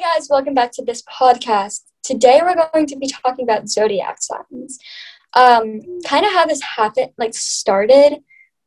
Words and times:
guys, 0.00 0.28
welcome 0.30 0.54
back 0.54 0.72
to 0.72 0.82
this 0.82 1.02
podcast. 1.02 1.82
Today 2.02 2.40
we're 2.42 2.56
going 2.72 2.86
to 2.86 2.96
be 2.96 3.06
talking 3.06 3.44
about 3.44 3.68
zodiac 3.68 4.16
signs. 4.18 4.78
Um, 5.34 5.82
kind 6.06 6.24
of 6.24 6.32
how 6.32 6.46
this 6.46 6.62
happened, 6.62 7.10
like 7.18 7.34
started, 7.34 8.20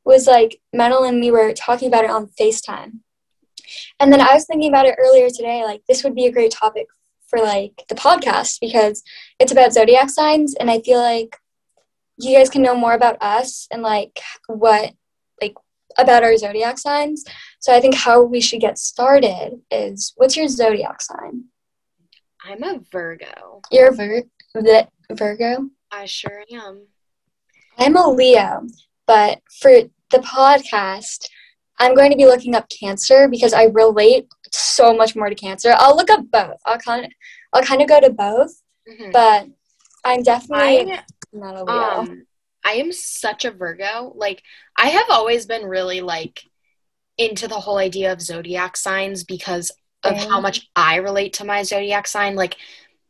was 0.06 0.28
like 0.28 0.62
Menel 0.76 1.10
and 1.10 1.20
me 1.20 1.32
were 1.32 1.52
talking 1.54 1.88
about 1.88 2.04
it 2.04 2.12
on 2.12 2.30
FaceTime. 2.40 3.00
And 4.00 4.14
then 4.14 4.22
I 4.22 4.36
was 4.36 4.46
thinking 4.46 4.70
about 4.70 4.86
it 4.86 4.96
earlier 5.00 5.28
today, 5.28 5.64
like 5.64 5.82
this 5.88 6.04
would 6.04 6.14
be 6.14 6.28
a 6.28 6.32
great 6.32 6.52
topic 6.52 6.86
for 7.26 7.40
like 7.40 7.84
the 7.90 7.96
podcast 7.96 8.60
because 8.62 9.02
it's 9.40 9.52
about 9.52 9.74
zodiac 9.74 10.12
signs 10.12 10.54
and 10.54 10.70
I 10.70 10.82
feel 10.82 11.00
like 11.00 11.36
you 12.20 12.38
guys 12.38 12.52
can 12.52 12.62
know 12.62 12.76
more 12.76 12.94
about 12.94 13.18
us 13.22 13.68
and 13.72 13.82
like 13.82 14.20
what 14.46 14.94
about 15.98 16.24
our 16.24 16.36
zodiac 16.38 16.78
signs. 16.78 17.24
So 17.60 17.74
I 17.74 17.80
think 17.80 17.96
how 17.96 18.22
we 18.24 18.40
should 18.42 18.62
get 18.62 18.78
started 18.78 19.62
is 19.72 20.14
what's 20.18 20.36
your 20.38 20.48
zodiac 20.48 21.02
sign? 21.02 21.46
I'm 22.46 22.64
a 22.64 22.80
Virgo. 22.92 23.62
You're 23.72 23.90
a 23.90 23.96
Vir- 23.96 24.24
the 24.54 24.88
Virgo? 25.12 25.70
I 25.92 26.06
sure 26.06 26.44
am. 26.52 26.88
I'm 27.78 27.96
a 27.96 28.08
Leo, 28.10 28.64
but 29.08 29.40
for 29.62 29.72
the 30.12 30.20
podcast, 30.20 31.28
I'm 31.80 31.96
going 31.96 32.12
to 32.12 32.18
be 32.18 32.26
looking 32.26 32.54
up 32.56 32.68
Cancer 32.70 33.28
because 33.28 33.54
I 33.54 33.64
relate 33.66 34.28
so 34.52 34.94
much 34.94 35.16
more 35.16 35.30
to 35.30 35.36
Cancer. 35.36 35.74
I'll 35.78 35.96
look 35.96 36.10
up 36.10 36.30
both. 36.32 36.58
I'll 36.66 36.78
kind 36.78 37.06
of, 37.06 37.12
I'll 37.54 37.64
kind 37.64 37.82
of 37.82 37.88
go 37.88 38.00
to 38.00 38.10
both, 38.12 38.52
Mhm. 38.88 39.12
but 39.12 39.48
I'm 40.06 40.22
definitely 40.22 40.92
I, 40.92 41.04
not 41.32 41.56
a 41.56 41.64
Leo. 41.64 41.74
um, 41.76 42.28
I 42.64 42.74
am 42.74 42.92
such 42.92 43.46
a 43.46 43.52
Virgo. 43.52 44.14
Like, 44.16 44.44
I 44.78 44.88
have 44.88 45.06
always 45.10 45.46
been 45.46 45.66
really 45.66 46.02
like 46.02 46.44
into 47.18 47.48
the 47.48 47.60
whole 47.60 47.78
idea 47.78 48.12
of 48.12 48.22
zodiac 48.22 48.78
signs 48.78 49.24
because 49.24 49.72
of 50.04 50.18
how 50.18 50.42
much 50.42 50.70
I 50.76 50.98
relate 50.98 51.34
to 51.34 51.46
my 51.46 51.64
zodiac 51.64 52.08
sign. 52.08 52.36
Like, 52.36 52.58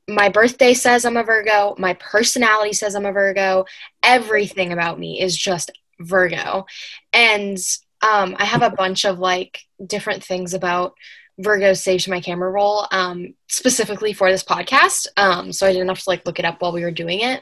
my 0.07 0.29
birthday 0.29 0.73
says 0.73 1.05
I'm 1.05 1.17
a 1.17 1.23
Virgo. 1.23 1.76
My 1.77 1.93
personality 1.93 2.74
says 2.74 2.96
I'm 2.96 3.05
a 3.05 3.12
Virgo. 3.12 3.65
Everything 4.01 4.74
about 4.74 4.99
me 4.99 5.21
is 5.21 5.37
just 5.37 5.71
Virgo. 5.99 6.65
And 7.13 7.57
um, 8.01 8.35
I 8.37 8.46
have 8.46 8.62
a 8.62 8.70
bunch 8.70 9.05
of 9.05 9.20
like 9.20 9.62
different 9.85 10.24
things 10.24 10.54
about 10.54 10.96
Virgo 11.40 11.74
saved 11.74 12.04
to 12.04 12.09
my 12.12 12.20
camera 12.20 12.51
roll, 12.51 12.85
um, 12.91 13.34
specifically 13.48 14.13
for 14.13 14.29
this 14.29 14.43
podcast. 14.43 15.07
Um, 15.18 15.51
so 15.51 15.65
I 15.65 15.71
didn't 15.71 15.87
have 15.87 15.99
to 15.99 16.09
like 16.09 16.26
look 16.26 16.37
it 16.37 16.46
up 16.46 16.62
while 16.62 16.74
we 16.74 16.84
were 16.84 16.91
doing 16.91 17.21
it. 17.21 17.41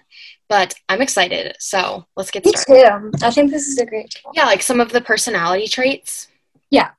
But 0.52 0.74
I'm 0.90 1.02
excited. 1.02 1.56
So 1.60 2.06
let's 2.18 2.30
get 2.30 2.44
Me 2.46 2.52
started. 2.52 3.18
too. 3.18 3.26
I 3.26 3.32
think 3.32 3.52
this 3.52 3.70
is 3.70 3.78
a 3.78 3.86
great. 3.86 4.14
Yeah, 4.34 4.44
like 4.48 4.62
some 4.62 4.82
of 4.82 4.92
the 4.92 5.00
personality 5.00 5.66
traits. 5.66 6.28
Yeah. 6.70 6.90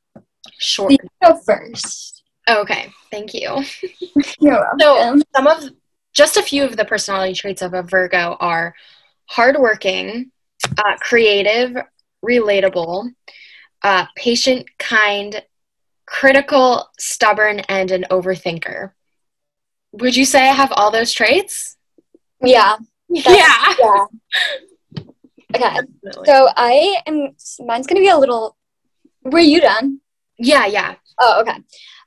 Sure. 0.58 0.90
You 0.90 0.96
go 1.22 1.36
first. 1.36 2.22
Okay. 2.48 2.90
Thank 3.10 3.34
you. 3.34 3.62
You're 4.40 4.54
welcome. 4.80 5.18
So 5.20 5.22
some 5.36 5.46
of 5.46 5.64
just 6.14 6.38
a 6.38 6.42
few 6.42 6.64
of 6.64 6.78
the 6.78 6.86
personality 6.86 7.34
traits 7.34 7.60
of 7.60 7.74
a 7.74 7.82
Virgo 7.82 8.38
are 8.40 8.74
hardworking, 9.26 10.30
uh, 10.78 10.96
creative, 11.00 11.76
relatable, 12.24 13.10
uh, 13.82 14.06
patient, 14.16 14.66
kind, 14.78 15.42
critical, 16.06 16.88
stubborn, 16.98 17.60
and 17.68 17.90
an 17.90 18.06
overthinker. 18.10 18.92
Would 19.92 20.16
you 20.16 20.24
say 20.24 20.48
I 20.48 20.54
have 20.54 20.72
all 20.72 20.90
those 20.90 21.12
traits? 21.12 21.76
yeah. 22.42 22.76
Yeah. 23.12 23.74
Yeah. 23.78 24.06
Okay. 25.54 25.76
So 26.24 26.48
I 26.56 27.02
am. 27.06 27.30
Mine's 27.66 27.86
gonna 27.86 28.00
be 28.00 28.08
a 28.08 28.16
little. 28.16 28.56
Were 29.24 29.38
you 29.38 29.60
done? 29.60 30.00
yeah, 30.38 30.66
yeah. 30.66 30.94
Oh, 31.20 31.40
okay. 31.40 31.58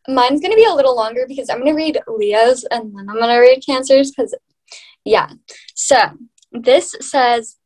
Mine's 0.08 0.42
gonna 0.42 0.56
be 0.56 0.66
a 0.66 0.74
little 0.74 0.96
longer 0.96 1.26
because 1.28 1.50
I'm 1.50 1.60
gonna 1.60 1.76
read 1.76 2.00
Leo's 2.08 2.64
and 2.66 2.96
then 2.96 3.10
I'm 3.10 3.20
gonna 3.20 3.40
read 3.40 3.64
Cancer's 3.66 4.12
because, 4.12 4.36
yeah. 5.04 5.30
So 5.74 5.98
this 6.52 6.96
says, 7.02 7.58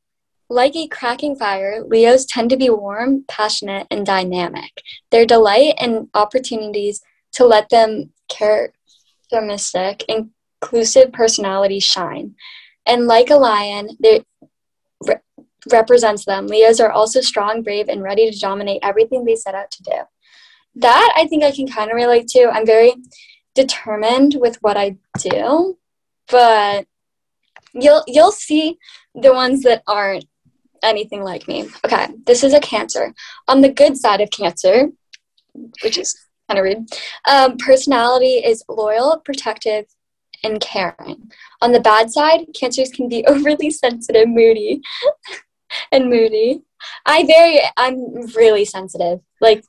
like 0.49 0.75
a 0.75 0.87
cracking 0.87 1.35
fire, 1.35 1.83
Leos 1.85 2.25
tend 2.25 2.49
to 2.51 2.57
be 2.57 2.69
warm, 2.69 3.25
passionate, 3.27 3.87
and 3.91 4.05
dynamic. 4.05 4.81
Their 5.11 5.25
delight 5.25 5.75
and 5.79 6.07
opportunities 6.13 7.01
to 7.33 7.45
let 7.45 7.69
them 7.69 8.11
characteristic, 8.29 10.05
inclusive 10.07 11.11
personality 11.11 11.79
shine. 11.79 12.35
And 12.85 13.07
like 13.07 13.29
a 13.29 13.35
lion, 13.35 13.89
they 13.99 14.23
re- 15.05 15.17
represents 15.71 16.25
them. 16.25 16.47
Leos 16.47 16.79
are 16.79 16.91
also 16.91 17.21
strong, 17.21 17.61
brave, 17.61 17.87
and 17.89 18.01
ready 18.01 18.29
to 18.29 18.39
dominate 18.39 18.79
everything 18.83 19.25
they 19.25 19.35
set 19.35 19.55
out 19.55 19.71
to 19.71 19.83
do 19.83 20.01
that 20.75 21.13
I 21.15 21.27
think 21.27 21.43
I 21.43 21.51
can 21.51 21.67
kind 21.67 21.91
of 21.91 21.95
relate 21.95 22.27
to. 22.29 22.49
I'm 22.51 22.65
very 22.65 22.93
determined 23.55 24.35
with 24.39 24.57
what 24.61 24.77
I 24.77 24.97
do, 25.19 25.77
but 26.29 26.85
you'll 27.73 28.03
you'll 28.07 28.31
see 28.31 28.77
the 29.15 29.33
ones 29.33 29.63
that 29.63 29.83
aren't 29.87 30.25
anything 30.81 31.23
like 31.23 31.47
me. 31.47 31.67
Okay, 31.85 32.07
this 32.25 32.43
is 32.43 32.53
a 32.53 32.59
Cancer. 32.59 33.13
On 33.47 33.61
the 33.61 33.69
good 33.69 33.97
side 33.97 34.21
of 34.21 34.31
Cancer, 34.31 34.89
which 35.83 35.97
is 35.97 36.17
kind 36.47 36.59
of 36.59 36.63
rude, 36.63 36.87
um, 37.27 37.57
personality 37.57 38.35
is 38.35 38.63
loyal, 38.69 39.21
protective, 39.23 39.85
and 40.43 40.59
caring. 40.61 41.31
On 41.61 41.71
the 41.71 41.79
bad 41.79 42.11
side, 42.11 42.47
Cancers 42.55 42.89
can 42.89 43.09
be 43.09 43.25
overly 43.27 43.69
sensitive, 43.69 44.27
moody, 44.27 44.81
and 45.91 46.09
moody. 46.09 46.61
I 47.05 47.25
very 47.25 47.59
I'm 47.77 48.25
really 48.35 48.65
sensitive. 48.65 49.19
Like 49.41 49.63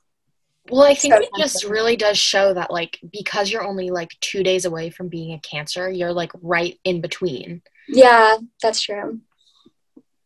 Well, 0.70 0.82
I 0.84 0.94
think 0.94 1.14
So 1.14 1.20
it 1.20 1.30
just 1.36 1.64
really 1.64 1.96
does 1.96 2.18
show 2.18 2.54
that, 2.54 2.70
like, 2.70 3.00
because 3.10 3.50
you're 3.50 3.66
only 3.66 3.90
like 3.90 4.10
two 4.20 4.42
days 4.44 4.64
away 4.64 4.90
from 4.90 5.08
being 5.08 5.32
a 5.32 5.40
Cancer, 5.40 5.90
you're 5.90 6.12
like 6.12 6.30
right 6.40 6.78
in 6.84 7.00
between. 7.00 7.62
Yeah, 7.88 8.36
that's 8.62 8.80
true. 8.82 9.20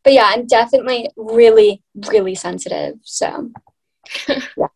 But 0.03 0.12
yeah, 0.12 0.26
I'm 0.26 0.47
definitely 0.47 1.09
really, 1.16 1.82
really 2.11 2.34
sensitive. 2.34 2.97
So 3.03 3.50
yeah. 4.28 4.41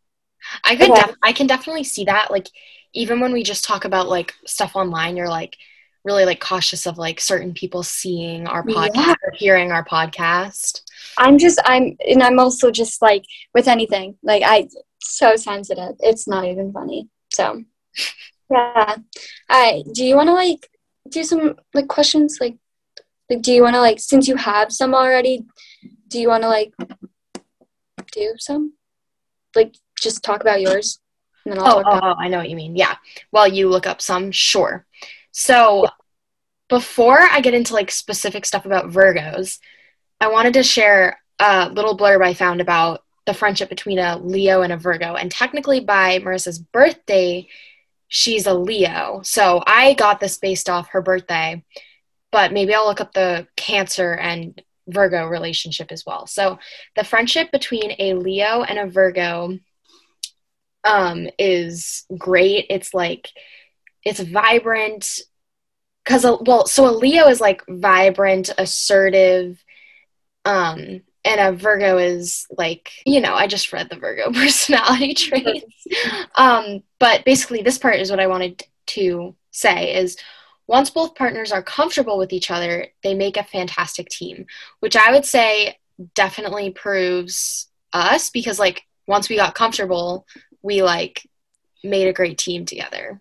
I 0.65 0.77
could, 0.77 0.91
Okay. 0.91 1.03
def- 1.03 1.17
I 1.23 1.33
can 1.33 1.47
definitely 1.47 1.85
see 1.85 2.05
that. 2.07 2.31
Like, 2.31 2.49
even 2.95 3.21
when 3.21 3.33
we 3.33 3.43
just 3.43 3.65
talk 3.65 3.85
about 3.85 4.09
like 4.09 4.35
stuff 4.47 4.77
online, 4.77 5.17
you're 5.17 5.29
like 5.29 5.57
really 6.05 6.25
like 6.25 6.41
cautious 6.41 6.87
of 6.87 6.97
like 6.99 7.21
certain 7.21 7.53
people 7.53 7.83
seeing 7.83 8.47
our 8.47 8.63
podcast 8.63 8.95
Yeah. 8.95 9.15
or 9.23 9.33
hearing 9.35 9.73
our 9.73 9.85
podcast. 9.85 10.83
I'm 11.17 11.39
just, 11.39 11.61
I'm, 11.65 11.97
and 12.09 12.23
I'm 12.23 12.39
also 12.39 12.71
just 12.71 13.03
like 13.03 13.25
with 13.55 13.69
anything, 13.69 14.17
like 14.23 14.43
I, 14.45 14.69
so 15.01 15.37
sensitive. 15.37 15.97
It's 16.01 16.27
not 16.27 16.45
even 16.45 16.73
funny. 16.73 17.09
So 17.33 17.63
yeah. 18.51 18.97
I, 19.49 19.83
do 19.93 20.05
you 20.05 20.17
want 20.17 20.29
to 20.29 20.35
like 20.35 20.69
do 21.09 21.23
some 21.25 21.57
like 21.75 21.89
questions? 21.89 22.39
Like, 22.41 22.57
like, 23.29 23.43
do 23.43 23.53
you 23.53 23.63
want 23.63 23.75
to 23.75 23.81
like, 23.81 24.01
since 24.01 24.27
you 24.27 24.37
have 24.37 24.73
some 24.73 24.95
already, 24.95 25.45
do 26.09 26.19
you 26.19 26.29
want 26.29 26.43
to 26.43 26.49
like 26.49 26.73
do 28.13 28.35
some? 28.39 28.73
Like, 29.55 29.75
just 30.01 30.23
talk 30.23 30.41
about 30.41 30.61
yours 30.63 31.01
and 31.49 31.59
then 31.59 31.67
I'll 31.67 31.79
Oh, 31.79 31.83
oh, 31.87 32.01
oh, 32.03 32.15
I 32.19 32.29
know 32.29 32.39
what 32.39 32.51
you 32.51 32.57
mean. 32.57 32.77
Yeah. 32.77 32.97
While 33.31 33.49
you 33.49 33.69
look 33.69 33.87
up 33.87 34.03
some, 34.03 34.31
sure. 34.33 34.85
So 35.33 35.87
before 36.69 37.21
I 37.21 37.41
get 37.41 37.55
into 37.55 37.75
like 37.75 37.91
specific 37.91 38.45
stuff 38.45 38.67
about 38.67 38.91
Virgos, 38.91 39.59
I 40.21 40.29
wanted 40.29 40.55
to 40.55 40.63
share 40.63 41.21
a 41.39 41.69
little 41.71 41.97
blurb 41.97 42.23
I 42.23 42.35
found 42.35 42.61
about 42.61 43.05
the 43.25 43.35
friendship 43.35 43.69
between 43.69 43.99
a 43.99 44.19
Leo 44.19 44.63
and 44.63 44.73
a 44.73 44.77
Virgo. 44.77 45.15
And 45.15 45.31
technically, 45.31 45.81
by 45.81 46.19
Marissa's 46.19 46.59
birthday, 46.59 47.49
she's 48.09 48.47
a 48.47 48.55
Leo. 48.55 49.21
So 49.23 49.63
I 49.67 49.95
got 49.95 50.21
this 50.21 50.39
based 50.39 50.69
off 50.69 50.89
her 50.89 51.03
birthday, 51.03 51.63
but 52.33 52.53
maybe 52.53 52.75
I'll 52.75 52.87
look 52.87 53.01
up 53.01 53.13
the 53.13 53.47
Cancer 53.57 54.15
and 54.15 54.61
Virgo 54.87 55.27
relationship 55.27 55.93
as 55.93 56.05
well. 56.05 56.27
So 56.27 56.59
the 56.97 57.05
friendship 57.05 57.53
between 57.53 57.95
a 57.99 58.15
Leo 58.15 58.63
and 58.63 58.79
a 58.79 58.87
Virgo 58.87 59.59
um, 60.89 61.29
is 61.39 62.05
great. 62.17 62.67
It's 62.71 62.95
like 62.95 63.29
it's 64.05 64.21
vibrant 64.21 65.21
because 66.03 66.25
well, 66.41 66.67
so 66.67 66.89
a 66.89 66.91
Leo 66.91 67.29
is 67.29 67.41
like 67.41 67.63
vibrant, 67.69 68.51
assertive, 68.57 69.63
um, 70.47 71.03
and 71.25 71.41
a 71.41 71.53
Virgo 71.53 71.99
is 71.99 72.47
like 72.57 72.91
you 73.05 73.21
know 73.21 73.35
I 73.35 73.47
just 73.47 73.73
read 73.73 73.91
the 73.91 73.99
Virgo 73.99 74.33
personality 74.33 75.15
traits. 75.15 75.87
Um, 76.35 76.83
but 76.99 77.25
basically, 77.25 77.63
this 77.63 77.79
part 77.79 77.97
is 77.97 78.11
what 78.11 78.21
I 78.21 78.27
wanted 78.27 78.65
to 78.87 79.37
say 79.51 79.95
is 79.95 80.17
once 80.67 80.91
both 80.91 81.15
partners 81.15 81.53
are 81.53 81.63
comfortable 81.63 82.19
with 82.19 82.33
each 82.33 82.51
other, 82.51 82.87
they 83.03 83.15
make 83.15 83.37
a 83.37 83.45
fantastic 83.45 84.09
team, 84.09 84.47
which 84.81 84.97
I 84.97 85.13
would 85.13 85.25
say 85.25 85.79
definitely 86.15 86.71
proves 86.71 87.69
us 87.93 88.31
because 88.31 88.59
like 88.59 88.85
once 89.07 89.29
we 89.29 89.37
got 89.37 89.55
comfortable, 89.55 90.27
we 90.63 90.83
like 90.83 91.27
made 91.85 92.09
a 92.09 92.13
great 92.13 92.39
team 92.39 92.65
together. 92.65 93.21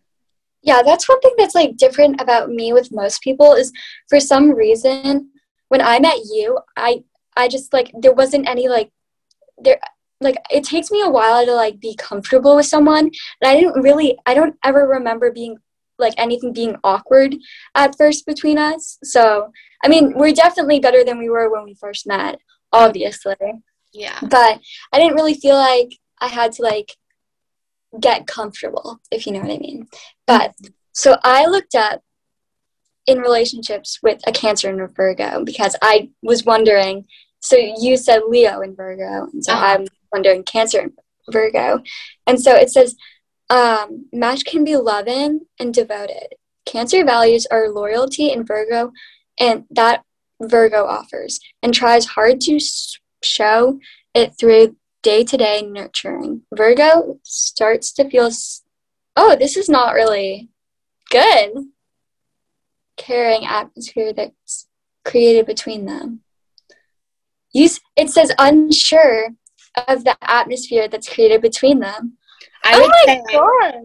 Yeah, 0.64 0.82
that's 0.84 1.08
one 1.08 1.22
thing 1.22 1.36
that's 1.38 1.56
like 1.56 1.78
different 1.78 2.20
about 2.20 2.50
me 2.50 2.74
with 2.74 2.92
most 2.92 3.22
people 3.22 3.54
is 3.54 3.72
for 4.10 4.20
some 4.20 4.52
reason 4.52 5.30
when 5.70 5.82
I 5.82 6.00
met 6.00 6.18
you, 6.32 6.60
I 6.76 7.04
I 7.36 7.48
just 7.48 7.74
like 7.74 7.92
there 8.00 8.14
wasn't 8.14 8.48
any 8.48 8.68
like 8.68 8.92
there 9.58 9.80
like 10.20 10.38
it 10.50 10.64
takes 10.64 10.90
me 10.90 11.02
a 11.02 11.10
while 11.10 11.46
to 11.46 11.54
like 11.54 11.80
be 11.80 11.96
comfortable 11.96 12.56
with 12.56 12.66
someone 12.66 13.06
and 13.06 13.44
I 13.44 13.54
didn't 13.54 13.82
really 13.82 14.18
I 14.26 14.34
don't 14.34 14.56
ever 14.64 14.88
remember 14.88 15.32
being 15.32 15.58
like 16.00 16.14
anything 16.18 16.54
being 16.54 16.76
awkward 16.84 17.36
at 17.76 17.98
first 17.98 18.26
between 18.26 18.58
us. 18.58 19.00
So, 19.04 19.52
I 19.84 19.88
mean, 19.88 20.14
we're 20.16 20.34
definitely 20.34 20.80
better 20.80 21.04
than 21.04 21.18
we 21.18 21.30
were 21.30 21.52
when 21.52 21.64
we 21.64 21.74
first 21.74 22.08
met, 22.08 22.40
obviously. 22.72 23.36
Yeah. 23.94 24.20
But 24.22 24.60
I 24.92 25.00
didn't 25.00 25.16
really 25.16 25.34
feel 25.34 25.56
like 25.56 25.98
I 26.20 26.28
had 26.28 26.52
to 26.54 26.62
like 26.62 26.96
get 28.00 28.28
comfortable, 28.28 29.00
if 29.12 29.26
you 29.26 29.34
know 29.34 29.40
what 29.40 29.52
I 29.52 29.58
mean. 29.58 29.88
But 30.26 30.56
so 30.92 31.18
I 31.24 31.46
looked 31.46 31.76
up 31.76 32.02
in 33.06 33.20
relationships 33.20 34.00
with 34.04 34.20
a 34.28 34.32
Cancer 34.32 34.70
and 34.70 34.82
a 34.82 34.88
Virgo 34.88 35.44
because 35.44 35.76
I 35.82 36.10
was 36.22 36.44
wondering. 36.46 37.06
So 37.40 37.56
you 37.56 37.98
said 37.98 38.22
Leo 38.28 38.62
and 38.62 38.76
Virgo, 38.76 39.30
and 39.32 39.44
so 39.44 39.54
Uh-huh. 39.54 39.66
I'm 39.66 39.88
wondering 40.12 40.44
Cancer 40.44 40.80
and 40.80 40.92
Virgo, 41.32 41.82
and 42.26 42.42
so 42.42 42.56
it 42.56 42.70
says 42.70 42.96
um, 43.50 44.08
match 44.12 44.44
can 44.44 44.64
be 44.64 44.76
loving 44.76 45.42
and 45.60 45.74
devoted. 45.74 46.36
Cancer 46.66 47.06
values 47.06 47.48
are 47.50 47.70
loyalty 47.70 48.32
and 48.32 48.46
Virgo, 48.46 48.92
and 49.40 49.64
that 49.70 50.04
Virgo 50.42 50.86
offers, 50.86 51.40
and 51.64 51.74
tries 51.74 52.06
hard 52.06 52.42
to 52.42 52.60
show 53.24 53.80
it 54.14 54.34
through 54.38 54.76
day 55.04 55.24
to 55.24 55.38
day 55.38 55.62
nurturing. 55.62 56.42
Virgo 56.54 57.20
starts 57.24 57.92
to 57.94 58.10
feel, 58.10 58.26
s- 58.26 58.64
oh, 59.16 59.36
this 59.36 59.56
is 59.58 59.70
not 59.70 59.94
really 59.94 60.50
good. 61.10 61.52
Caring 62.98 63.46
atmosphere 63.46 64.12
that's 64.12 64.68
created 65.06 65.46
between 65.46 65.86
them. 65.86 66.22
You, 67.54 67.66
s- 67.66 67.80
it 67.96 68.10
says 68.10 68.32
unsure 68.40 69.30
of 69.88 70.04
the 70.04 70.18
atmosphere 70.22 70.88
that's 70.88 71.08
created 71.08 71.42
between 71.42 71.80
them. 71.80 72.18
I 72.64 72.74
oh 72.76 72.82
would 72.82 72.90
my 72.90 73.04
say 73.06 73.22
god! 73.32 73.76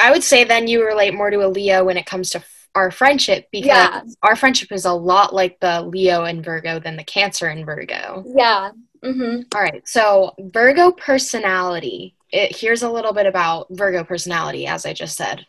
I 0.00 0.10
would 0.10 0.22
say 0.24 0.44
then 0.44 0.66
you 0.68 0.84
relate 0.84 1.14
more 1.14 1.30
to 1.30 1.44
a 1.44 1.48
Leo 1.48 1.84
when 1.84 1.96
it 1.96 2.06
comes 2.06 2.30
to 2.30 2.38
f- 2.38 2.68
our 2.74 2.90
friendship 2.90 3.46
because 3.52 3.66
Yeah. 3.68 4.02
our 4.22 4.36
friendship 4.36 4.70
is 4.72 4.84
a 4.84 4.92
lot 4.92 5.32
like 5.34 5.58
the 5.60 5.82
Leo 5.82 6.24
and 6.24 6.44
Virgo 6.44 6.78
than 6.80 6.96
the 6.96 7.04
Cancer 7.04 7.46
and 7.46 7.64
Virgo. 7.64 8.24
Yeah. 8.36 8.72
Mm-hmm. 9.04 9.42
All 9.54 9.62
right, 9.62 9.86
so 9.86 10.34
Virgo 10.38 10.92
personality. 10.92 12.14
It, 12.30 12.56
here's 12.56 12.82
a 12.82 12.90
little 12.90 13.12
bit 13.12 13.26
about 13.26 13.66
Virgo 13.70 14.04
personality, 14.04 14.66
as 14.66 14.84
I 14.84 14.92
just 14.92 15.16
said. 15.16 15.46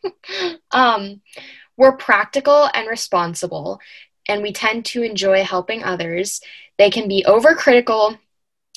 um, 0.70 1.20
we're 1.76 1.96
practical 1.96 2.68
and 2.74 2.88
responsible, 2.88 3.80
and 4.28 4.42
we 4.42 4.52
tend 4.52 4.84
to 4.86 5.02
enjoy 5.02 5.44
helping 5.44 5.84
others. 5.84 6.40
They 6.78 6.90
can 6.90 7.08
be 7.08 7.24
overcritical 7.26 8.18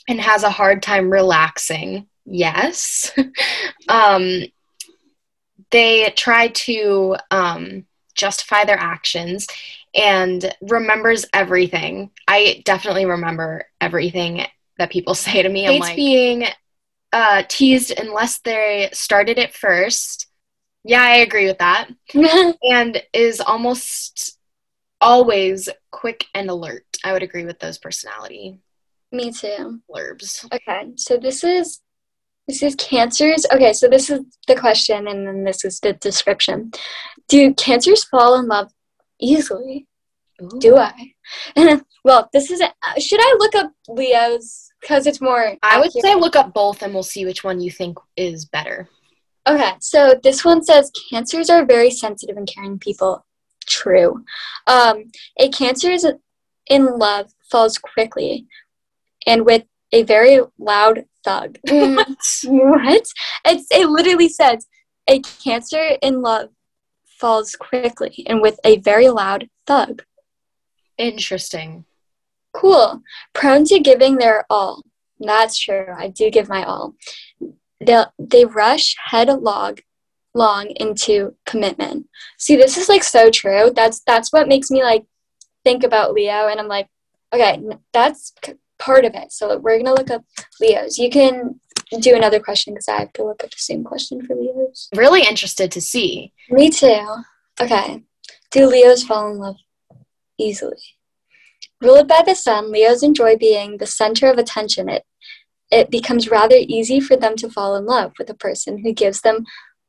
and 0.07 0.19
has 0.19 0.43
a 0.43 0.49
hard 0.49 0.81
time 0.81 1.09
relaxing. 1.09 2.07
Yes. 2.25 3.11
um, 3.89 4.43
they 5.71 6.11
try 6.15 6.49
to 6.49 7.15
um, 7.31 7.85
justify 8.13 8.65
their 8.65 8.79
actions 8.79 9.47
and 9.93 10.53
remembers 10.61 11.25
everything. 11.33 12.11
I 12.27 12.61
definitely 12.65 13.05
remember 13.05 13.65
everything 13.79 14.45
that 14.77 14.91
people 14.91 15.13
say 15.15 15.41
to 15.41 15.49
me. 15.49 15.65
I'm 15.65 15.73
Hates 15.73 15.81
like 15.81 15.95
being 15.95 16.45
uh, 17.13 17.43
teased 17.47 17.91
unless 17.97 18.39
they 18.39 18.89
started 18.93 19.37
it 19.37 19.53
first. 19.53 20.27
Yeah, 20.83 21.01
I 21.01 21.17
agree 21.17 21.45
with 21.45 21.59
that. 21.59 21.89
And 22.63 23.03
is 23.13 23.39
almost 23.39 24.37
always 24.99 25.69
quick 25.91 26.25
and 26.33 26.49
alert. 26.49 26.85
I 27.03 27.13
would 27.13 27.23
agree 27.23 27.45
with 27.45 27.59
those 27.59 27.77
personality 27.77 28.59
Me 29.11 29.31
too. 29.31 29.81
blurbs. 29.89 30.45
Okay, 30.53 30.91
so 30.95 31.17
this 31.17 31.43
is 31.43 31.81
this 32.47 32.63
is 32.63 32.75
cancers. 32.75 33.45
Okay, 33.53 33.73
so 33.73 33.87
this 33.87 34.09
is 34.09 34.21
the 34.47 34.55
question, 34.55 35.07
and 35.07 35.27
then 35.27 35.43
this 35.43 35.63
is 35.63 35.79
the 35.79 35.93
description. 35.93 36.71
Do 37.27 37.53
cancers 37.53 38.03
fall 38.03 38.39
in 38.39 38.47
love 38.47 38.71
easily? 39.21 39.87
Do 40.59 40.77
I? 40.77 41.13
well, 42.03 42.29
this 42.33 42.49
uh, 42.51 42.99
Should 42.99 43.19
I 43.21 43.35
look 43.37 43.55
up 43.55 43.71
Leo's 43.87 44.71
because 44.81 45.05
it's 45.05 45.21
more? 45.21 45.55
I 45.61 45.77
would 45.77 45.87
accurate? 45.87 46.03
say 46.03 46.15
look 46.15 46.35
up 46.35 46.53
both 46.53 46.81
and 46.81 46.93
we'll 46.93 47.03
see 47.03 47.25
which 47.25 47.43
one 47.43 47.61
you 47.61 47.71
think 47.71 47.97
is 48.17 48.45
better. 48.45 48.89
Okay, 49.47 49.73
so 49.79 50.19
this 50.23 50.45
one 50.45 50.63
says 50.63 50.91
cancers 51.09 51.49
are 51.49 51.65
very 51.65 51.91
sensitive 51.91 52.37
and 52.37 52.47
caring 52.47 52.79
people. 52.79 53.25
True. 53.67 54.23
Um, 54.67 55.11
a 55.39 55.49
cancer 55.49 55.91
is 55.91 56.07
in 56.67 56.97
love 56.97 57.31
falls 57.49 57.77
quickly 57.77 58.47
and 59.27 59.45
with 59.45 59.63
a 59.91 60.03
very 60.03 60.39
loud 60.57 61.05
thug. 61.23 61.57
what? 61.67 62.07
It's, 63.45 63.67
it 63.71 63.89
literally 63.89 64.29
says 64.29 64.67
a 65.07 65.19
cancer 65.43 65.97
in 66.01 66.21
love 66.21 66.49
falls 67.21 67.55
quickly 67.55 68.25
and 68.27 68.41
with 68.41 68.59
a 68.65 68.79
very 68.79 69.07
loud 69.09 69.47
thug. 69.65 70.03
Interesting. 70.97 71.85
Cool. 72.53 73.01
Prone 73.33 73.63
to 73.65 73.79
giving 73.79 74.17
their 74.17 74.45
all. 74.49 74.83
That's 75.19 75.57
true. 75.57 75.85
I 75.95 76.09
do 76.09 76.29
give 76.29 76.49
my 76.49 76.65
all. 76.65 76.95
They 77.79 78.03
they 78.19 78.45
rush 78.45 78.95
headlong 79.05 79.77
long 80.33 80.71
into 80.71 81.35
commitment. 81.45 82.07
See, 82.37 82.55
this 82.55 82.77
is 82.77 82.89
like 82.89 83.03
so 83.03 83.29
true. 83.29 83.71
That's 83.73 84.01
that's 84.05 84.33
what 84.33 84.47
makes 84.47 84.69
me 84.69 84.83
like 84.83 85.05
think 85.63 85.83
about 85.83 86.13
Leo, 86.13 86.47
and 86.47 86.59
I'm 86.59 86.67
like, 86.67 86.87
okay, 87.33 87.61
that's 87.93 88.33
part 88.79 89.05
of 89.05 89.13
it. 89.15 89.31
So 89.31 89.57
we're 89.57 89.77
gonna 89.77 89.93
look 89.93 90.11
up 90.11 90.23
Leos. 90.59 90.97
You 90.97 91.09
can 91.09 91.59
do 91.99 92.15
another 92.15 92.39
question 92.39 92.73
because 92.73 92.87
I 92.87 92.99
have 92.99 93.13
to 93.13 93.25
look 93.25 93.43
up 93.43 93.51
the 93.51 93.57
same 93.57 93.83
question 93.83 94.25
for 94.25 94.35
Leos. 94.35 94.89
Really 94.95 95.21
interested 95.21 95.71
to 95.71 95.81
see. 95.81 96.31
Me 96.49 96.69
too. 96.69 97.05
Okay. 97.59 98.03
Do 98.51 98.67
Leos 98.67 99.03
fall 99.03 99.31
in 99.31 99.39
love 99.39 99.57
easily? 100.37 100.77
Ruled 101.81 102.07
by 102.07 102.21
the 102.25 102.35
sun, 102.35 102.71
Leos 102.71 103.03
enjoy 103.03 103.35
being 103.37 103.77
the 103.77 103.87
center 103.87 104.29
of 104.29 104.37
attention. 104.37 104.87
It 104.89 105.03
it 105.71 105.89
becomes 105.89 106.29
rather 106.29 106.57
easy 106.59 106.99
for 106.99 107.15
them 107.15 107.35
to 107.37 107.49
fall 107.49 107.77
in 107.77 107.85
love 107.85 108.11
with 108.19 108.29
a 108.29 108.35
person 108.35 108.79
who 108.79 108.91
gives 108.91 109.21
them 109.21 109.45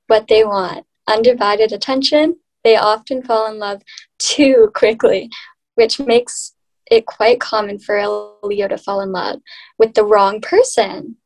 what 0.07 0.29
they 0.29 0.45
want. 0.45 0.87
Undivided 1.09 1.73
attention, 1.73 2.37
they 2.63 2.77
often 2.77 3.23
fall 3.23 3.51
in 3.51 3.59
love 3.59 3.83
too 4.19 4.71
quickly, 4.75 5.29
which 5.75 5.99
makes 5.99 6.55
it 6.91 7.07
quite 7.07 7.41
common 7.41 7.79
for 7.79 7.99
a 7.99 8.09
Leo 8.47 8.69
to 8.69 8.79
fall 8.79 9.01
in 9.01 9.11
love 9.11 9.41
with 9.79 9.95
the 9.95 10.05
wrong 10.05 10.41
person. 10.41 11.17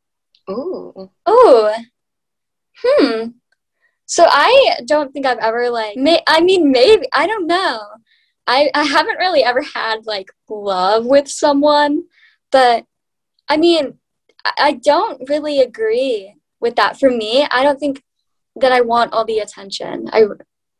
Ooh. 0.51 1.11
Oh, 1.27 1.75
hmm. 2.83 3.29
So 4.07 4.25
I 4.29 4.79
don't 4.87 5.13
think 5.13 5.27
I've 5.27 5.39
ever 5.39 5.69
like. 5.71 5.97
May, 5.97 6.23
I 6.27 6.41
mean, 6.41 6.71
maybe 6.71 7.07
I 7.13 7.27
don't 7.27 7.47
know. 7.47 7.81
I 8.47 8.71
I 8.75 8.85
haven't 8.85 9.19
really 9.19 9.43
ever 9.43 9.63
had 9.63 10.07
like 10.07 10.29
love 10.49 11.05
with 11.05 11.29
someone, 11.29 12.05
but 12.53 12.85
I 13.49 13.57
mean, 13.57 13.99
I, 14.45 14.53
I 14.59 14.73
don't 14.75 15.29
really 15.29 15.61
agree 15.61 16.37
with 16.61 16.77
that. 16.77 16.99
For 17.01 17.11
me, 17.11 17.47
I 17.51 17.65
don't 17.65 17.81
think 17.81 18.03
that 18.57 18.73
I 18.73 18.81
want 18.81 19.13
all 19.13 19.25
the 19.25 19.41
attention. 19.41 20.09
I 20.13 20.25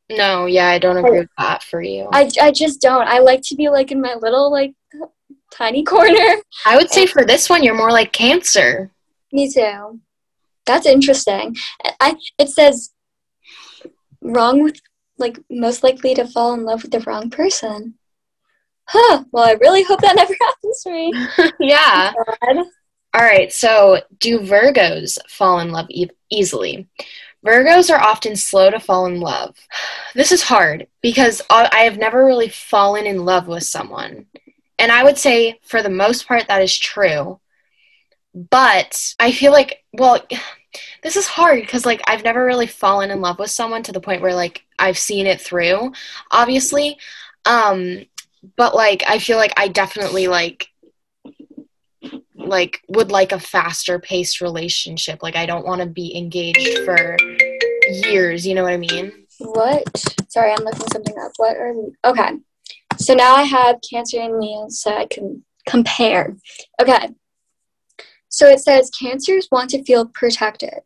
No, 0.09 0.47
yeah, 0.47 0.69
I 0.69 0.79
don't 0.79 0.97
agree 0.97 1.21
with 1.21 1.31
that 1.39 1.65
for 1.65 1.83
you. 1.83 2.09
I, 2.13 2.31
I 2.41 2.53
just 2.53 2.81
don't. 2.81 3.09
I 3.09 3.19
like 3.19 3.43
to 3.47 3.57
be 3.57 3.69
like 3.69 3.91
in 3.91 4.01
my 4.01 4.15
little 4.15 4.53
like 4.53 4.75
tiny 5.53 5.83
corner. 5.83 6.37
I 6.65 6.77
would 6.77 6.91
say 6.91 7.07
for 7.07 7.25
this 7.25 7.51
one, 7.51 7.65
you're 7.65 7.75
more 7.75 7.91
like 7.91 8.13
Cancer. 8.13 8.93
Me 9.37 9.53
too. 9.53 10.01
That's 10.65 10.87
interesting. 10.87 11.55
I 12.01 12.17
it 12.39 12.49
says 12.49 12.95
wrong 14.23 14.63
with 14.63 14.81
like 15.19 15.39
most 15.51 15.83
likely 15.83 16.15
to 16.15 16.27
fall 16.27 16.55
in 16.55 16.65
love 16.65 16.83
with 16.83 16.91
the 16.91 17.01
wrong 17.01 17.29
person. 17.29 17.97
Huh. 18.87 19.25
Well, 19.33 19.45
I 19.45 19.53
really 19.61 19.83
hope 19.83 20.01
that 20.01 20.17
never 20.17 20.35
happens 20.41 20.83
to 20.85 20.91
me. 20.91 21.13
yeah. 21.61 22.15
Oh, 22.19 22.35
God. 22.43 22.65
All 23.13 23.23
right, 23.23 23.53
so 23.53 24.01
do 24.21 24.41
Virgos 24.41 25.19
fall 25.29 25.61
in 25.61 25.71
love 25.71 25.87
e- 25.91 26.09
easily? 26.31 26.89
Virgos 27.45 27.91
are 27.91 28.01
often 28.01 28.37
slow 28.37 28.71
to 28.71 28.81
fall 28.81 29.05
in 29.05 29.21
love. 29.21 29.55
This 30.15 30.33
is 30.33 30.43
hard 30.43 30.87
because 31.03 31.43
I 31.51 31.69
I 31.71 31.81
have 31.81 31.99
never 31.99 32.25
really 32.25 32.49
fallen 32.49 33.05
in 33.05 33.27
love 33.27 33.49
with 33.49 33.65
someone. 33.65 34.25
And 34.79 34.91
I 34.91 35.05
would 35.05 35.19
say, 35.19 35.61
for 35.63 35.83
the 35.83 35.91
most 35.91 36.27
part, 36.27 36.49
that 36.49 36.63
is 36.63 36.79
true. 36.79 37.39
But 38.51 39.15
I 39.19 39.33
feel 39.33 39.51
like, 39.51 39.83
well, 39.95 40.21
this 41.03 41.17
is 41.17 41.27
hard 41.27 41.61
because, 41.61 41.87
like, 41.87 42.03
I've 42.07 42.23
never 42.23 42.45
really 42.45 42.67
fallen 42.67 43.11
in 43.11 43.21
love 43.21 43.39
with 43.39 43.51
someone 43.51 43.83
to 43.85 43.93
the 43.93 44.01
point 44.01 44.21
where, 44.21 44.35
like, 44.35 44.65
I've 44.79 44.99
seen 44.99 45.27
it 45.27 45.41
through, 45.41 45.93
obviously. 46.31 46.99
Um, 47.47 48.05
but, 48.57 48.75
like, 48.75 49.03
I 49.07 49.19
feel 49.19 49.39
like 49.39 49.55
I 49.57 49.69
definitely, 49.69 50.29
like, 50.29 50.69
like 52.35 52.81
would 52.89 53.11
like 53.11 53.33
a 53.33 53.41
faster 53.41 53.99
paced 53.99 54.41
relationship 54.41 55.21
like 55.21 55.35
i 55.35 55.47
don't 55.47 55.67
want 55.67 55.81
to 55.81 55.87
be 55.87 56.17
engaged 56.17 56.79
for 56.85 57.17
years 58.05 58.47
you 58.47 58.55
know 58.55 58.63
what 58.63 58.73
i 58.73 58.77
mean 58.77 59.27
What? 59.39 59.85
Sorry, 60.29 60.53
I'm 60.53 60.65
looking 60.65 60.87
something 60.93 61.15
up. 61.21 61.33
What 61.37 61.57
are 61.57 61.75
okay? 62.05 62.33
So 62.99 63.15
now 63.15 63.35
I 63.35 63.43
have 63.43 63.77
Cancer 63.89 64.21
and 64.21 64.39
Leo, 64.41 64.67
so 64.69 64.97
I 64.97 65.07
can 65.07 65.45
compare. 65.69 66.37
Okay. 66.81 67.11
So 68.37 68.49
it 68.49 68.61
says 68.61 68.91
cancers 68.91 69.49
want 69.51 69.71
to 69.71 69.83
feel 69.83 70.05
protected. 70.13 70.81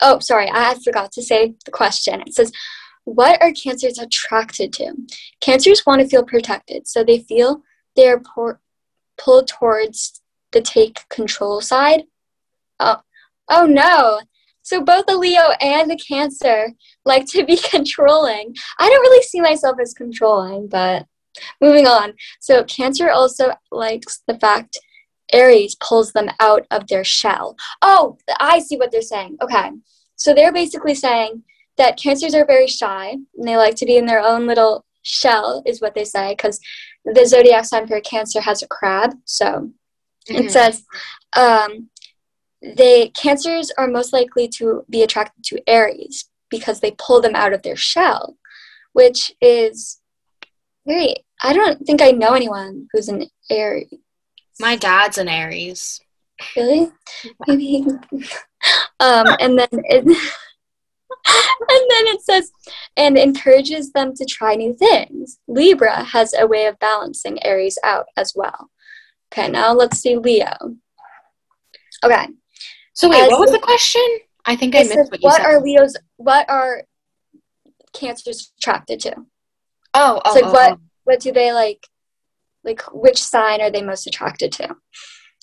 Oh, 0.00 0.20
sorry, 0.20 0.48
I 0.48 0.76
forgot 0.84 1.10
to 1.14 1.22
say 1.22 1.54
the 1.64 1.72
question. 1.72 2.20
It 2.20 2.32
says 2.32 2.52
what 3.02 3.42
are 3.42 3.50
cancers 3.50 3.98
attracted 3.98 4.72
to? 4.74 4.94
Cancers 5.40 5.82
want 5.84 6.00
to 6.00 6.06
feel 6.06 6.22
protected, 6.22 6.86
so 6.86 7.02
they 7.02 7.18
feel 7.18 7.62
they're 7.96 8.20
por- 8.20 8.60
pulled 9.18 9.48
towards 9.48 10.22
the 10.52 10.60
take 10.60 11.00
control 11.08 11.60
side. 11.60 12.04
Oh, 12.78 13.00
oh 13.48 13.66
no. 13.66 14.20
So 14.62 14.80
both 14.80 15.06
a 15.08 15.16
Leo 15.16 15.50
and 15.60 15.90
the 15.90 15.98
Cancer 15.98 16.70
like 17.04 17.26
to 17.30 17.44
be 17.44 17.56
controlling. 17.70 18.54
I 18.78 18.88
don't 18.88 19.00
really 19.00 19.24
see 19.24 19.40
myself 19.40 19.78
as 19.82 19.92
controlling, 19.92 20.68
but 20.68 21.06
moving 21.60 21.88
on. 21.88 22.12
So 22.38 22.62
Cancer 22.62 23.10
also 23.10 23.54
likes 23.72 24.22
the 24.28 24.38
fact 24.38 24.78
Aries 25.32 25.74
pulls 25.76 26.12
them 26.12 26.30
out 26.40 26.66
of 26.70 26.86
their 26.86 27.04
shell. 27.04 27.56
Oh, 27.80 28.18
I 28.38 28.58
see 28.60 28.76
what 28.76 28.92
they're 28.92 29.02
saying. 29.02 29.38
Okay. 29.42 29.70
So 30.16 30.34
they're 30.34 30.52
basically 30.52 30.94
saying 30.94 31.42
that 31.76 31.98
Cancers 31.98 32.34
are 32.34 32.46
very 32.46 32.66
shy 32.66 33.10
and 33.10 33.48
they 33.48 33.56
like 33.56 33.74
to 33.76 33.86
be 33.86 33.96
in 33.96 34.06
their 34.06 34.20
own 34.20 34.46
little 34.46 34.84
shell, 35.02 35.62
is 35.66 35.80
what 35.80 35.94
they 35.94 36.04
say, 36.04 36.32
because 36.32 36.60
the 37.04 37.26
zodiac 37.26 37.64
sign 37.64 37.86
for 37.86 37.96
a 37.96 38.00
Cancer 38.00 38.40
has 38.40 38.62
a 38.62 38.68
crab. 38.68 39.14
So 39.24 39.72
mm-hmm. 40.30 40.34
it 40.36 40.50
says 40.50 40.84
um, 41.36 41.88
they 42.62 43.08
Cancers 43.08 43.72
are 43.76 43.88
most 43.88 44.12
likely 44.12 44.48
to 44.48 44.84
be 44.88 45.02
attracted 45.02 45.44
to 45.44 45.62
Aries 45.66 46.28
because 46.50 46.80
they 46.80 46.94
pull 46.98 47.20
them 47.20 47.34
out 47.34 47.52
of 47.52 47.62
their 47.62 47.76
shell, 47.76 48.36
which 48.92 49.32
is 49.40 50.00
very. 50.86 51.16
I 51.42 51.52
don't 51.52 51.84
think 51.84 52.00
I 52.00 52.12
know 52.12 52.34
anyone 52.34 52.86
who's 52.92 53.08
an 53.08 53.26
Aries. 53.50 53.88
My 54.60 54.76
dad's 54.76 55.18
an 55.18 55.28
Aries. 55.28 56.00
Really? 56.56 56.90
Maybe. 57.46 57.84
um, 59.00 59.26
and 59.40 59.58
then 59.58 59.68
it, 59.72 60.04
and 61.26 61.84
then 61.90 62.06
it 62.14 62.22
says, 62.22 62.50
and 62.96 63.16
encourages 63.16 63.92
them 63.92 64.14
to 64.14 64.24
try 64.24 64.54
new 64.54 64.74
things. 64.74 65.38
Libra 65.48 66.04
has 66.04 66.34
a 66.38 66.46
way 66.46 66.66
of 66.66 66.78
balancing 66.78 67.42
Aries 67.44 67.78
out 67.84 68.06
as 68.16 68.32
well. 68.34 68.70
Okay, 69.32 69.48
now 69.48 69.72
let's 69.72 69.98
see 69.98 70.16
Leo. 70.16 70.52
Okay. 72.04 72.26
So 72.94 73.08
wait, 73.08 73.22
as 73.22 73.30
what 73.30 73.40
was 73.40 73.52
the 73.52 73.58
question? 73.58 74.02
I 74.44 74.56
think 74.56 74.74
I 74.74 74.82
missed 74.82 75.10
what 75.10 75.22
you 75.22 75.26
what 75.26 75.36
said. 75.36 75.44
What 75.44 75.54
are 75.54 75.60
Leo's? 75.60 75.96
What 76.16 76.50
are 76.50 76.82
Cancers 77.92 78.52
attracted 78.58 79.00
to? 79.00 79.14
Oh, 79.94 80.20
oh, 80.24 80.34
so 80.34 80.40
like 80.40 80.44
oh, 80.44 80.52
what? 80.52 80.72
oh. 80.72 80.80
What 81.04 81.20
do 81.20 81.32
they 81.32 81.52
like? 81.52 81.86
Like 82.64 82.82
which 82.92 83.22
sign 83.22 83.60
are 83.60 83.70
they 83.70 83.82
most 83.82 84.06
attracted 84.06 84.52
to? 84.52 84.76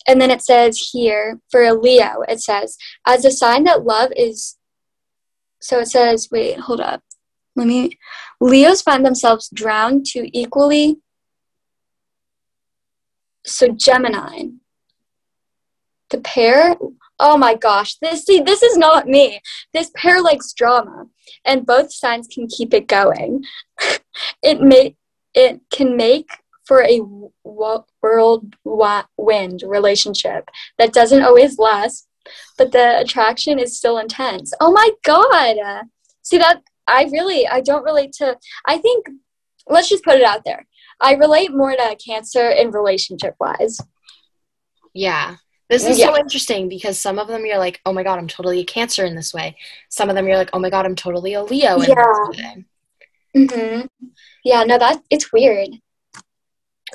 And 0.07 0.21
then 0.21 0.31
it 0.31 0.41
says 0.41 0.89
here 0.91 1.39
for 1.49 1.63
a 1.63 1.73
leo 1.73 2.21
it 2.27 2.41
says 2.41 2.77
as 3.05 3.25
a 3.25 3.31
sign 3.31 3.63
that 3.65 3.83
love 3.83 4.11
is 4.15 4.57
so 5.61 5.79
it 5.79 5.87
says 5.87 6.29
wait 6.31 6.59
hold 6.59 6.81
up. 6.81 7.03
Let 7.55 7.67
me 7.67 7.97
leos 8.39 8.81
find 8.81 9.05
themselves 9.05 9.49
drowned 9.53 10.05
to 10.07 10.37
equally 10.37 10.97
so 13.45 13.69
gemini 13.69 14.43
the 16.09 16.19
pair 16.19 16.75
oh 17.19 17.37
my 17.37 17.55
gosh 17.55 17.95
this 18.01 18.25
see 18.25 18.39
this 18.39 18.63
is 18.63 18.77
not 18.77 19.07
me. 19.07 19.41
This 19.73 19.91
pair 19.95 20.21
likes 20.21 20.53
drama 20.53 21.05
and 21.45 21.65
both 21.65 21.91
signs 21.93 22.27
can 22.27 22.47
keep 22.47 22.73
it 22.73 22.87
going. 22.87 23.43
It 24.43 24.59
may 24.59 24.97
it 25.33 25.61
can 25.71 25.95
make 25.95 26.29
for 26.69 26.83
a 26.83 27.01
whirlwind 28.63 29.63
relationship 29.65 30.47
that 30.77 30.93
doesn't 30.93 31.23
always 31.23 31.57
last, 31.57 32.07
but 32.59 32.71
the 32.71 32.99
attraction 32.99 33.57
is 33.57 33.75
still 33.75 33.97
intense. 33.97 34.53
Oh 34.61 34.71
my 34.71 34.91
god! 35.03 35.57
See 36.21 36.37
that? 36.37 36.61
I 36.85 37.09
really, 37.11 37.47
I 37.47 37.61
don't 37.61 37.83
relate 37.83 38.13
to. 38.19 38.37
I 38.67 38.77
think, 38.77 39.07
let's 39.67 39.89
just 39.89 40.03
put 40.03 40.17
it 40.17 40.23
out 40.23 40.43
there. 40.45 40.67
I 41.01 41.13
relate 41.13 41.51
more 41.51 41.71
to 41.71 41.97
Cancer 42.05 42.47
in 42.49 42.69
relationship 42.69 43.33
wise. 43.39 43.79
Yeah. 44.93 45.37
This 45.71 45.85
is 45.87 45.97
yeah. 45.97 46.07
so 46.07 46.17
interesting 46.17 46.69
because 46.69 46.99
some 46.99 47.17
of 47.17 47.27
them 47.27 47.47
you're 47.47 47.57
like, 47.57 47.79
oh 47.85 47.93
my 47.93 48.03
god, 48.03 48.19
I'm 48.19 48.27
totally 48.27 48.59
a 48.59 48.65
Cancer 48.65 49.05
in 49.05 49.15
this 49.15 49.33
way. 49.33 49.55
Some 49.89 50.09
of 50.09 50.15
them 50.15 50.27
you're 50.27 50.37
like, 50.37 50.51
oh 50.53 50.59
my 50.59 50.69
god, 50.69 50.85
I'm 50.85 50.95
totally 50.95 51.33
a 51.33 51.43
Leo 51.43 51.79
in 51.79 51.89
yeah. 51.89 51.95
this 51.95 52.37
way. 52.37 52.65
Mhm. 53.35 53.89
Yeah. 54.43 54.63
No, 54.65 54.77
that 54.77 55.01
it's 55.09 55.33
weird. 55.33 55.69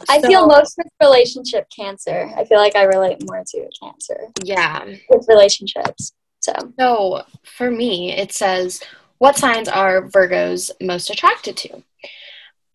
I 0.09 0.21
so, 0.21 0.29
feel 0.29 0.47
most 0.47 0.77
with 0.77 0.87
relationship 1.01 1.67
cancer. 1.75 2.31
I 2.37 2.45
feel 2.45 2.59
like 2.59 2.77
I 2.77 2.85
relate 2.85 3.19
more 3.29 3.43
to 3.47 3.69
cancer. 3.81 4.29
Yeah. 4.43 4.85
With 5.09 5.27
relationships. 5.29 6.13
So 6.41 6.53
So 6.79 7.23
for 7.45 7.71
me 7.71 8.13
it 8.13 8.33
says 8.33 8.83
what 9.19 9.39
signs 9.39 9.69
are 9.69 10.09
Virgos 10.09 10.71
most 10.81 11.11
attracted 11.11 11.57
to? 11.59 11.83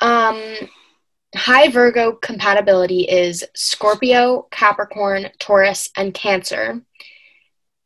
Um 0.02 0.42
high 1.36 1.70
Virgo 1.70 2.14
compatibility 2.14 3.02
is 3.02 3.44
Scorpio, 3.56 4.48
Capricorn, 4.52 5.30
Taurus, 5.40 5.90
and 5.96 6.14
Cancer. 6.14 6.82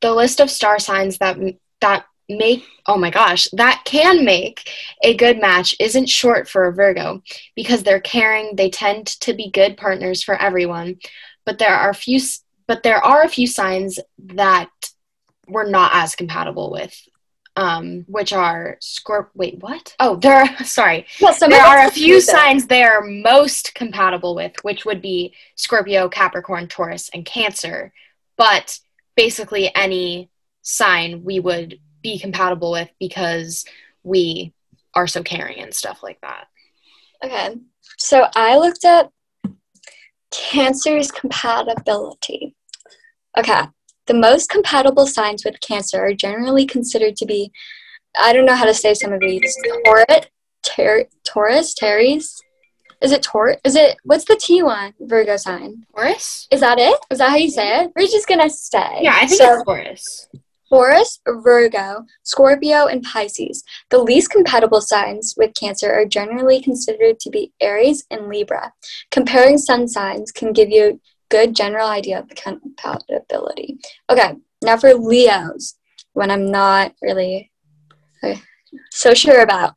The 0.01 0.13
list 0.13 0.39
of 0.39 0.49
star 0.49 0.79
signs 0.79 1.17
that 1.17 1.37
that 1.81 2.05
make 2.37 2.65
oh 2.85 2.97
my 2.97 3.09
gosh 3.09 3.47
that 3.53 3.81
can 3.85 4.25
make 4.25 4.69
a 5.03 5.15
good 5.15 5.39
match 5.39 5.75
isn't 5.79 6.09
short 6.09 6.47
for 6.49 6.65
a 6.65 6.73
virgo 6.73 7.21
because 7.55 7.83
they're 7.83 7.99
caring 7.99 8.55
they 8.55 8.69
tend 8.69 9.07
to 9.07 9.33
be 9.33 9.49
good 9.51 9.77
partners 9.77 10.23
for 10.23 10.35
everyone 10.41 10.97
but 11.45 11.57
there 11.59 11.75
are 11.75 11.93
few 11.93 12.19
but 12.67 12.83
there 12.83 13.03
are 13.03 13.23
a 13.23 13.29
few 13.29 13.47
signs 13.47 13.99
that 14.17 14.69
we're 15.47 15.69
not 15.69 15.91
as 15.93 16.15
compatible 16.15 16.71
with 16.71 16.95
um, 17.55 18.05
which 18.07 18.33
are 18.33 18.77
Scorp. 18.81 19.27
Wait, 19.35 19.59
what? 19.59 19.95
Oh, 19.99 20.15
there. 20.15 20.37
Are, 20.37 20.63
sorry. 20.63 21.05
Well, 21.21 21.33
so 21.33 21.47
there 21.47 21.63
are 21.63 21.87
a 21.87 21.91
few 21.91 22.19
signs 22.19 22.65
they 22.65 22.83
are 22.83 23.01
most 23.01 23.73
compatible 23.75 24.35
with, 24.35 24.53
which 24.63 24.85
would 24.85 25.01
be 25.01 25.33
Scorpio, 25.55 26.09
Capricorn, 26.09 26.67
Taurus, 26.67 27.09
and 27.13 27.25
Cancer. 27.25 27.93
But 28.37 28.79
basically, 29.15 29.73
any 29.75 30.29
sign 30.61 31.23
we 31.23 31.39
would 31.39 31.79
be 32.03 32.19
compatible 32.19 32.71
with 32.71 32.89
because 32.99 33.65
we 34.03 34.53
are 34.93 35.07
so 35.07 35.23
caring 35.23 35.59
and 35.59 35.73
stuff 35.73 36.03
like 36.03 36.19
that. 36.21 36.45
Okay. 37.23 37.55
So 37.97 38.27
I 38.35 38.57
looked 38.57 38.85
at 38.85 39.09
Cancer's 40.31 41.11
compatibility. 41.11 42.55
Okay. 43.37 43.61
The 44.05 44.13
most 44.13 44.49
compatible 44.49 45.07
signs 45.07 45.45
with 45.45 45.61
Cancer 45.61 45.99
are 45.99 46.13
generally 46.13 46.65
considered 46.65 47.15
to 47.15 47.25
be, 47.25 47.51
I 48.19 48.33
don't 48.33 48.45
know 48.45 48.55
how 48.55 48.65
to 48.65 48.73
say 48.73 48.93
some 48.93 49.13
of 49.13 49.21
these, 49.21 49.55
Taurus, 49.85 50.27
ter- 50.61 51.05
Taurus, 51.23 51.73
Taurus. 51.73 52.41
Is 53.01 53.11
it 53.11 53.23
Taurus? 53.23 53.57
Is 53.63 53.75
it, 53.75 53.97
what's 54.03 54.25
the 54.25 54.35
T 54.35 54.61
one 54.61 54.93
Virgo 54.99 55.37
sign? 55.37 55.85
Taurus? 55.95 56.47
Is 56.51 56.59
that 56.59 56.79
it? 56.79 56.99
Is 57.09 57.19
that 57.19 57.29
how 57.29 57.37
you 57.37 57.49
say 57.49 57.83
it? 57.83 57.91
We're 57.95 58.07
just 58.07 58.27
going 58.27 58.41
to 58.41 58.49
stay. 58.49 58.99
Yeah, 59.01 59.15
I 59.15 59.25
think 59.25 59.41
so, 59.41 59.53
it's 59.53 59.63
Taurus. 59.63 60.27
Taurus, 60.73 61.19
Virgo, 61.27 62.03
Scorpio, 62.23 62.87
and 62.87 63.03
Pisces. 63.03 63.63
The 63.91 63.99
least 63.99 64.31
compatible 64.31 64.81
signs 64.81 65.35
with 65.37 65.53
Cancer 65.53 65.93
are 65.93 66.03
generally 66.03 66.63
considered 66.63 67.19
to 67.19 67.29
be 67.29 67.53
Aries 67.61 68.05
and 68.09 68.27
Libra. 68.27 68.73
Comparing 69.11 69.59
sun 69.59 69.87
signs 69.87 70.31
can 70.31 70.51
give 70.51 70.71
you 70.71 70.83
a 70.83 70.99
good 71.29 71.55
general 71.55 71.87
idea 71.87 72.17
of 72.17 72.27
the 72.27 72.33
compatibility. 72.33 73.77
Okay, 74.09 74.33
now 74.63 74.75
for 74.77 74.95
Leos, 74.95 75.75
when 76.13 76.31
I'm 76.31 76.49
not 76.49 76.95
really 77.03 77.51
so 78.89 79.13
sure 79.13 79.43
about. 79.43 79.75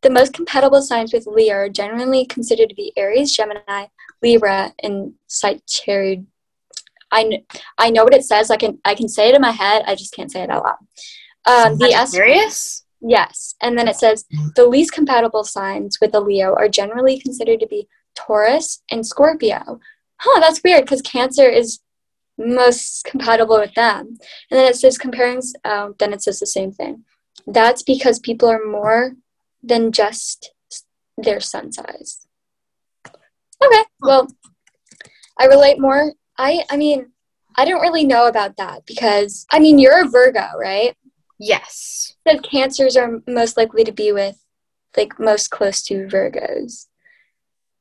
The 0.00 0.08
most 0.08 0.32
compatible 0.32 0.80
signs 0.80 1.12
with 1.12 1.26
Leo 1.26 1.56
are 1.56 1.68
generally 1.68 2.24
considered 2.24 2.70
to 2.70 2.74
be 2.74 2.94
Aries, 2.96 3.36
Gemini, 3.36 3.88
Libra, 4.22 4.72
and 4.82 5.12
Sagittarius 5.26 6.24
I, 7.10 7.42
I 7.78 7.90
know 7.90 8.04
what 8.04 8.14
it 8.14 8.24
says. 8.24 8.50
I 8.50 8.56
can 8.56 8.78
I 8.84 8.94
can 8.94 9.08
say 9.08 9.28
it 9.28 9.34
in 9.34 9.42
my 9.42 9.50
head. 9.50 9.84
I 9.86 9.94
just 9.94 10.14
can't 10.14 10.30
say 10.30 10.42
it 10.42 10.50
out 10.50 10.64
loud. 10.64 10.76
Um, 11.46 11.78
the 11.78 11.92
S- 11.92 12.12
serious? 12.12 12.84
Yes, 13.00 13.54
and 13.62 13.78
then 13.78 13.88
it 13.88 13.96
says 13.96 14.26
the 14.56 14.66
least 14.66 14.92
compatible 14.92 15.44
signs 15.44 15.98
with 16.00 16.14
a 16.14 16.20
Leo 16.20 16.54
are 16.54 16.68
generally 16.68 17.18
considered 17.18 17.60
to 17.60 17.66
be 17.66 17.88
Taurus 18.14 18.82
and 18.90 19.06
Scorpio. 19.06 19.80
Huh, 20.18 20.40
that's 20.40 20.62
weird 20.62 20.82
because 20.82 21.00
Cancer 21.00 21.48
is 21.48 21.80
most 22.36 23.04
compatible 23.04 23.58
with 23.58 23.74
them. 23.74 24.18
And 24.50 24.58
then 24.58 24.70
it 24.70 24.76
says 24.76 24.98
comparing. 24.98 25.40
Um, 25.64 25.94
then 25.98 26.12
it 26.12 26.22
says 26.22 26.40
the 26.40 26.46
same 26.46 26.72
thing. 26.72 27.04
That's 27.46 27.82
because 27.82 28.18
people 28.18 28.48
are 28.48 28.64
more 28.64 29.14
than 29.62 29.92
just 29.92 30.52
their 31.16 31.40
sun 31.40 31.72
size. 31.72 32.26
Okay, 33.62 33.82
well, 34.00 34.28
I 35.38 35.46
relate 35.46 35.78
more 35.78 36.12
I 36.40 36.64
I 36.70 36.76
mean, 36.76 37.12
I 37.56 37.64
don't 37.64 37.82
really 37.82 38.04
know 38.04 38.26
about 38.26 38.56
that 38.56 38.86
because 38.86 39.46
I 39.50 39.58
mean, 39.58 39.78
you're 39.78 40.04
a 40.04 40.08
Virgo, 40.08 40.46
right? 40.58 40.96
Yes. 41.38 42.14
Said 42.26 42.42
cancers 42.42 42.96
are 42.96 43.20
most 43.26 43.56
likely 43.56 43.84
to 43.84 43.92
be 43.92 44.12
with 44.12 44.42
like 44.96 45.18
most 45.20 45.50
close 45.50 45.82
to 45.82 46.06
Virgos. 46.06 46.86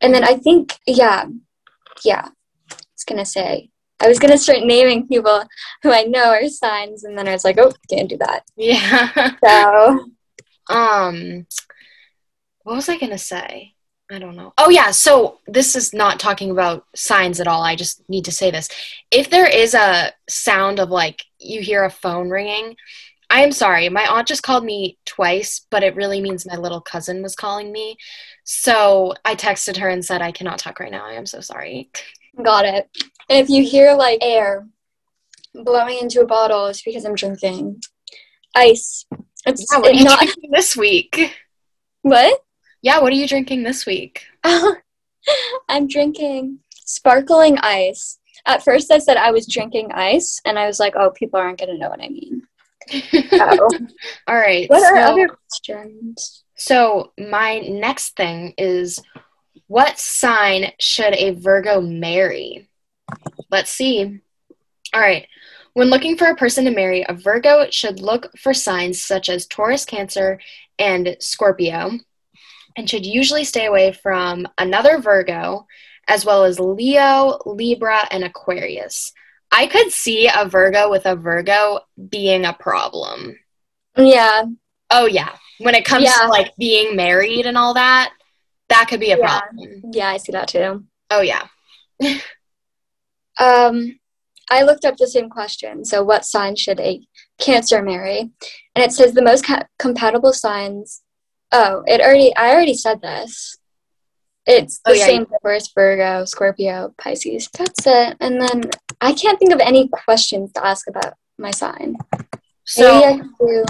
And 0.01 0.13
then 0.13 0.23
I 0.23 0.35
think 0.35 0.77
yeah. 0.85 1.25
Yeah. 2.03 2.27
I 2.71 2.75
was 2.95 3.05
going 3.05 3.19
to 3.19 3.25
say 3.25 3.69
I 4.01 4.07
was 4.07 4.19
gonna 4.19 4.37
start 4.37 4.59
naming 4.63 5.07
people 5.07 5.43
who 5.83 5.91
I 5.91 6.03
know 6.03 6.29
are 6.29 6.47
signs, 6.47 7.03
and 7.03 7.17
then 7.17 7.27
I 7.27 7.33
was 7.33 7.43
like, 7.43 7.57
"Oh, 7.59 7.73
can't 7.89 8.09
do 8.09 8.17
that." 8.19 8.43
Yeah. 8.55 9.35
So, 9.43 10.05
um, 10.73 11.45
what 12.63 12.75
was 12.75 12.87
I 12.87 12.97
going 12.97 13.11
to 13.11 13.17
say? 13.17 13.73
I 14.11 14.17
don't 14.17 14.35
know. 14.35 14.53
Oh, 14.57 14.69
yeah. 14.69 14.89
So 14.91 15.39
this 15.47 15.75
is 15.75 15.93
not 15.93 16.19
talking 16.19 16.49
about 16.49 16.85
signs 16.95 17.39
at 17.39 17.47
all. 17.47 17.61
I 17.61 17.75
just 17.75 18.07
need 18.09 18.25
to 18.25 18.31
say 18.31 18.49
this. 18.49 18.67
If 19.11 19.29
there 19.29 19.47
is 19.47 19.75
a 19.75 20.11
sound 20.27 20.79
of 20.79 20.89
like 20.89 21.23
you 21.39 21.61
hear 21.61 21.83
a 21.83 21.91
phone 21.91 22.29
ringing, 22.29 22.75
I 23.29 23.43
am 23.43 23.51
sorry. 23.51 23.87
My 23.89 24.07
aunt 24.07 24.27
just 24.27 24.41
called 24.41 24.65
me 24.65 24.97
twice, 25.05 25.67
but 25.69 25.83
it 25.83 25.95
really 25.95 26.21
means 26.21 26.47
my 26.47 26.55
little 26.55 26.81
cousin 26.81 27.21
was 27.21 27.35
calling 27.35 27.71
me. 27.71 27.97
So 28.43 29.13
I 29.25 29.35
texted 29.35 29.77
her 29.77 29.89
and 29.89 30.03
said, 30.03 30.23
I 30.23 30.31
cannot 30.31 30.57
talk 30.57 30.79
right 30.79 30.91
now. 30.91 31.05
I 31.05 31.13
am 31.13 31.27
so 31.27 31.39
sorry. 31.39 31.91
Got 32.43 32.65
it. 32.65 32.89
And 33.29 33.39
if 33.39 33.49
you 33.49 33.63
hear 33.63 33.93
like 33.93 34.19
air 34.23 34.67
blowing 35.53 35.99
into 35.99 36.21
a 36.21 36.25
bottle, 36.25 36.65
it's 36.67 36.81
because 36.81 37.05
I'm 37.05 37.15
drinking 37.15 37.81
ice. 38.55 39.05
It's 39.45 39.65
Yeah, 39.71 39.89
are 39.89 40.03
not 40.03 40.27
this 40.51 40.75
week? 40.75 41.35
what? 42.01 42.43
Yeah, 42.81 42.99
what 42.99 43.11
are 43.11 43.15
you 43.15 43.27
drinking 43.27 43.63
this 43.63 43.85
week? 43.85 44.25
I'm 44.43 45.87
drinking 45.87 46.59
sparkling 46.85 47.57
ice. 47.59 48.19
At 48.45 48.63
first, 48.63 48.91
I 48.91 48.99
said 48.99 49.17
I 49.17 49.31
was 49.31 49.47
drinking 49.47 49.91
ice, 49.91 50.39
and 50.45 50.57
I 50.57 50.65
was 50.65 50.79
like, 50.79 50.95
"Oh, 50.95 51.11
people 51.11 51.39
aren't 51.39 51.59
gonna 51.59 51.77
know 51.77 51.89
what 51.89 52.01
I 52.01 52.09
mean." 52.09 52.41
Oh. 53.33 53.69
All 54.27 54.35
right. 54.35 54.69
What 54.69 54.83
are 54.83 54.97
other 54.97 55.27
questions? 55.27 56.43
So, 56.55 57.13
my 57.17 57.59
next 57.59 58.15
thing 58.15 58.53
is 58.57 59.01
what 59.67 59.99
sign 59.99 60.71
should 60.79 61.13
a 61.13 61.31
Virgo 61.31 61.81
marry? 61.81 62.69
Let's 63.51 63.71
see. 63.71 64.19
All 64.93 65.01
right. 65.01 65.27
When 65.73 65.89
looking 65.89 66.17
for 66.17 66.27
a 66.27 66.35
person 66.35 66.65
to 66.65 66.71
marry, 66.71 67.05
a 67.07 67.13
Virgo 67.13 67.67
should 67.69 67.99
look 67.99 68.35
for 68.37 68.53
signs 68.53 69.01
such 69.01 69.29
as 69.29 69.45
Taurus, 69.45 69.85
Cancer, 69.85 70.39
and 70.79 71.15
Scorpio, 71.19 71.91
and 72.75 72.89
should 72.89 73.05
usually 73.05 73.43
stay 73.43 73.65
away 73.65 73.91
from 73.91 74.47
another 74.57 74.99
Virgo, 74.99 75.65
as 76.07 76.25
well 76.25 76.43
as 76.43 76.59
Leo, 76.59 77.37
Libra, 77.45 78.07
and 78.11 78.23
Aquarius. 78.23 79.11
I 79.51 79.67
could 79.67 79.91
see 79.91 80.27
a 80.33 80.47
Virgo 80.47 80.89
with 80.89 81.05
a 81.05 81.15
Virgo 81.15 81.79
being 82.09 82.45
a 82.45 82.53
problem. 82.53 83.37
Yeah, 83.97 84.43
Oh 84.91 85.05
yeah. 85.05 85.35
When 85.59 85.75
it 85.75 85.85
comes 85.85 86.05
Yeah. 86.05 86.17
to 86.23 86.27
like 86.29 86.55
being 86.57 86.95
married 86.95 87.45
and 87.45 87.57
all 87.57 87.73
that, 87.75 88.11
that 88.69 88.87
could 88.87 88.99
be 88.99 89.11
a 89.11 89.17
Yeah. 89.19 89.39
problem. 89.39 89.81
yeah, 89.91 90.07
I 90.09 90.17
see 90.17 90.31
that 90.31 90.47
too. 90.47 90.85
Oh 91.09 91.21
yeah. 91.21 91.47
Um, 93.39 93.99
I 94.51 94.63
looked 94.63 94.83
up 94.85 94.97
the 94.97 95.07
same 95.07 95.29
question. 95.29 95.85
So, 95.85 96.03
what 96.03 96.25
sign 96.25 96.55
should 96.55 96.79
a 96.79 97.01
Cancer 97.39 97.81
marry? 97.81 98.19
And 98.75 98.83
it 98.83 98.91
says 98.91 99.13
the 99.13 99.21
most 99.21 99.45
ca- 99.45 99.65
compatible 99.77 100.33
signs. 100.33 101.01
Oh, 101.51 101.83
it 101.87 102.01
already. 102.01 102.35
I 102.35 102.51
already 102.51 102.75
said 102.75 103.01
this. 103.01 103.57
It's 104.45 104.81
oh, 104.85 104.93
the 104.93 104.97
Oh, 104.97 104.99
yeah, 104.99 105.05
same 105.05 105.25
for 105.25 105.59
Virgo, 105.75 106.25
Scorpio, 106.25 106.93
Pisces. 106.97 107.49
That's 107.57 107.85
it. 107.85 108.17
And 108.19 108.41
then 108.41 108.69
I 109.01 109.13
can't 109.13 109.37
think 109.39 109.51
of 109.53 109.59
any 109.59 109.87
questions 109.89 110.51
to 110.53 110.65
ask 110.65 110.87
about 110.87 111.13
my 111.37 111.51
sign. 111.51 111.97
So 112.65 112.99
Maybe 112.99 113.05
I 113.05 113.17
can 113.17 113.33
do. 113.39 113.65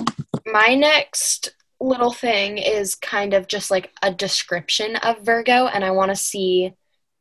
my 0.46 0.76
next 0.76 1.54
little 1.80 2.12
thing 2.12 2.58
is 2.58 2.96
kind 2.96 3.34
of 3.34 3.48
just 3.48 3.72
like 3.72 3.92
a 4.02 4.12
description 4.12 4.98
of 4.98 5.22
Virgo 5.22 5.68
and 5.68 5.86
I 5.86 5.92
want 5.92 6.10
to 6.12 6.16
see 6.16 6.74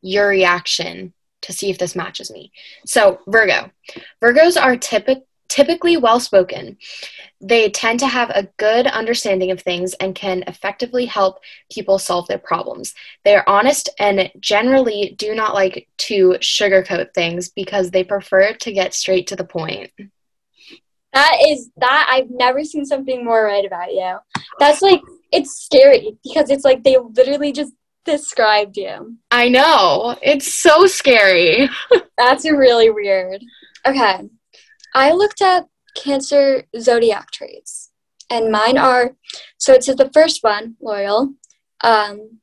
your 0.03 0.29
reaction 0.29 1.15
to 1.43 1.53
see 1.53 1.71
if 1.71 1.79
this 1.79 1.95
matches 1.95 2.31
me. 2.33 2.51
So, 2.85 3.21
Virgo. 3.29 3.71
Virgos 4.21 4.61
are 4.61 4.77
typic- 4.77 5.25
typically 5.49 5.97
well 5.97 6.21
spoken. 6.21 6.77
They 7.41 7.71
tend 7.71 8.01
to 8.01 8.07
have 8.07 8.31
a 8.31 8.49
good 8.57 8.87
understanding 8.87 9.51
of 9.51 9.61
things 9.61 9.95
and 9.95 10.15
can 10.15 10.45
effectively 10.47 11.07
help 11.07 11.41
people 11.71 11.99
solve 11.99 12.27
their 12.27 12.39
problems. 12.39 12.95
They 13.25 13.37
are 13.37 13.45
honest 13.47 13.89
and 13.99 14.31
generally 14.41 15.15
do 15.19 15.35
not 15.35 15.55
like 15.55 15.89
to 15.99 16.37
sugarcoat 16.41 17.15
things 17.15 17.49
because 17.49 17.91
they 17.91 18.05
prefer 18.05 18.55
to 18.55 18.73
get 18.73 18.95
straight 18.95 19.27
to 19.29 19.37
the 19.37 19.45
point. 19.45 19.91
That 21.13 21.37
is 21.49 21.71
that 21.79 22.09
I've 22.11 22.31
never 22.31 22.65
seen 22.65 22.85
something 22.85 23.25
more 23.25 23.45
right 23.45 23.65
about 23.65 23.93
you. 23.93 24.19
That's 24.59 24.83
like 24.83 25.01
it's 25.33 25.53
scary 25.65 26.19
because 26.23 26.51
it's 26.51 26.65
like 26.65 26.85
they 26.85 26.97
literally 26.99 27.53
just 27.53 27.73
described 28.05 28.77
you. 28.77 29.17
I 29.31 29.49
know. 29.49 30.17
It's 30.23 30.53
so 30.53 30.87
scary. 30.87 31.69
That's 32.19 32.45
really 32.45 32.91
weird. 32.91 33.43
Okay. 33.87 34.29
I 34.99 35.13
looked 35.13 35.41
up 35.41 35.69
Cancer 35.95 36.65
zodiac 36.79 37.31
traits, 37.31 37.91
and 38.29 38.51
mine 38.51 38.77
are 38.77 39.15
so 39.57 39.73
it 39.73 39.85
says 39.85 39.97
the 39.97 40.11
first 40.13 40.43
one, 40.43 40.77
loyal. 40.81 41.35
Um, 41.83 42.41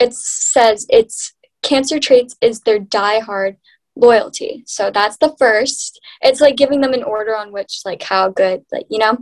it 0.00 0.14
says 0.14 0.86
it's 0.88 1.34
Cancer 1.62 2.00
traits 2.00 2.34
is 2.40 2.60
their 2.60 2.78
die-hard 2.78 3.56
loyalty. 3.94 4.64
So 4.66 4.90
that's 4.90 5.18
the 5.18 5.34
first. 5.38 6.00
It's 6.22 6.40
like 6.40 6.56
giving 6.56 6.80
them 6.80 6.94
an 6.94 7.02
order 7.02 7.36
on 7.36 7.52
which, 7.52 7.82
like, 7.84 8.02
how 8.02 8.30
good, 8.30 8.64
like, 8.72 8.86
you 8.88 8.98
know? 8.98 9.16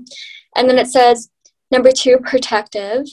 And 0.56 0.68
then 0.68 0.78
it 0.78 0.86
says 0.86 1.28
number 1.70 1.90
two, 1.90 2.18
protective. 2.24 3.04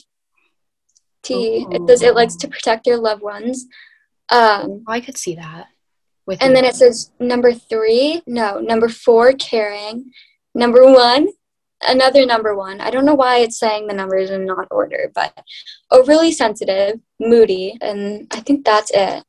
T. 1.22 1.66
It 1.70 1.82
says 1.88 2.02
it 2.02 2.14
likes 2.14 2.36
to 2.36 2.48
protect 2.48 2.84
their 2.84 2.96
loved 2.96 3.22
ones. 3.22 3.66
Um, 4.30 4.84
I 4.86 5.00
could 5.00 5.18
see 5.18 5.34
that. 5.34 5.66
With 6.28 6.42
and 6.42 6.54
then 6.54 6.66
it 6.66 6.74
says 6.74 7.10
number 7.18 7.54
three, 7.54 8.20
no, 8.26 8.60
number 8.60 8.90
four, 8.90 9.32
caring. 9.32 10.12
Number 10.54 10.84
one, 10.84 11.28
another 11.80 12.26
number 12.26 12.54
one. 12.54 12.82
I 12.82 12.90
don't 12.90 13.06
know 13.06 13.14
why 13.14 13.38
it's 13.38 13.58
saying 13.58 13.86
the 13.86 13.94
numbers 13.94 14.28
in 14.28 14.44
not 14.44 14.68
order, 14.70 15.10
but 15.14 15.32
overly 15.90 16.30
sensitive, 16.30 17.00
moody, 17.18 17.78
and 17.80 18.26
I 18.30 18.40
think 18.40 18.66
that's 18.66 18.90
it. 18.92 19.24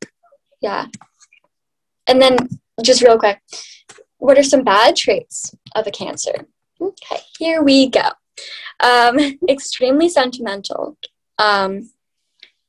Yeah. 0.59 0.87
And 2.05 2.21
then 2.21 2.35
just 2.83 3.01
real 3.01 3.17
quick, 3.17 3.41
what 4.17 4.37
are 4.37 4.43
some 4.43 4.65
bad 4.65 4.97
traits 4.97 5.55
of 5.75 5.87
a 5.87 5.91
cancer? 5.91 6.47
Okay, 6.81 7.21
here 7.37 7.63
we 7.63 7.89
go. 7.89 8.09
Um, 8.81 9.17
extremely 9.49 10.09
sentimental. 10.09 10.97
Um, 11.37 11.91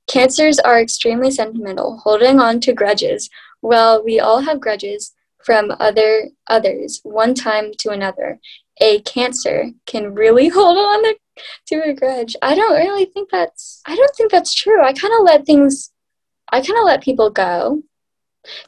cancers 0.06 0.60
are 0.60 0.80
extremely 0.80 1.32
sentimental, 1.32 1.98
holding 1.98 2.38
on 2.38 2.60
to 2.60 2.72
grudges. 2.72 3.28
Well, 3.62 4.02
we 4.04 4.20
all 4.20 4.40
have 4.40 4.60
grudges 4.60 5.12
from 5.44 5.72
other 5.80 6.28
others, 6.46 7.00
one 7.02 7.34
time 7.34 7.72
to 7.78 7.90
another. 7.90 8.38
A 8.80 9.00
cancer 9.00 9.70
can 9.86 10.14
really 10.14 10.48
hold 10.56 10.76
on 10.78 11.02
to- 11.04 11.18
to 11.68 11.82
a 11.88 11.94
grudge. 11.94 12.36
I 12.42 12.54
don't 12.54 12.74
really 12.74 13.06
think 13.06 13.30
that's. 13.30 13.80
I 13.86 13.96
don't 13.96 14.14
think 14.14 14.30
that's 14.30 14.52
true. 14.52 14.82
I 14.82 14.92
kind 14.92 15.14
of 15.14 15.24
let 15.24 15.46
things. 15.46 15.90
I 16.52 16.60
kind 16.60 16.78
of 16.78 16.84
let 16.84 17.02
people 17.02 17.30
go. 17.30 17.82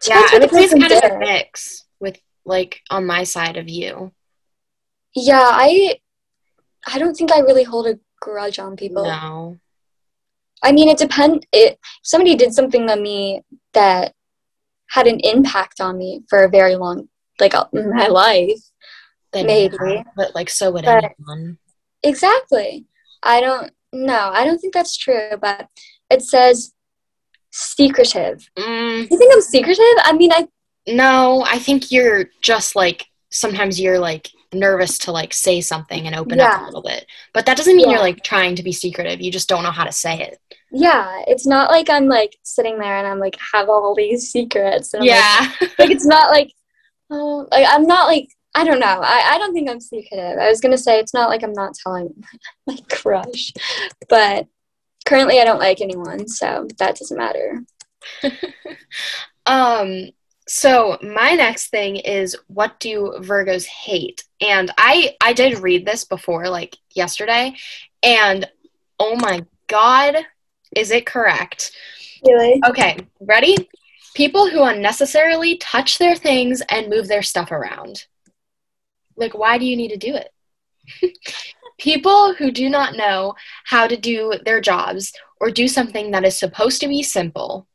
yeah, 0.07 0.27
I 0.31 0.39
what 0.39 0.41
would 0.43 0.51
say 0.51 0.65
it's 0.65 0.75
kind 0.75 0.93
of 0.93 1.13
a 1.13 1.19
mix 1.19 1.85
with 2.01 2.19
like 2.47 2.81
on 2.91 3.07
my 3.07 3.25
side 3.25 3.57
of 3.57 3.69
you. 3.69 4.13
Yeah, 5.15 5.43
I. 5.53 5.99
I 6.87 6.99
don't 6.99 7.15
think 7.15 7.31
I 7.31 7.41
really 7.41 7.63
hold 7.63 7.87
a 7.87 7.99
grudge 8.21 8.59
on 8.59 8.77
people. 8.77 9.05
No. 9.05 9.59
I 10.63 10.73
mean, 10.73 10.89
it 10.89 10.99
depends. 10.99 11.45
It 11.53 11.73
if 11.73 11.79
somebody 12.03 12.35
did 12.37 12.55
something 12.55 12.87
to 12.87 12.97
me 12.97 13.43
that 13.75 14.15
had 14.93 15.07
an 15.07 15.21
impact 15.21 15.81
on 15.81 15.97
me 15.99 16.23
for 16.29 16.45
a 16.45 16.49
very 16.49 16.77
long, 16.77 17.09
like 17.41 17.55
uh, 17.55 17.67
my 17.73 18.09
life. 18.09 18.61
Then 19.33 19.47
Maybe. 19.47 19.77
yeah, 19.87 20.03
but 20.17 20.35
like 20.35 20.51
so 20.51 20.71
would 20.73 20.85
But- 20.85 21.05
anyone. 21.05 21.59
Exactly. 22.03 22.87
I 23.23 23.41
don't. 23.41 23.71
No, 23.93 24.31
I 24.33 24.45
don't 24.45 24.59
think 24.59 24.75
that's 24.75 24.97
true. 24.97 25.31
But 25.41 25.69
it 26.11 26.23
says 26.23 26.73
secretive. 27.51 28.49
Mm, 28.59 29.11
You 29.11 29.19
think 29.19 29.33
I'm 29.33 29.41
secretive? 29.41 29.97
I 30.05 30.13
mean, 30.13 30.33
I. 30.33 30.49
no, 30.89 31.45
I 31.47 31.59
think 31.59 31.91
you're 31.93 32.27
just 32.43 32.75
like 32.77 33.07
sometimes 33.31 33.81
you're 33.81 33.99
like 33.99 34.29
nervous 34.53 34.99
to 34.99 35.13
like 35.13 35.33
say 35.33 35.61
something 35.63 36.07
and 36.07 36.15
open 36.15 36.39
up 36.41 36.61
a 36.61 36.65
little 36.67 36.83
bit. 36.83 37.07
But 37.33 37.47
that 37.47 37.57
doesn't 37.57 37.77
mean 37.77 37.87
Yeah. 37.89 37.93
you're 37.97 38.03
like 38.03 38.23
trying 38.23 38.57
to 38.57 38.63
be 38.63 38.73
secretive. 38.73 39.21
You 39.21 39.31
just 39.33 39.49
don't 39.49 39.63
know 39.63 39.71
how 39.71 39.85
to 39.85 39.93
say 39.93 40.21
it. 40.21 40.39
Yeah, 40.73 41.23
it's 41.27 41.47
not 41.47 41.71
like 41.71 41.91
I'm 41.91 42.07
like 42.07 42.37
sitting 42.43 42.79
there 42.79 42.97
and 42.97 43.07
I'm 43.07 43.19
like 43.19 43.37
have 43.53 43.69
all 43.69 43.95
these 43.95 44.31
secrets. 44.31 44.95
And 44.95 45.03
I'm, 45.03 45.09
like, 45.09 45.61
yeah. 45.61 45.69
like 45.79 45.91
it's 45.91 46.07
not 46.07 46.31
like 46.31 46.53
oh 47.11 47.47
like 47.51 47.67
i'm 47.69 47.87
not 47.87 48.07
like 48.07 48.27
i 48.55 48.65
don't 48.65 48.81
know 48.81 49.01
I, 49.03 49.35
I 49.35 49.39
don't 49.39 49.53
think 49.53 49.69
i'm 49.69 49.81
secretive 49.81 50.39
i 50.39 50.49
was 50.49 50.63
gonna 50.63 50.79
say 50.79 50.99
it's 50.99 51.13
not 51.13 51.29
like 51.29 51.43
i'm 51.43 51.53
not 51.53 51.75
telling 51.75 52.25
my 52.67 52.79
crush 52.91 53.53
but 54.09 54.47
currently 55.05 55.39
i 55.39 55.45
don't 55.45 55.59
like 55.59 55.83
anyone 55.83 56.27
so 56.27 56.67
that 56.79 56.97
doesn't 56.97 57.19
matter 57.19 57.63
Um, 59.47 60.11
so 60.49 60.99
my 61.03 61.33
next 61.33 61.71
thing 61.71 61.97
is 61.97 62.37
what 62.49 62.79
do 62.81 63.15
Virgos 63.21 63.65
hate? 63.67 64.25
And 64.41 64.71
I 64.77 65.17
I 65.21 65.33
did 65.33 65.61
read 65.61 65.87
this 65.87 66.05
before, 66.05 66.49
like 66.49 66.77
yesterday, 66.95 67.55
and 68.03 68.49
oh 68.99 69.17
my 69.17 69.45
god, 69.69 70.17
is 70.77 70.91
it 70.91 71.07
correct? 71.07 71.73
really 72.27 72.61
Okay, 72.67 72.97
ready? 73.21 73.57
People 74.15 74.49
who 74.49 74.63
unnecessarily 74.63 75.57
touch 75.57 75.99
their 75.99 76.15
things 76.15 76.63
and 76.69 76.89
move 76.91 77.09
their 77.09 77.23
stuff 77.23 77.51
around. 77.51 78.07
Like, 79.17 79.35
why 79.37 79.59
do 79.59 79.65
you 79.65 79.77
need 79.77 79.89
to 79.89 79.97
do 79.97 80.15
it? 80.15 80.33
People 81.79 82.35
who 82.35 82.51
do 82.51 82.69
not 82.69 82.97
know 82.97 83.35
how 83.65 83.87
to 83.87 83.97
do 83.97 84.35
their 84.45 84.61
jobs 84.61 85.13
or 85.41 85.51
do 85.51 85.67
something 85.67 86.11
that 86.11 86.25
is 86.25 86.39
supposed 86.39 86.81
to 86.81 86.89
be 86.89 87.03
simple. 87.03 87.67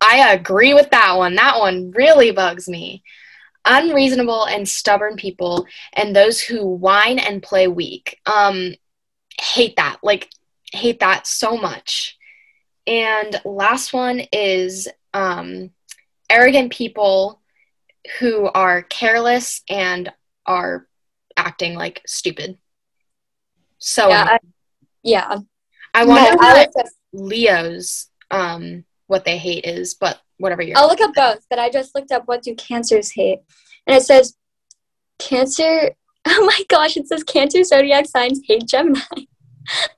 I 0.00 0.32
agree 0.32 0.72
with 0.72 0.90
that 0.90 1.16
one. 1.16 1.34
That 1.34 1.58
one 1.58 1.90
really 1.90 2.30
bugs 2.30 2.68
me. 2.68 3.02
Unreasonable 3.64 4.44
and 4.46 4.66
stubborn 4.66 5.16
people 5.16 5.66
and 5.92 6.14
those 6.14 6.40
who 6.40 6.64
whine 6.64 7.18
and 7.18 7.42
play 7.42 7.66
weak. 7.66 8.20
Um 8.24 8.74
hate 9.40 9.76
that. 9.76 9.98
Like 10.02 10.30
hate 10.72 11.00
that 11.00 11.26
so 11.26 11.56
much. 11.56 12.16
And 12.86 13.40
last 13.44 13.92
one 13.92 14.20
is 14.32 14.88
um 15.12 15.70
arrogant 16.28 16.72
people 16.72 17.40
who 18.18 18.46
are 18.46 18.82
careless 18.82 19.62
and 19.68 20.12
are 20.44 20.86
acting 21.36 21.74
like 21.74 22.02
stupid. 22.06 22.58
So 23.78 24.08
yeah, 24.08 24.24
I, 24.30 24.38
yeah. 25.02 25.38
I 25.94 26.04
wonder 26.04 26.30
no, 26.30 26.36
what 26.36 26.72
Leo's 27.12 28.10
um 28.30 28.84
what 29.06 29.24
they 29.24 29.38
hate 29.38 29.64
is, 29.64 29.94
but 29.94 30.20
whatever 30.38 30.62
you're. 30.62 30.76
I'll 30.76 30.88
look 30.88 31.00
up 31.00 31.14
both, 31.14 31.46
but 31.48 31.58
I 31.58 31.70
just 31.70 31.94
looked 31.94 32.12
up 32.12 32.24
what 32.26 32.42
do 32.42 32.54
cancers 32.54 33.12
hate, 33.12 33.40
and 33.86 33.96
it 33.96 34.02
says 34.02 34.34
cancer. 35.18 35.92
Oh 36.28 36.44
my 36.44 36.64
gosh! 36.68 36.96
It 36.96 37.06
says 37.06 37.22
cancer 37.22 37.62
zodiac 37.62 38.06
signs 38.06 38.40
hate 38.48 38.66
Gemini. 38.66 38.98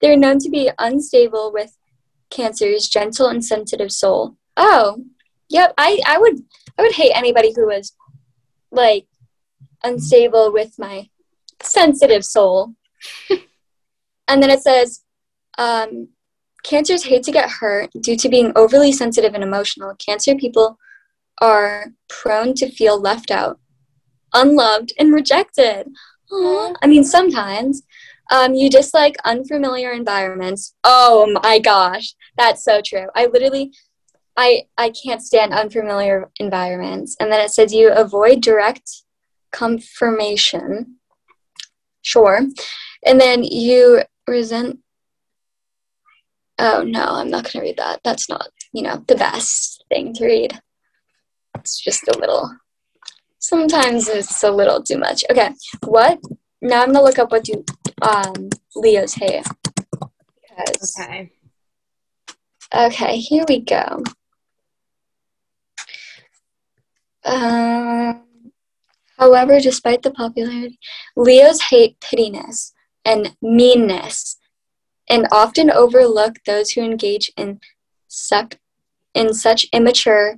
They're 0.00 0.16
known 0.16 0.38
to 0.40 0.50
be 0.50 0.70
unstable 0.78 1.52
with 1.52 1.76
Cancer's 2.30 2.88
gentle 2.88 3.28
and 3.28 3.44
sensitive 3.44 3.92
soul. 3.92 4.36
Oh, 4.56 5.04
yep. 5.48 5.74
I 5.78 6.00
I 6.06 6.18
would 6.18 6.40
I 6.78 6.82
would 6.82 6.92
hate 6.92 7.12
anybody 7.14 7.52
who 7.54 7.66
was 7.66 7.92
like 8.70 9.06
unstable 9.82 10.52
with 10.52 10.78
my 10.78 11.08
sensitive 11.62 12.24
soul. 12.24 12.74
and 14.28 14.42
then 14.42 14.50
it 14.50 14.62
says, 14.62 15.04
um, 15.56 16.08
cancers 16.62 17.04
hate 17.04 17.22
to 17.24 17.32
get 17.32 17.50
hurt 17.50 17.90
due 18.00 18.16
to 18.16 18.28
being 18.28 18.52
overly 18.56 18.92
sensitive 18.92 19.34
and 19.34 19.42
emotional. 19.42 19.94
Cancer 19.96 20.34
people 20.34 20.78
are 21.40 21.92
prone 22.08 22.54
to 22.54 22.70
feel 22.70 23.00
left 23.00 23.30
out, 23.30 23.58
unloved, 24.34 24.92
and 24.98 25.12
rejected. 25.12 25.88
Aww. 26.30 26.76
I 26.82 26.86
mean, 26.86 27.04
sometimes. 27.04 27.82
Um, 28.30 28.54
you 28.54 28.68
dislike 28.68 29.16
unfamiliar 29.24 29.90
environments. 29.92 30.74
Oh 30.84 31.38
my 31.42 31.58
gosh, 31.58 32.14
that's 32.36 32.62
so 32.62 32.80
true. 32.84 33.06
I 33.14 33.26
literally, 33.26 33.72
I 34.36 34.64
I 34.76 34.90
can't 34.90 35.22
stand 35.22 35.52
unfamiliar 35.52 36.30
environments. 36.38 37.16
And 37.18 37.32
then 37.32 37.40
it 37.40 37.50
says 37.50 37.72
you 37.72 37.90
avoid 37.90 38.42
direct 38.42 38.90
confirmation. 39.50 40.96
Sure. 42.02 42.40
And 43.04 43.20
then 43.20 43.44
you 43.44 44.02
resent. 44.26 44.80
Oh 46.58 46.82
no, 46.82 47.04
I'm 47.04 47.30
not 47.30 47.44
going 47.44 47.52
to 47.52 47.60
read 47.60 47.76
that. 47.78 48.00
That's 48.04 48.28
not, 48.28 48.48
you 48.72 48.82
know, 48.82 49.04
the 49.06 49.14
best 49.14 49.84
thing 49.88 50.12
to 50.14 50.26
read. 50.26 50.60
It's 51.56 51.80
just 51.80 52.08
a 52.08 52.18
little. 52.18 52.56
Sometimes 53.38 54.08
it's 54.08 54.42
a 54.42 54.50
little 54.50 54.82
too 54.82 54.98
much. 54.98 55.24
Okay, 55.30 55.50
what? 55.86 56.18
Now 56.60 56.82
I'm 56.82 56.92
gonna 56.92 57.04
look 57.04 57.18
up 57.18 57.30
what 57.30 57.44
do 57.44 57.64
um, 58.02 58.50
Leo's 58.74 59.14
hate. 59.14 59.46
Because, 60.40 60.98
okay. 60.98 61.32
Okay, 62.74 63.18
here 63.18 63.44
we 63.48 63.60
go. 63.60 64.02
Um, 67.24 68.28
However, 69.18 69.58
despite 69.58 70.02
the 70.02 70.12
popularity, 70.12 70.78
Leos 71.16 71.60
hate 71.60 71.98
pittiness 72.00 72.72
and 73.04 73.34
meanness 73.42 74.38
and 75.08 75.26
often 75.32 75.70
overlook 75.70 76.36
those 76.46 76.70
who 76.70 76.82
engage 76.82 77.30
in, 77.36 77.58
suck, 78.06 78.58
in 79.14 79.34
such 79.34 79.66
immature 79.72 80.36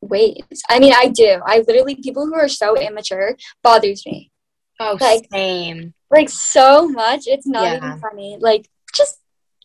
ways. 0.00 0.62
I 0.68 0.78
mean, 0.78 0.92
I 0.96 1.08
do. 1.08 1.40
I 1.44 1.64
literally, 1.66 1.96
people 1.96 2.26
who 2.26 2.34
are 2.34 2.48
so 2.48 2.76
immature 2.76 3.36
bothers 3.62 4.04
me. 4.06 4.30
Oh, 4.78 4.96
like, 5.00 5.26
same. 5.32 5.94
Like, 6.10 6.28
so 6.28 6.88
much. 6.88 7.24
It's 7.26 7.46
not 7.46 7.64
yeah. 7.64 7.76
even 7.76 8.00
funny. 8.00 8.38
Like, 8.40 8.68
just, 8.94 9.18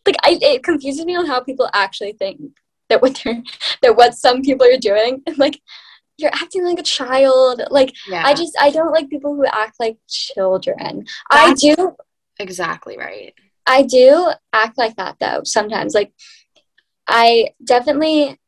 like, 0.06 0.17
I, 0.24 0.38
it 0.41 0.63
confuses 0.63 1.06
me 1.06 1.15
on 1.15 1.26
how 1.26 1.41
people 1.41 1.69
actually 1.74 2.13
think 2.13 2.41
that 2.89 3.02
what 3.02 3.19
they're, 3.24 3.41
that 3.82 3.95
what 3.95 4.15
some 4.15 4.41
people 4.41 4.67
are 4.67 4.78
doing. 4.78 5.24
Like, 5.38 5.60
you're 6.17 6.32
acting 6.34 6.63
like 6.63 6.80
a 6.80 6.84
child. 6.84 7.62
Like 7.69 7.93
yeah. 8.08 8.24
I 8.26 8.34
just 8.34 8.56
I 8.60 8.69
don't 8.69 8.91
like 8.91 9.10
people 9.10 9.36
who 9.36 9.45
act 9.45 9.76
like 9.80 9.98
children. 10.08 11.06
That's 11.30 11.63
I 11.63 11.74
do 11.76 11.95
exactly 12.39 12.98
right. 12.98 13.34
I 13.65 13.82
do 13.84 14.32
act 14.54 14.78
like 14.78 14.95
that 14.98 15.17
though 15.19 15.41
sometimes. 15.43 15.93
Like 15.93 16.13
I 17.08 17.50
definitely 17.63 18.39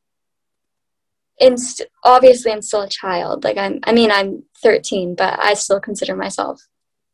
inst- 1.39 1.85
obviously 2.03 2.51
I'm 2.51 2.61
still 2.61 2.81
a 2.81 2.89
child. 2.89 3.43
Like 3.43 3.57
I'm 3.57 3.79
I 3.83 3.93
mean 3.93 4.11
I'm 4.11 4.43
13, 4.61 5.15
but 5.15 5.39
I 5.41 5.53
still 5.53 5.79
consider 5.79 6.15
myself 6.15 6.61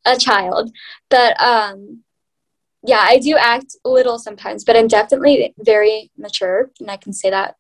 a 0.06 0.18
child. 0.18 0.72
But 1.10 1.40
um 1.42 2.04
yeah, 2.86 3.00
I 3.02 3.18
do 3.20 3.38
act 3.38 3.78
little 3.86 4.20
sometimes, 4.20 4.66
but 4.66 4.76
I'm 4.76 4.88
definitely 4.88 5.54
very 5.58 6.12
mature 6.18 6.70
and 6.80 6.92
I 6.92 6.98
can 6.98 7.14
say 7.14 7.30
that 7.30 7.56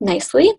nicely. 0.00 0.52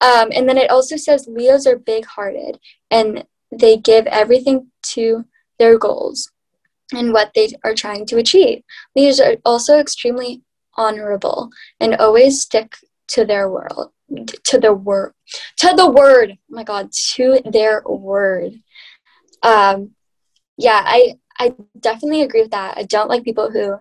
Um, 0.00 0.30
and 0.34 0.48
then 0.48 0.58
it 0.58 0.70
also 0.70 0.96
says 0.96 1.26
Leos 1.28 1.66
are 1.66 1.78
big 1.78 2.04
hearted 2.04 2.58
and 2.90 3.24
they 3.50 3.76
give 3.76 4.06
everything 4.06 4.70
to 4.82 5.24
their 5.58 5.76
goals 5.78 6.30
and 6.92 7.12
what 7.12 7.32
they 7.34 7.50
are 7.64 7.74
trying 7.74 8.06
to 8.06 8.18
achieve. 8.18 8.62
Leos 8.96 9.20
are 9.20 9.36
also 9.44 9.78
extremely 9.78 10.42
honorable 10.76 11.50
and 11.78 11.94
always 11.96 12.40
stick 12.40 12.76
to 13.10 13.24
their 13.24 13.50
world 13.50 13.90
to 14.44 14.58
the 14.58 14.72
word 14.72 15.12
to 15.56 15.72
the 15.76 15.88
word 15.88 16.32
oh 16.32 16.36
my 16.48 16.64
god 16.64 16.90
to 16.92 17.40
their 17.44 17.82
word. 17.86 18.54
Um 19.42 19.92
yeah 20.56 20.82
i 20.84 21.14
i 21.38 21.54
definitely 21.78 22.22
agree 22.22 22.42
with 22.42 22.50
that. 22.50 22.76
I 22.76 22.82
don't 22.84 23.08
like 23.08 23.24
people 23.24 23.50
who 23.50 23.76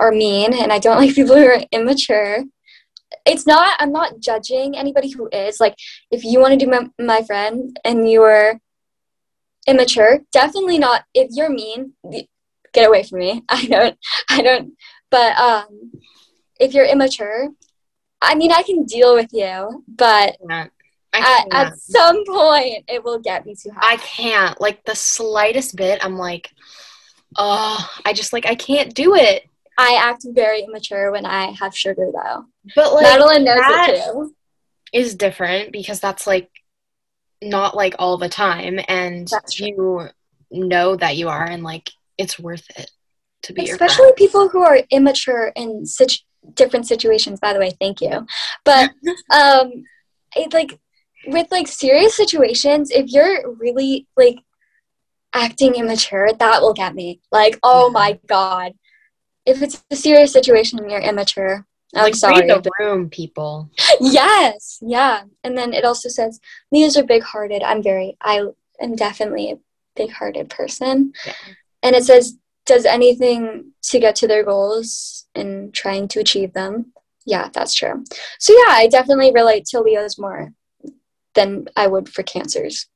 are 0.00 0.12
mean 0.12 0.54
and 0.54 0.72
i 0.72 0.78
don't 0.78 0.96
like 1.02 1.14
people 1.14 1.36
who 1.36 1.46
are 1.46 1.62
immature. 1.72 2.44
It's 3.26 3.46
not 3.46 3.76
i'm 3.80 3.92
not 3.92 4.20
judging 4.20 4.76
anybody 4.76 5.10
who 5.10 5.28
is. 5.32 5.60
Like 5.60 5.76
if 6.10 6.24
you 6.24 6.40
want 6.40 6.58
to 6.58 6.64
do 6.64 6.70
my, 6.70 6.88
my 6.98 7.22
friend 7.22 7.78
and 7.84 8.10
you're 8.10 8.60
immature 9.66 10.20
definitely 10.32 10.78
not. 10.78 11.04
If 11.14 11.28
you're 11.32 11.50
mean 11.50 11.94
get 12.72 12.86
away 12.86 13.02
from 13.02 13.20
me. 13.20 13.42
I 13.48 13.66
don't 13.66 13.98
i 14.30 14.42
don't 14.42 14.72
but 15.10 15.36
um 15.38 15.92
if 16.60 16.74
you're 16.74 16.86
immature 16.86 17.48
i 18.20 18.34
mean 18.34 18.52
i 18.52 18.62
can 18.62 18.84
deal 18.84 19.14
with 19.14 19.32
you 19.32 19.84
but 19.88 20.36
at, 21.12 21.46
at 21.52 21.78
some 21.78 22.24
point 22.26 22.84
it 22.88 23.02
will 23.02 23.18
get 23.18 23.44
me 23.46 23.54
too 23.54 23.70
high. 23.70 23.94
I 23.94 23.96
can't. 23.96 24.60
Like 24.60 24.84
the 24.84 24.94
slightest 24.94 25.74
bit 25.74 26.04
i'm 26.04 26.16
like 26.16 26.50
oh 27.36 27.90
i 28.04 28.12
just 28.12 28.32
like 28.32 28.46
i 28.46 28.54
can't 28.54 28.94
do 28.94 29.14
it. 29.14 29.48
I 29.78 29.96
act 30.02 30.26
very 30.28 30.62
immature 30.62 31.12
when 31.12 31.24
I 31.24 31.52
have 31.52 31.74
sugar, 31.74 32.10
though. 32.12 32.46
But 32.74 32.92
like 32.92 33.04
Madeline 33.04 33.44
knows 33.44 33.60
it 33.60 34.04
too. 34.04 34.34
Is 34.92 35.14
different 35.14 35.70
because 35.70 36.00
that's 36.00 36.26
like 36.26 36.50
not 37.40 37.76
like 37.76 37.94
all 38.00 38.18
the 38.18 38.28
time, 38.28 38.80
and 38.88 39.30
you 39.52 40.08
know 40.50 40.96
that 40.96 41.16
you 41.16 41.28
are, 41.28 41.44
and 41.44 41.62
like 41.62 41.90
it's 42.18 42.40
worth 42.40 42.66
it 42.76 42.90
to 43.42 43.52
be. 43.52 43.70
Especially 43.70 44.10
people 44.16 44.48
who 44.48 44.64
are 44.64 44.80
immature 44.90 45.52
in 45.54 45.86
such 45.86 46.24
different 46.54 46.86
situations. 46.86 47.40
By 47.40 47.52
the 47.52 47.58
way, 47.58 47.72
thank 47.80 48.00
you. 48.00 48.26
But 48.64 48.90
um, 49.30 49.84
it 50.36 50.52
like 50.52 50.78
with 51.26 51.48
like 51.50 51.68
serious 51.68 52.16
situations, 52.16 52.90
if 52.90 53.10
you're 53.10 53.54
really 53.54 54.06
like 54.16 54.38
acting 55.34 55.74
immature, 55.74 56.30
that 56.32 56.62
will 56.62 56.74
get 56.74 56.94
me. 56.94 57.20
Like, 57.30 57.58
oh 57.62 57.88
yeah. 57.88 57.92
my 57.92 58.20
god 58.26 58.74
if 59.48 59.62
it's 59.62 59.82
a 59.90 59.96
serious 59.96 60.32
situation 60.32 60.78
and 60.78 60.90
you're 60.90 61.00
immature, 61.00 61.66
I'm 61.94 62.02
like, 62.02 62.14
sorry. 62.14 62.46
Read 62.46 62.62
the 62.62 62.70
room, 62.78 63.08
people. 63.08 63.70
yes, 64.00 64.78
yeah. 64.82 65.22
And 65.42 65.56
then 65.56 65.72
it 65.72 65.84
also 65.84 66.10
says 66.10 66.38
Leos 66.70 66.98
are 66.98 67.04
big-hearted. 67.04 67.62
I'm 67.62 67.82
very, 67.82 68.18
I 68.20 68.42
am 68.78 68.94
definitely 68.94 69.52
a 69.52 69.58
big-hearted 69.96 70.50
person. 70.50 71.14
Yeah. 71.24 71.32
And 71.82 71.96
it 71.96 72.04
says 72.04 72.36
does 72.66 72.84
anything 72.84 73.72
to 73.80 73.98
get 73.98 74.14
to 74.16 74.28
their 74.28 74.44
goals 74.44 75.17
and 75.38 75.72
trying 75.72 76.08
to 76.08 76.20
achieve 76.20 76.52
them. 76.52 76.92
Yeah, 77.26 77.48
that's 77.52 77.74
true. 77.74 78.04
So 78.38 78.52
yeah, 78.52 78.74
I 78.74 78.88
definitely 78.88 79.32
relate 79.32 79.66
to 79.66 79.80
Leos 79.80 80.18
more 80.18 80.52
than 81.34 81.68
I 81.76 81.86
would 81.86 82.08
for 82.08 82.22
Cancers. 82.22 82.86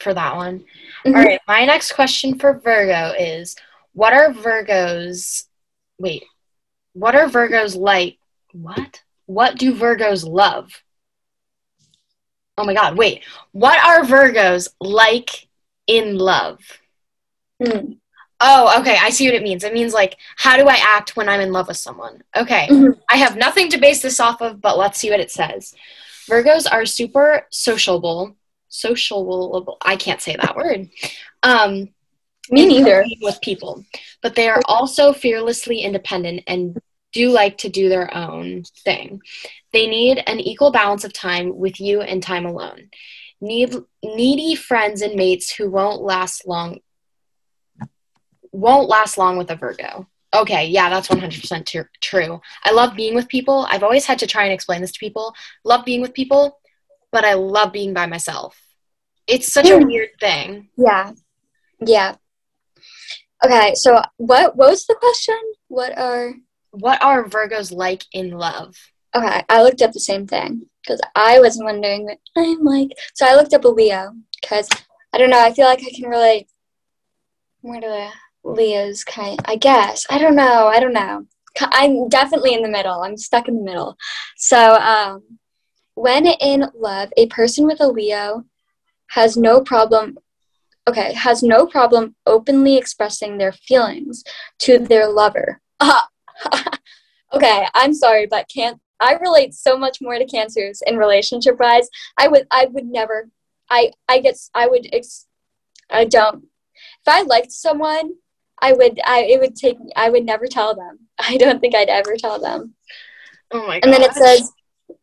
For 0.00 0.14
that 0.14 0.36
one. 0.36 0.60
Mm-hmm. 1.04 1.14
All 1.14 1.24
right, 1.24 1.40
my 1.46 1.64
next 1.64 1.92
question 1.92 2.38
for 2.38 2.58
Virgo 2.58 3.12
is 3.18 3.56
what 3.92 4.12
are 4.12 4.32
Virgos 4.32 5.44
wait, 6.00 6.24
what 6.94 7.14
are 7.14 7.26
Virgos 7.28 7.76
like? 7.76 8.18
What? 8.52 9.02
What 9.26 9.56
do 9.58 9.74
Virgos 9.74 10.26
love? 10.26 10.82
Oh 12.58 12.64
my 12.64 12.74
God, 12.74 12.96
wait. 12.96 13.22
What 13.52 13.78
are 13.84 14.04
Virgos 14.04 14.68
like 14.80 15.48
in 15.86 16.18
love? 16.18 16.58
Mm. 17.62 17.98
Oh, 18.40 18.80
okay. 18.80 18.96
I 19.00 19.10
see 19.10 19.26
what 19.26 19.34
it 19.34 19.42
means. 19.42 19.64
It 19.64 19.72
means 19.74 19.92
like, 19.92 20.16
how 20.36 20.56
do 20.56 20.66
I 20.68 20.76
act 20.82 21.16
when 21.16 21.28
I'm 21.28 21.40
in 21.40 21.52
love 21.52 21.68
with 21.68 21.76
someone? 21.76 22.22
Okay. 22.34 22.66
Mhm. 22.70 22.98
I 23.10 23.16
have 23.16 23.36
nothing 23.36 23.68
to 23.70 23.78
base 23.78 24.00
this 24.00 24.18
off 24.20 24.40
of, 24.40 24.60
but 24.60 24.78
let's 24.78 24.98
see 24.98 25.10
what 25.10 25.20
it 25.20 25.30
says. 25.30 25.74
Virgos 26.28 26.66
are 26.70 26.86
super 26.86 27.46
sociable. 27.50 28.36
Sociable. 28.68 29.76
I 29.82 29.96
can't 29.96 30.22
say 30.22 30.36
that 30.36 30.56
word. 30.56 30.88
Um, 31.42 31.88
Me 32.50 32.66
neither. 32.66 33.04
with 33.20 33.40
people, 33.42 33.84
but 34.22 34.34
they 34.36 34.48
are 34.48 34.62
also 34.66 35.12
fearlessly 35.12 35.80
independent 35.80 36.42
and 36.46 36.78
do 37.12 37.30
like 37.30 37.58
to 37.58 37.68
do 37.68 37.88
their 37.88 38.14
own 38.14 38.62
thing. 38.84 39.20
They 39.72 39.86
need 39.86 40.22
an 40.26 40.40
equal 40.40 40.70
balance 40.70 41.04
of 41.04 41.12
time 41.12 41.56
with 41.58 41.80
you 41.80 42.00
and 42.00 42.22
time 42.22 42.46
alone. 42.46 42.90
Need 43.40 43.74
needy 44.02 44.54
friends 44.54 45.02
and 45.02 45.14
mates 45.16 45.52
who 45.52 45.70
won't 45.70 46.02
last 46.02 46.46
long 46.46 46.78
won't 48.52 48.88
last 48.88 49.18
long 49.18 49.36
with 49.38 49.50
a 49.50 49.56
Virgo. 49.56 50.06
Okay, 50.32 50.66
yeah, 50.66 50.88
that's 50.88 51.08
100% 51.08 51.66
tr- 51.66 51.80
true. 52.00 52.40
I 52.64 52.70
love 52.70 52.94
being 52.94 53.14
with 53.14 53.28
people. 53.28 53.66
I've 53.68 53.82
always 53.82 54.06
had 54.06 54.18
to 54.20 54.26
try 54.28 54.44
and 54.44 54.52
explain 54.52 54.80
this 54.80 54.92
to 54.92 54.98
people. 55.00 55.34
Love 55.64 55.84
being 55.84 56.00
with 56.00 56.14
people, 56.14 56.60
but 57.10 57.24
I 57.24 57.34
love 57.34 57.72
being 57.72 57.92
by 57.94 58.06
myself. 58.06 58.56
It's 59.26 59.52
such 59.52 59.68
a 59.70 59.74
Mm. 59.78 59.86
weird 59.86 60.10
thing. 60.20 60.68
Yeah. 60.76 61.12
Yeah. 61.84 62.16
Okay, 63.44 63.74
so 63.74 64.02
what 64.18 64.54
what 64.56 64.70
was 64.70 64.86
the 64.86 64.94
question? 64.94 65.38
What 65.68 65.96
are 65.98 66.34
What 66.72 67.02
are 67.02 67.24
Virgos 67.24 67.72
like 67.72 68.04
in 68.12 68.30
love? 68.30 68.76
Okay, 69.16 69.42
I 69.48 69.62
looked 69.62 69.82
up 69.82 69.90
the 69.92 69.98
same 69.98 70.26
thing 70.28 70.66
because 70.82 71.00
I 71.16 71.40
was 71.40 71.58
wondering 71.60 72.04
what 72.04 72.18
I'm 72.36 72.62
like. 72.62 72.90
So 73.14 73.26
I 73.26 73.34
looked 73.34 73.52
up 73.54 73.64
a 73.64 73.68
Leo 73.68 74.12
because 74.40 74.68
I 75.12 75.18
don't 75.18 75.30
know. 75.30 75.40
I 75.44 75.52
feel 75.52 75.64
like 75.66 75.80
I 75.82 75.90
can 75.90 76.08
relate 76.08 76.46
more 77.64 77.80
to 77.80 77.86
the 77.88 78.10
Leos 78.44 79.04
kind. 79.04 79.38
I 79.44 79.56
guess 79.56 80.06
I 80.10 80.18
don't 80.18 80.36
know. 80.36 80.66
I 80.68 80.80
don't 80.80 80.92
know. 80.92 81.26
I'm 81.60 82.08
definitely 82.08 82.54
in 82.54 82.62
the 82.62 82.68
middle. 82.68 83.02
I'm 83.02 83.16
stuck 83.16 83.48
in 83.48 83.56
the 83.56 83.62
middle. 83.64 83.96
So 84.36 84.74
um, 84.76 85.38
when 85.94 86.26
in 86.26 86.66
love, 86.74 87.12
a 87.16 87.26
person 87.26 87.66
with 87.66 87.80
a 87.80 87.88
Leo 87.88 88.44
has 89.08 89.36
no 89.36 89.60
problem. 89.60 90.18
Okay, 90.88 91.12
has 91.12 91.42
no 91.42 91.66
problem 91.66 92.16
openly 92.26 92.76
expressing 92.76 93.36
their 93.36 93.52
feelings 93.52 94.24
to 94.60 94.78
their 94.78 95.08
lover. 95.08 95.60
okay, 97.32 97.66
I'm 97.74 97.92
sorry, 97.92 98.26
but 98.26 98.50
can't 98.52 98.80
I 99.00 99.14
relate 99.14 99.54
so 99.54 99.78
much 99.78 100.00
more 100.00 100.18
to 100.18 100.26
cancers 100.26 100.82
in 100.86 100.96
relationship 100.96 101.58
wise. 101.58 101.88
I 102.18 102.28
would 102.28 102.46
I 102.50 102.66
would 102.66 102.86
never 102.86 103.28
I 103.70 103.92
I 104.08 104.20
guess 104.20 104.50
I 104.54 104.66
would 104.66 104.86
ex, 104.92 105.26
I 105.90 106.04
don't 106.04 106.44
if 106.74 107.08
I 107.08 107.22
liked 107.22 107.52
someone 107.52 108.14
I 108.60 108.72
would 108.72 109.00
I 109.06 109.22
it 109.22 109.40
would 109.40 109.56
take 109.56 109.78
I 109.96 110.10
would 110.10 110.24
never 110.24 110.46
tell 110.46 110.74
them. 110.74 111.00
I 111.18 111.36
don't 111.36 111.60
think 111.60 111.74
I'd 111.74 111.88
ever 111.88 112.16
tell 112.16 112.40
them. 112.40 112.74
Oh 113.50 113.66
my 113.66 113.80
god. 113.80 113.84
And 113.84 113.92
then 113.92 114.02
it 114.02 114.14
says 114.14 114.52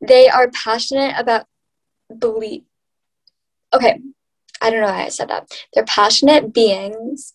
they 0.01 0.29
are 0.29 0.49
passionate 0.51 1.15
about 1.17 1.45
belief. 2.19 2.63
Okay, 3.73 3.99
I 4.61 4.69
don't 4.69 4.81
know 4.81 4.87
why 4.87 5.05
I 5.05 5.09
said 5.09 5.29
that. 5.29 5.51
They're 5.73 5.85
passionate 5.85 6.53
beings 6.53 7.33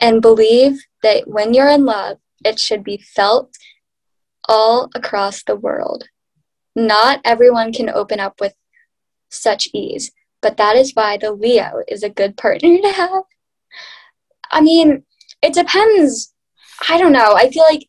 and 0.00 0.22
believe 0.22 0.84
that 1.02 1.26
when 1.26 1.54
you're 1.54 1.68
in 1.68 1.84
love, 1.84 2.18
it 2.44 2.58
should 2.58 2.84
be 2.84 2.96
felt 2.96 3.56
all 4.48 4.90
across 4.94 5.42
the 5.42 5.56
world. 5.56 6.04
Not 6.74 7.20
everyone 7.24 7.72
can 7.72 7.88
open 7.88 8.20
up 8.20 8.40
with 8.40 8.54
such 9.30 9.68
ease, 9.72 10.12
but 10.40 10.56
that 10.56 10.76
is 10.76 10.92
why 10.94 11.16
the 11.16 11.32
Leo 11.32 11.82
is 11.88 12.02
a 12.02 12.10
good 12.10 12.36
partner 12.36 12.78
to 12.78 12.92
have. 12.92 13.24
I 14.50 14.60
mean, 14.60 15.04
it 15.42 15.52
depends. 15.52 16.32
I 16.88 16.98
don't 16.98 17.12
know. 17.12 17.34
I 17.34 17.50
feel 17.50 17.64
like 17.64 17.88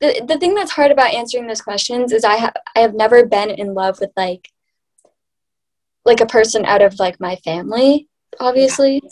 the 0.00 0.24
the 0.26 0.38
thing 0.38 0.54
that's 0.54 0.72
hard 0.72 0.90
about 0.90 1.14
answering 1.14 1.46
those 1.46 1.60
questions 1.60 2.12
is 2.12 2.24
I 2.24 2.36
have 2.36 2.54
I 2.74 2.80
have 2.80 2.94
never 2.94 3.26
been 3.26 3.50
in 3.50 3.74
love 3.74 4.00
with 4.00 4.10
like 4.16 4.50
like 6.04 6.20
a 6.20 6.26
person 6.26 6.64
out 6.64 6.82
of 6.82 6.98
like 6.98 7.20
my 7.20 7.36
family, 7.36 8.08
obviously. 8.38 9.02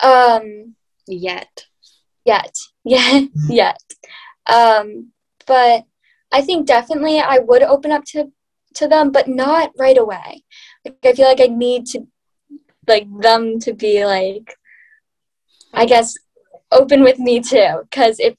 Um 0.00 0.74
yet. 1.06 1.66
yet. 2.24 2.54
Yeah, 2.84 3.20
yet. 3.48 3.82
Um 4.46 5.12
but 5.46 5.84
I 6.32 6.40
think 6.42 6.66
definitely 6.66 7.20
I 7.20 7.38
would 7.38 7.62
open 7.62 7.92
up 7.92 8.04
to 8.12 8.32
to 8.74 8.88
them, 8.88 9.10
but 9.10 9.28
not 9.28 9.72
right 9.78 9.98
away. 9.98 10.44
Like 10.84 10.98
I 11.04 11.12
feel 11.12 11.26
like 11.26 11.40
I 11.40 11.48
need 11.48 11.86
to 11.86 12.06
like 12.86 13.06
them 13.20 13.58
to 13.60 13.74
be 13.74 14.06
like 14.06 14.56
I 15.74 15.84
guess 15.84 16.14
open 16.70 17.02
with 17.02 17.18
me 17.18 17.40
too 17.40 17.82
cuz 17.90 18.18
if 18.20 18.34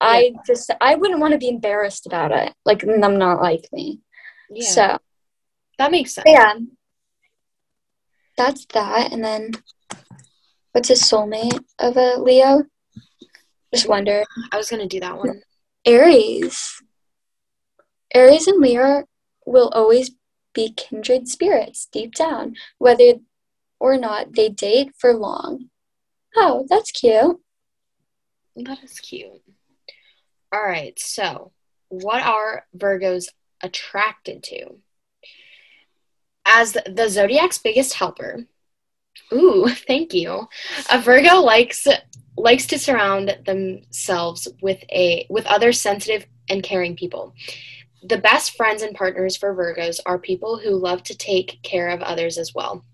I 0.00 0.32
just 0.46 0.70
I 0.80 0.94
wouldn't 0.94 1.20
want 1.20 1.32
to 1.32 1.38
be 1.38 1.48
embarrassed 1.48 2.06
about 2.06 2.32
it. 2.32 2.52
Like 2.64 2.80
them 2.80 3.18
not 3.18 3.40
like 3.42 3.68
me. 3.72 4.00
Yeah. 4.50 4.66
So 4.66 4.98
that 5.78 5.90
makes 5.90 6.14
sense. 6.14 6.26
yeah. 6.28 6.54
That's 8.36 8.66
that 8.74 9.12
and 9.12 9.24
then 9.24 9.52
what's 10.72 10.90
a 10.90 10.94
soulmate 10.94 11.64
of 11.78 11.96
a 11.96 12.16
Leo? 12.18 12.64
Just 13.74 13.88
wonder. 13.88 14.24
I 14.52 14.56
was 14.56 14.70
gonna 14.70 14.86
do 14.86 15.00
that 15.00 15.16
one. 15.16 15.42
Aries. 15.84 16.82
Aries 18.14 18.46
and 18.46 18.60
Leo 18.60 19.04
will 19.44 19.68
always 19.68 20.10
be 20.52 20.72
kindred 20.72 21.28
spirits 21.28 21.86
deep 21.92 22.14
down, 22.14 22.56
whether 22.78 23.14
or 23.78 23.96
not 23.96 24.34
they 24.34 24.48
date 24.48 24.92
for 24.98 25.14
long. 25.14 25.68
Oh, 26.34 26.66
that's 26.68 26.90
cute. 26.90 27.40
That 28.56 28.82
is 28.82 28.98
cute. 29.00 29.42
All 30.52 30.62
right, 30.62 30.98
so 30.98 31.52
what 31.88 32.22
are 32.22 32.64
Virgos 32.76 33.28
attracted 33.62 34.42
to? 34.44 34.76
As 36.46 36.72
the 36.72 37.08
zodiac's 37.08 37.58
biggest 37.58 37.94
helper, 37.94 38.46
ooh, 39.32 39.68
thank 39.86 40.14
you. 40.14 40.48
A 40.90 41.00
Virgo 41.00 41.40
likes 41.40 41.86
likes 42.38 42.66
to 42.66 42.78
surround 42.78 43.36
themselves 43.46 44.46
with 44.62 44.82
a 44.90 45.26
with 45.28 45.46
other 45.46 45.72
sensitive 45.72 46.26
and 46.48 46.62
caring 46.62 46.96
people. 46.96 47.34
The 48.02 48.18
best 48.18 48.56
friends 48.56 48.82
and 48.82 48.94
partners 48.94 49.36
for 49.36 49.54
Virgos 49.54 50.00
are 50.06 50.18
people 50.18 50.58
who 50.58 50.70
love 50.70 51.02
to 51.04 51.16
take 51.16 51.60
care 51.62 51.88
of 51.88 52.02
others 52.02 52.38
as 52.38 52.54
well. 52.54 52.84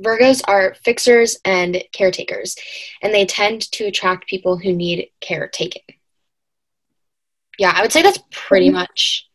Virgos 0.00 0.42
are 0.48 0.74
fixers 0.84 1.38
and 1.44 1.82
caretakers, 1.92 2.56
and 3.02 3.12
they 3.12 3.26
tend 3.26 3.70
to 3.72 3.84
attract 3.84 4.28
people 4.28 4.56
who 4.56 4.72
need 4.72 5.10
caretaking. 5.20 5.82
Yeah, 7.58 7.72
I 7.74 7.82
would 7.82 7.92
say 7.92 8.02
that's 8.02 8.18
pretty 8.30 8.70
Mhm. 8.70 8.74
much 8.74 9.28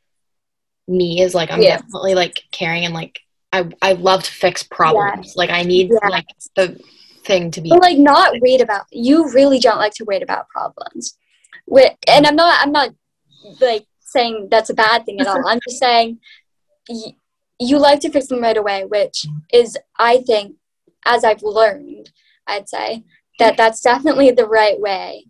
me. 0.87 1.21
Is 1.21 1.35
like 1.35 1.51
I'm 1.51 1.61
Yeah. 1.61 1.77
definitely 1.77 2.15
like 2.15 2.43
caring 2.51 2.85
and 2.85 2.93
like 2.93 3.19
I 3.53 3.69
I 3.81 3.93
love 3.93 4.23
to 4.23 4.31
fix 4.31 4.63
problems. 4.63 5.35
Like 5.35 5.49
I 5.49 5.63
need 5.63 5.89
Yeah. 5.91 6.09
like 6.09 6.25
the 6.55 6.79
thing 7.23 7.51
to 7.51 7.61
be. 7.61 7.69
But 7.69 7.81
like 7.81 7.97
not 7.97 8.33
read 8.41 8.61
about 8.61 8.85
you 8.91 9.29
really 9.31 9.59
don't 9.59 9.77
like 9.77 9.93
to 9.95 10.05
read 10.05 10.23
about 10.23 10.49
problems. 10.49 11.17
With 11.67 11.93
and 12.07 12.25
I'm 12.25 12.35
not 12.35 12.59
I'm 12.65 12.71
not 12.71 12.89
like 13.61 13.85
saying 14.01 14.47
that's 14.49 14.69
a 14.69 14.73
bad 14.73 15.05
thing 15.05 15.19
at 15.19 15.27
all. 15.27 15.43
I'm 15.47 15.59
just 15.67 15.79
saying 15.79 16.19
you 17.59 17.79
like 17.79 17.99
to 18.01 18.11
fix 18.11 18.27
them 18.27 18.41
right 18.41 18.57
away, 18.57 18.85
which 18.85 19.25
is 19.51 19.77
I 19.97 20.19
think 20.19 20.55
as 21.05 21.23
I've 21.23 21.43
learned, 21.43 22.11
I'd 22.45 22.69
say 22.69 23.03
that 23.39 23.57
that's 23.57 23.81
definitely 23.81 24.31
the 24.31 24.47
right 24.47 24.79
way 24.79 25.25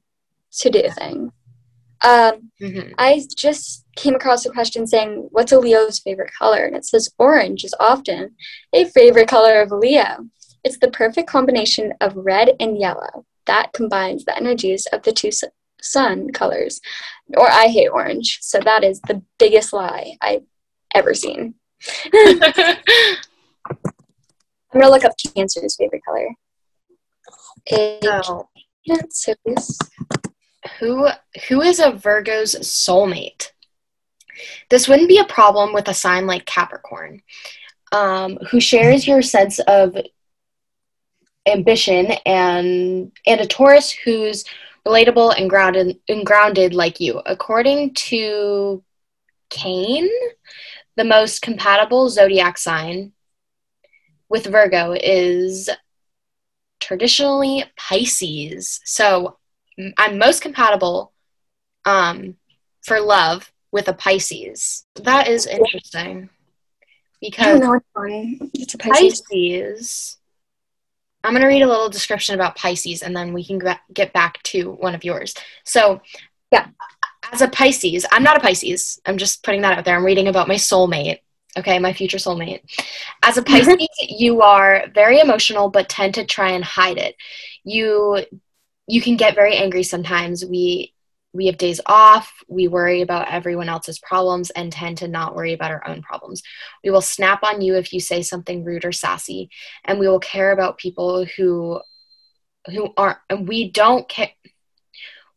to 0.59 0.69
do 0.69 0.83
things. 0.97 1.31
Um, 2.03 2.51
Mhm. 2.61 2.93
I 2.97 3.23
just 3.35 3.83
came 3.95 4.13
across 4.15 4.45
a 4.45 4.51
question 4.51 4.85
saying, 4.85 5.27
What's 5.31 5.51
a 5.51 5.59
Leo's 5.59 5.99
favorite 5.99 6.31
color? 6.37 6.65
And 6.65 6.75
it 6.75 6.85
says 6.85 7.09
orange 7.17 7.63
is 7.63 7.73
often 7.79 8.35
a 8.73 8.85
favorite 8.85 9.27
color 9.27 9.61
of 9.61 9.71
a 9.71 9.75
Leo. 9.75 10.27
It's 10.63 10.77
the 10.77 10.91
perfect 10.91 11.27
combination 11.29 11.93
of 12.01 12.15
red 12.15 12.55
and 12.59 12.77
yellow 12.79 13.25
that 13.45 13.73
combines 13.73 14.25
the 14.25 14.35
energies 14.35 14.85
of 14.87 15.03
the 15.03 15.11
two 15.11 15.31
sun 15.81 16.31
colors. 16.31 16.81
Or 17.35 17.49
I 17.49 17.67
hate 17.67 17.89
orange, 17.89 18.39
so 18.41 18.59
that 18.59 18.83
is 18.83 18.99
the 19.01 19.21
biggest 19.39 19.73
lie 19.73 20.17
I've 20.21 20.43
ever 20.93 21.13
seen. 21.13 21.55
I'm 22.13 22.81
gonna 24.73 24.89
look 24.89 25.05
up 25.05 25.13
Cancer's 25.35 25.75
favorite 25.75 26.03
color. 26.05 26.29
Cancer's. 28.87 29.79
who 30.79 31.07
who 31.47 31.61
is 31.61 31.79
a 31.79 31.91
Virgo's 31.91 32.55
soulmate? 32.55 33.51
This 34.69 34.87
wouldn't 34.87 35.09
be 35.09 35.19
a 35.19 35.25
problem 35.25 35.73
with 35.73 35.87
a 35.87 35.93
sign 35.93 36.27
like 36.27 36.45
Capricorn, 36.45 37.21
um, 37.91 38.37
who 38.49 38.59
shares 38.59 39.07
your 39.07 39.21
sense 39.21 39.59
of 39.59 39.97
ambition, 41.47 42.11
and 42.25 43.11
and 43.25 43.41
a 43.41 43.47
Taurus 43.47 43.91
who's 43.91 44.43
relatable 44.85 45.37
and 45.37 45.49
grounded 45.49 45.99
and 46.07 46.25
grounded 46.25 46.73
like 46.73 46.99
you. 46.99 47.21
According 47.25 47.93
to 47.95 48.83
Kane, 49.49 50.09
the 50.97 51.03
most 51.03 51.41
compatible 51.41 52.09
zodiac 52.09 52.57
sign 52.57 53.13
with 54.29 54.47
Virgo 54.47 54.93
is 54.93 55.69
traditionally 56.79 57.63
Pisces. 57.77 58.81
So 58.83 59.37
I'm 59.97 60.17
most 60.17 60.41
compatible 60.41 61.13
um, 61.85 62.35
for 62.81 62.99
love 62.99 63.53
with 63.71 63.87
a 63.87 63.93
Pisces. 63.93 64.85
That 64.95 65.27
is 65.27 65.45
interesting 65.45 66.29
because 67.21 67.59
know 67.59 67.71
which 67.71 67.83
one. 67.93 68.51
It's 68.55 68.73
a 68.73 68.77
Pisces. 68.79 69.21
Pisces. 69.21 70.17
I'm 71.23 71.33
going 71.33 71.41
to 71.41 71.47
read 71.47 71.61
a 71.61 71.67
little 71.67 71.89
description 71.89 72.35
about 72.35 72.55
Pisces 72.55 73.03
and 73.03 73.15
then 73.15 73.33
we 73.33 73.43
can 73.43 73.61
get 73.93 74.13
back 74.13 74.41
to 74.43 74.71
one 74.71 74.95
of 74.95 75.03
yours. 75.03 75.35
So, 75.63 76.01
Yeah. 76.51 76.67
As 77.31 77.41
a 77.41 77.47
Pisces, 77.47 78.05
I'm 78.11 78.23
not 78.23 78.37
a 78.37 78.39
Pisces. 78.39 78.99
I'm 79.05 79.17
just 79.17 79.43
putting 79.43 79.61
that 79.61 79.77
out 79.77 79.85
there. 79.85 79.95
I'm 79.95 80.05
reading 80.05 80.27
about 80.27 80.47
my 80.47 80.55
soulmate. 80.55 81.19
Okay, 81.57 81.79
my 81.79 81.93
future 81.93 82.17
soulmate. 82.17 82.61
As 83.23 83.37
a 83.37 83.43
Pisces, 83.43 83.87
you 83.99 84.41
are 84.41 84.85
very 84.93 85.19
emotional 85.19 85.69
but 85.69 85.89
tend 85.89 86.13
to 86.15 86.25
try 86.25 86.51
and 86.51 86.63
hide 86.63 86.97
it. 86.97 87.15
You 87.63 88.25
you 88.87 89.01
can 89.01 89.17
get 89.17 89.35
very 89.35 89.55
angry 89.55 89.83
sometimes. 89.83 90.45
We 90.45 90.93
we 91.33 91.47
have 91.47 91.57
days 91.57 91.81
off. 91.85 92.33
We 92.47 92.67
worry 92.67 93.01
about 93.01 93.29
everyone 93.29 93.69
else's 93.69 93.99
problems 93.99 94.49
and 94.51 94.71
tend 94.71 94.97
to 94.99 95.07
not 95.07 95.35
worry 95.35 95.53
about 95.53 95.71
our 95.71 95.87
own 95.87 96.01
problems. 96.01 96.41
We 96.83 96.89
will 96.89 97.01
snap 97.01 97.43
on 97.43 97.61
you 97.61 97.75
if 97.75 97.93
you 97.93 97.99
say 97.99 98.21
something 98.21 98.63
rude 98.63 98.85
or 98.85 98.91
sassy, 98.91 99.49
and 99.85 99.99
we 99.99 100.07
will 100.07 100.19
care 100.19 100.51
about 100.51 100.77
people 100.77 101.25
who 101.25 101.81
who 102.67 102.93
aren't 102.97 103.19
and 103.29 103.47
we 103.47 103.71
don't 103.71 104.07
care 104.09 104.31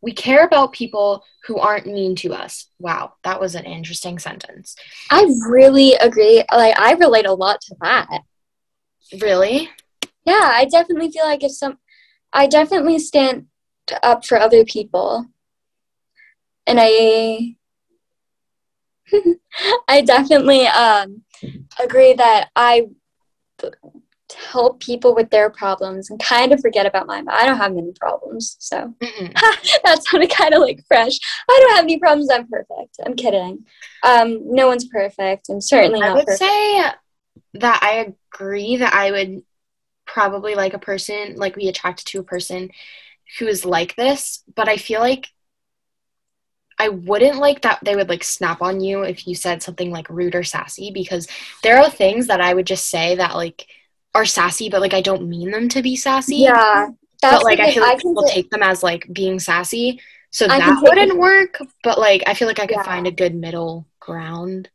we 0.03 0.13
care 0.13 0.45
about 0.45 0.73
people 0.73 1.25
who 1.47 1.59
aren't 1.59 1.87
mean 1.87 2.15
to 2.17 2.33
us. 2.33 2.69
Wow, 2.79 3.15
that 3.25 3.41
was 3.41 3.55
an 3.55 3.65
interesting 3.65 4.19
sentence. 4.19 4.77
I 5.11 5.27
really 5.49 5.95
agree. 5.95 6.43
Like 6.53 6.79
I 6.79 6.93
relate 6.95 7.27
a 7.27 7.33
lot 7.33 7.61
to 7.63 7.77
that. 7.83 8.23
Really? 9.21 9.69
Yeah, 10.25 10.53
I 10.53 10.67
definitely 10.67 11.11
feel 11.11 11.25
like 11.25 11.43
if 11.43 11.53
some, 11.53 11.79
I 12.33 12.47
definitely 12.47 12.99
stand 12.99 13.47
up 14.03 14.25
for 14.25 14.39
other 14.39 14.65
people, 14.65 15.27
and 16.67 16.79
I, 16.81 17.57
I 19.89 20.03
definitely 20.03 20.67
um 20.67 21.23
agree 21.83 22.13
that 22.15 22.51
I 22.55 22.89
help 24.49 24.81
people 24.81 25.15
with 25.15 25.31
their 25.31 25.51
problems 25.51 26.11
and 26.11 26.21
kind 26.21 26.53
of 26.53 26.61
forget 26.61 26.87
about 26.87 27.07
mine. 27.07 27.25
But 27.25 27.35
I 27.35 27.47
don't 27.47 27.59
have 27.59 27.75
many 27.75 27.93
problems, 27.99 28.57
so 28.59 28.95
that 29.01 30.01
sounded 30.03 30.31
kind 30.31 30.55
of 30.55 30.61
like 30.61 30.85
fresh. 30.87 31.19
I 31.49 31.59
don't 31.61 31.77
have 31.77 31.85
any 31.85 31.99
problems. 31.99 32.31
I'm 32.31 32.49
perfect. 32.49 32.97
I'm 33.05 33.15
kidding. 33.15 33.65
Um, 34.03 34.55
no 34.55 34.67
one's 34.67 34.87
perfect, 34.87 35.49
I'm 35.49 35.61
certainly 35.61 36.01
I 36.03 36.09
not 36.09 36.17
would 36.17 36.27
perfect. 36.27 36.39
say 36.39 36.85
that 37.55 37.81
I 37.83 38.15
agree 38.35 38.77
that 38.77 38.93
I 38.95 39.11
would 39.11 39.43
probably 40.07 40.55
like 40.55 40.75
a 40.75 40.79
person, 40.79 41.37
like 41.37 41.55
be 41.55 41.69
attracted 41.69 42.07
to 42.07 42.21
a 42.21 42.25
person 42.25 42.71
who 43.39 43.47
is 43.47 43.65
like 43.65 43.95
this, 43.97 44.43
but 44.55 44.69
I 44.69 44.77
feel 44.77 45.01
like 45.01 45.29
I 46.79 46.89
wouldn't 46.89 47.37
like 47.37 47.61
that 47.61 47.81
they 47.83 47.95
would 47.95 48.09
like 48.09 48.25
snap 48.25 48.63
on 48.63 48.81
you 48.81 49.03
if 49.03 49.27
you 49.27 49.35
said 49.35 49.63
something 49.63 49.91
like 49.91 50.09
rude 50.09 50.35
or 50.35 50.43
sassy 50.43 50.91
because 50.91 51.29
there 51.63 51.79
are 51.79 51.91
things 51.91 52.29
that 52.29 52.41
I 52.41 52.55
would 52.55 52.67
just 52.67 52.87
say 52.87 53.17
that 53.17 53.35
like 53.35 53.67
are 54.15 54.25
sassy, 54.25 54.69
but 54.69 54.81
like 54.81 54.95
I 54.95 55.01
don't 55.01 55.29
mean 55.29 55.51
them 55.51 55.69
to 55.71 55.83
be 55.83 55.97
sassy. 55.97 56.37
yeah, 56.37 56.89
that's 57.23 57.37
but 57.37 57.45
like 57.45 57.61
I 57.61 57.73
feel 57.73 57.83
like 57.83 58.01
can 58.01 58.11
people 58.11 58.27
say- 58.27 58.35
take 58.35 58.51
them 58.51 58.63
as 58.63 58.83
like 58.83 59.07
being 59.13 59.39
sassy, 59.39 60.01
so 60.31 60.47
I 60.47 60.59
that 60.59 60.83
wouldn't 60.83 61.19
work. 61.19 61.59
But 61.85 61.99
like 61.99 62.23
I 62.27 62.35
feel 62.35 62.49
like 62.49 62.59
I 62.61 62.67
could 62.67 62.77
Yeah. 62.79 62.83
find 62.85 63.07
a 63.07 63.13
good 63.13 63.35
middle 63.35 63.87
ground. 64.01 64.69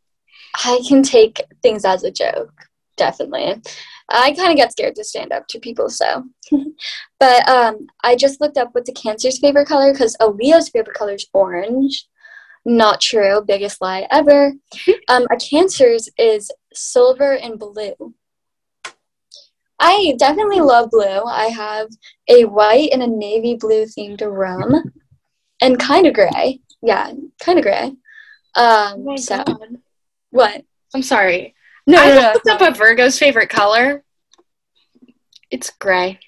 I 0.63 0.81
can 0.87 1.03
take 1.03 1.41
things 1.61 1.83
as 1.83 2.03
a 2.03 2.11
joke, 2.11 2.53
definitely. 2.95 3.61
I 4.09 4.33
kind 4.33 4.51
of 4.51 4.55
get 4.57 4.71
scared 4.71 4.95
to 4.95 5.03
stand 5.03 5.31
up 5.33 5.47
to 5.49 5.59
people, 5.59 5.89
so. 5.89 6.23
but 7.19 7.49
um, 7.49 7.87
I 8.03 8.15
just 8.15 8.39
looked 8.39 8.57
up 8.57 8.69
what's 8.71 8.89
a 8.89 8.93
Cancer's 8.93 9.39
favorite 9.39 9.67
color 9.67 9.91
because 9.91 10.15
a 10.19 10.29
Leo's 10.29 10.69
favorite 10.69 10.95
color 10.95 11.15
is 11.15 11.27
orange. 11.33 12.05
Not 12.65 13.01
true, 13.01 13.43
biggest 13.45 13.81
lie 13.81 14.07
ever. 14.11 14.53
um, 15.09 15.25
a 15.31 15.35
Cancer's 15.37 16.07
is 16.17 16.51
silver 16.73 17.33
and 17.33 17.59
blue. 17.59 18.13
I 19.87 20.15
definitely 20.17 20.61
love 20.61 20.89
blue. 20.89 21.23
I 21.25 21.45
have 21.45 21.89
a 22.27 22.45
white 22.45 22.89
and 22.91 23.03
a 23.03 23.07
navy 23.07 23.55
blue 23.55 23.85
themed 23.85 24.21
room, 24.21 24.91
and 25.61 25.79
kind 25.79 26.07
of 26.07 26.13
gray. 26.15 26.59
Yeah, 26.81 27.11
kind 27.39 27.59
of 27.59 27.63
gray. 27.63 27.93
Um, 28.55 29.15
so 29.17 29.43
what? 30.31 30.63
I'm 30.95 31.03
sorry. 31.03 31.53
No, 31.85 31.99
I 32.01 32.07
no, 32.07 32.21
no, 32.21 32.31
looked 32.33 32.47
up 32.49 32.61
a 32.61 32.75
Virgo's 32.75 33.19
favorite 33.19 33.49
color. 33.49 34.03
It's 35.51 35.69
gray. 35.79 36.19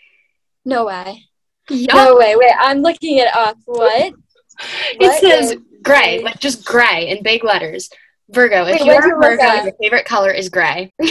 no 0.64 0.86
way. 0.86 1.24
Yup. 1.70 1.96
No 1.96 2.16
way. 2.16 2.36
Wait, 2.36 2.54
I'm 2.60 2.82
looking 2.82 3.18
it 3.18 3.36
up. 3.36 3.58
What? 3.66 4.14
it 4.14 5.00
What 5.00 5.20
says 5.20 5.56
gray, 5.82 6.18
gray? 6.18 6.24
like 6.24 6.40
just 6.40 6.64
gray 6.64 7.10
in 7.10 7.24
big 7.24 7.44
letters. 7.44 7.90
Virgo. 8.30 8.66
If 8.66 8.82
Wait, 8.82 8.86
you're 8.86 9.18
a 9.18 9.22
Virgo, 9.22 9.64
your 9.64 9.74
favorite 9.82 10.06
color 10.06 10.32
is 10.32 10.50
gray. 10.50 10.94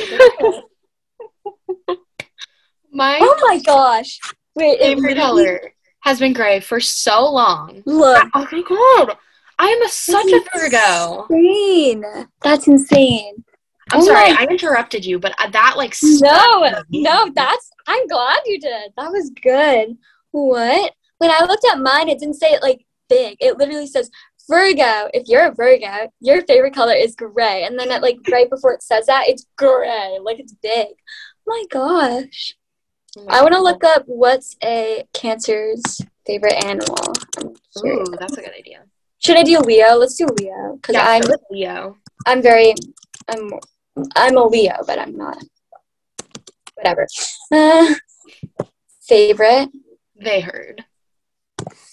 My 2.96 3.18
Oh 3.20 3.46
my 3.46 3.58
gosh. 3.58 4.18
Wait, 4.54 4.78
favorite 4.80 5.16
color 5.16 5.60
has 6.00 6.18
been 6.18 6.32
gray 6.32 6.60
for 6.60 6.80
so 6.80 7.30
long. 7.30 7.82
Look. 7.84 8.26
Oh 8.34 8.48
my 8.50 8.62
god. 8.62 9.18
I 9.58 9.68
am 9.68 9.82
a, 9.82 9.88
such 9.88 10.32
a 10.32 10.40
Virgo. 10.54 11.26
Insane. 11.28 12.04
That's 12.42 12.66
insane. 12.66 13.44
I'm 13.92 14.00
Oh 14.00 14.04
sorry, 14.04 14.30
I 14.30 14.46
interrupted 14.50 15.04
you, 15.04 15.18
but 15.18 15.34
uh, 15.38 15.50
that 15.50 15.74
like 15.76 15.94
No, 16.02 16.82
no, 16.90 17.30
that's, 17.34 17.70
I'm 17.86 18.06
glad 18.06 18.38
you 18.46 18.58
did. 18.58 18.92
That 18.96 19.12
was 19.12 19.30
good. 19.42 19.96
What? 20.30 20.92
When 21.18 21.30
I 21.30 21.44
looked 21.44 21.66
at 21.70 21.78
mine, 21.78 22.08
it 22.08 22.18
didn't 22.18 22.34
say 22.34 22.48
it 22.48 22.62
like 22.62 22.86
big. 23.10 23.36
It 23.40 23.58
literally 23.58 23.86
says, 23.86 24.10
Virgo, 24.48 25.10
if 25.12 25.28
you're 25.28 25.48
a 25.48 25.54
Virgo, 25.54 26.10
your 26.20 26.42
favorite 26.46 26.74
color 26.74 26.94
is 26.94 27.14
gray. 27.14 27.64
And 27.64 27.78
then 27.78 27.90
it 27.90 28.00
like 28.00 28.18
right 28.30 28.48
before 28.48 28.72
it 28.72 28.82
says 28.82 29.04
that, 29.06 29.28
it's 29.28 29.46
gray. 29.56 30.18
Like 30.20 30.40
it's 30.40 30.54
big. 30.54 30.88
my 31.46 31.64
gosh. 31.70 32.56
Oh 33.18 33.24
I 33.28 33.42
want 33.42 33.54
to 33.54 33.62
look 33.62 33.82
up 33.82 34.02
what's 34.06 34.56
a 34.62 35.04
Cancer's 35.14 36.00
favorite 36.26 36.64
animal. 36.64 36.96
I'm. 37.38 37.48
Ooh, 37.86 38.04
that's 38.18 38.36
a 38.36 38.42
good 38.42 38.52
idea. 38.56 38.82
Should 39.18 39.38
I 39.38 39.42
do 39.42 39.58
Leo? 39.60 39.94
Let's 39.96 40.16
do 40.16 40.26
Leo 40.38 40.76
because 40.76 40.94
Yeah, 40.94 41.08
I'm 41.08 41.22
Leo. 41.50 41.96
I'm 42.26 42.42
very 42.42 42.74
I'm 43.28 43.50
I'm 44.14 44.36
a 44.36 44.46
Leo, 44.46 44.76
but 44.86 44.98
I'm 44.98 45.16
not. 45.16 45.38
Whatever. 46.74 47.06
Uh, 47.50 47.94
favorite 49.00 49.70
They 50.16 50.40
heard. 50.40 50.84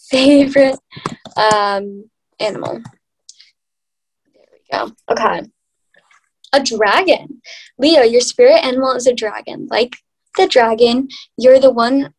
favorite 0.10 0.78
um 1.38 2.10
animal. 2.40 2.82
There 4.34 4.46
we 4.52 4.78
go. 4.78 4.92
Okay. 5.10 5.44
A 6.52 6.62
dragon. 6.64 7.42
Leo, 7.78 8.02
your 8.04 8.22
spirit 8.22 8.64
animal 8.66 8.92
is 8.92 9.08
a 9.08 9.14
dragon. 9.14 9.68
Like 9.72 9.96
the 10.38 10.48
dragon, 10.48 11.08
you're 11.38 11.60
the 11.60 11.72
one 11.72 12.14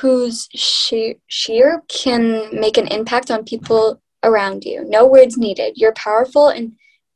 whose 0.00 0.48
sheer, 0.54 1.14
sheer 1.28 1.82
can 1.88 2.48
make 2.58 2.76
an 2.76 2.88
impact 2.88 3.30
on 3.30 3.44
people 3.44 4.00
around 4.22 4.64
you. 4.64 4.84
No 4.84 5.06
words 5.06 5.36
needed. 5.36 5.74
You're 5.76 5.92
powerful 5.94 6.48
and 6.48 6.72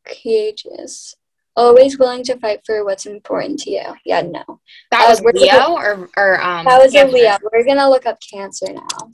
courageous. 0.07 1.15
Always 1.55 1.99
willing 1.99 2.25
to 2.25 2.39
fight 2.39 2.61
for 2.65 2.85
what's 2.85 3.05
important 3.05 3.59
to 3.61 3.71
you. 3.71 3.83
Yeah, 4.07 4.23
no. 4.23 4.61
That 4.91 5.05
Uh, 5.07 5.09
was 5.11 5.21
the- 5.21 5.33
Leo 5.35 5.73
or 5.77 6.09
or 6.17 6.41
um 6.43 6.65
That 6.65 6.81
was 6.83 6.95
a 6.95 7.05
Leo. 7.05 7.37
We're 7.53 7.65
gonna 7.65 7.91
look 7.91 8.07
up 8.07 8.19
Cancer 8.33 8.73
now. 8.73 9.11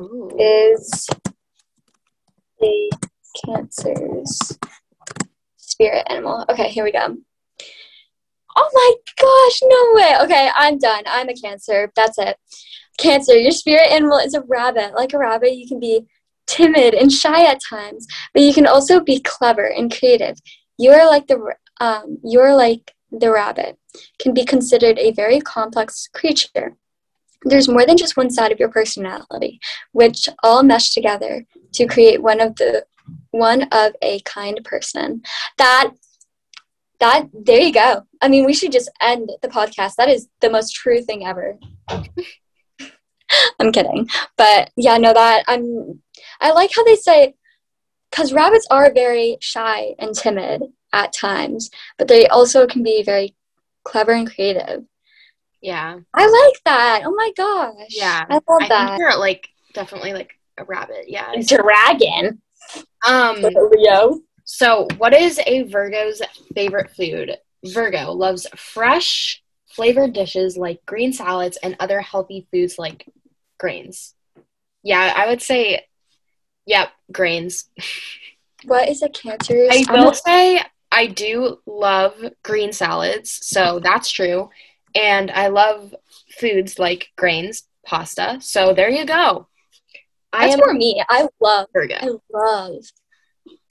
Ooh. 0.00 0.28
is 0.38 1.06
a 2.62 2.90
cancer's 3.46 4.58
spirit 5.56 6.04
animal. 6.10 6.44
Okay, 6.50 6.68
here 6.68 6.84
we 6.84 6.92
go. 6.92 7.16
Oh 8.56 8.70
my 8.72 8.94
gosh, 9.20 9.60
no 9.62 9.92
way. 9.94 10.24
Okay, 10.24 10.50
I'm 10.54 10.78
done. 10.78 11.04
I'm 11.06 11.28
a 11.28 11.34
cancer. 11.34 11.92
That's 11.94 12.18
it. 12.18 12.36
Cancer, 12.98 13.36
your 13.36 13.50
spirit 13.50 13.90
animal 13.90 14.18
is 14.18 14.34
a 14.34 14.40
rabbit. 14.40 14.94
Like 14.94 15.12
a 15.12 15.18
rabbit, 15.18 15.56
you 15.56 15.68
can 15.68 15.78
be 15.78 16.06
timid 16.46 16.94
and 16.94 17.12
shy 17.12 17.44
at 17.44 17.60
times, 17.68 18.06
but 18.32 18.42
you 18.42 18.54
can 18.54 18.66
also 18.66 19.00
be 19.00 19.20
clever 19.20 19.66
and 19.66 19.96
creative. 19.96 20.38
You 20.78 20.92
are 20.92 21.06
like 21.06 21.26
the 21.26 21.54
um, 21.80 22.18
you're 22.24 22.54
like 22.54 22.94
the 23.10 23.30
rabbit. 23.30 23.78
Can 24.18 24.32
be 24.32 24.44
considered 24.44 24.98
a 24.98 25.12
very 25.12 25.40
complex 25.40 26.08
creature. 26.12 26.76
There's 27.44 27.68
more 27.68 27.86
than 27.86 27.96
just 27.96 28.16
one 28.16 28.30
side 28.30 28.52
of 28.52 28.58
your 28.58 28.70
personality 28.70 29.60
which 29.92 30.28
all 30.42 30.62
mesh 30.62 30.90
together 30.90 31.46
to 31.74 31.86
create 31.86 32.22
one 32.22 32.40
of 32.40 32.56
the 32.56 32.84
one 33.30 33.62
of 33.72 33.94
a 34.02 34.20
kind 34.20 34.60
person 34.64 35.22
that 35.58 35.90
that 36.98 37.28
there 37.32 37.60
you 37.60 37.72
go 37.72 38.02
i 38.22 38.28
mean 38.28 38.44
we 38.44 38.54
should 38.54 38.72
just 38.72 38.90
end 39.00 39.30
the 39.42 39.48
podcast 39.48 39.94
that 39.96 40.08
is 40.08 40.28
the 40.40 40.50
most 40.50 40.74
true 40.74 41.00
thing 41.02 41.26
ever 41.26 41.58
i'm 43.60 43.72
kidding 43.72 44.08
but 44.36 44.70
yeah 44.76 44.96
no 44.96 45.12
that 45.12 45.42
i'm 45.48 46.00
i 46.40 46.50
like 46.52 46.70
how 46.74 46.84
they 46.84 46.96
say 46.96 47.34
because 48.10 48.32
rabbits 48.32 48.66
are 48.70 48.92
very 48.92 49.36
shy 49.40 49.94
and 49.98 50.14
timid 50.14 50.62
at 50.92 51.12
times 51.12 51.70
but 51.98 52.08
they 52.08 52.26
also 52.28 52.66
can 52.66 52.82
be 52.82 53.02
very 53.02 53.34
clever 53.84 54.12
and 54.12 54.30
creative 54.32 54.84
Yeah. 55.62 55.98
I 56.14 56.26
like 56.26 56.58
that. 56.64 57.02
Oh 57.04 57.14
my 57.16 57.30
gosh. 57.36 57.88
Yeah. 57.90 58.24
I 58.28 58.34
love 58.34 58.62
I 58.62 58.68
that. 58.68 58.86
think 58.88 58.98
you're 59.00 59.18
like 59.18 59.48
definitely 59.74 60.12
like 60.12 60.30
a 60.58 60.64
rabbit. 60.64 61.04
Yeah. 61.08 61.26
I- 61.34 61.42
Dragon. 61.42 62.40
Um 63.06 63.42
Leo. 63.72 64.20
so 64.44 64.86
what 64.98 65.12
is 65.14 65.40
a 65.46 65.62
Virgo's 65.64 66.20
favorite 66.54 66.90
food? 66.90 67.36
Virgo 67.72 68.12
loves 68.12 68.46
fresh 68.56 69.42
flavored 69.66 70.12
dishes 70.12 70.56
like 70.56 70.84
green 70.86 71.12
salads 71.12 71.58
and 71.62 71.76
other 71.78 72.00
healthy 72.00 72.46
foods 72.50 72.78
like 72.78 73.06
grains. 73.58 74.14
Yeah, 74.82 75.12
I 75.14 75.28
would 75.28 75.42
say 75.42 75.84
yep, 76.66 76.90
grains. 77.12 77.68
What 78.64 78.88
is 78.88 79.02
a 79.02 79.08
cancer? 79.08 79.66
I 79.70 79.84
will 79.90 80.14
say 80.14 80.60
I 80.90 81.06
do 81.06 81.60
love 81.66 82.14
green 82.42 82.72
salads, 82.72 83.30
so 83.30 83.80
that's 83.80 84.10
true. 84.10 84.50
And 84.94 85.30
I 85.30 85.48
love 85.48 85.94
foods 86.38 86.78
like 86.78 87.08
grains, 87.16 87.64
pasta. 87.84 88.38
So 88.40 88.72
there 88.72 88.88
you 88.88 89.04
go. 89.04 89.48
I 90.32 90.46
That's 90.46 90.54
am 90.54 90.60
for 90.60 90.74
me. 90.74 91.02
I 91.08 91.28
love. 91.40 91.68
Virgo. 91.72 91.96
I 92.00 92.10
love 92.32 92.84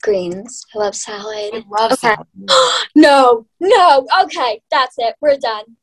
greens. 0.02 0.64
I 0.74 0.78
love 0.78 0.94
salad. 0.94 1.50
I 1.54 1.62
love 1.68 1.92
Okay. 1.92 2.14
salad. 2.14 2.26
no, 2.94 3.46
no. 3.60 4.06
Okay, 4.24 4.62
that's 4.70 4.94
it. 4.98 5.14
We're 5.20 5.36
done. 5.36 5.76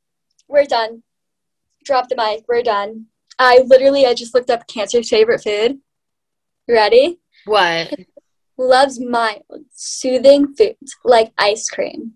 We're 0.48 0.66
done. 0.66 1.04
Drop 1.86 2.10
the 2.10 2.16
mic. 2.16 2.46
We're 2.48 2.64
done. 2.64 3.08
I 3.39 3.64
literally, 3.66 4.06
I 4.06 4.14
just 4.14 4.34
looked 4.34 4.50
up 4.50 4.68
Cancer's 4.68 5.10
favorite 5.10 5.41
food. 5.44 5.80
You 6.68 6.76
ready? 6.76 7.20
What? 7.46 7.94
Loves 8.58 9.00
mild, 9.00 9.41
soothing 9.72 10.54
foods 10.56 10.96
like 11.04 11.34
ice 11.38 11.68
cream. 11.68 12.14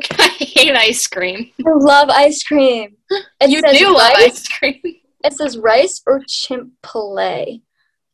I 0.18 0.28
hate 0.38 0.74
ice 0.74 1.06
cream. 1.06 1.50
I 1.64 1.70
love 1.72 2.08
ice 2.08 2.42
cream. 2.42 2.96
It 3.40 3.50
you 3.50 3.60
do 3.62 3.92
love 3.94 4.12
rice- 4.16 4.32
ice 4.32 4.48
cream. 4.48 4.80
It 5.24 5.32
says 5.34 5.58
rice 5.58 6.00
or 6.06 6.20
chimpale. 6.20 7.62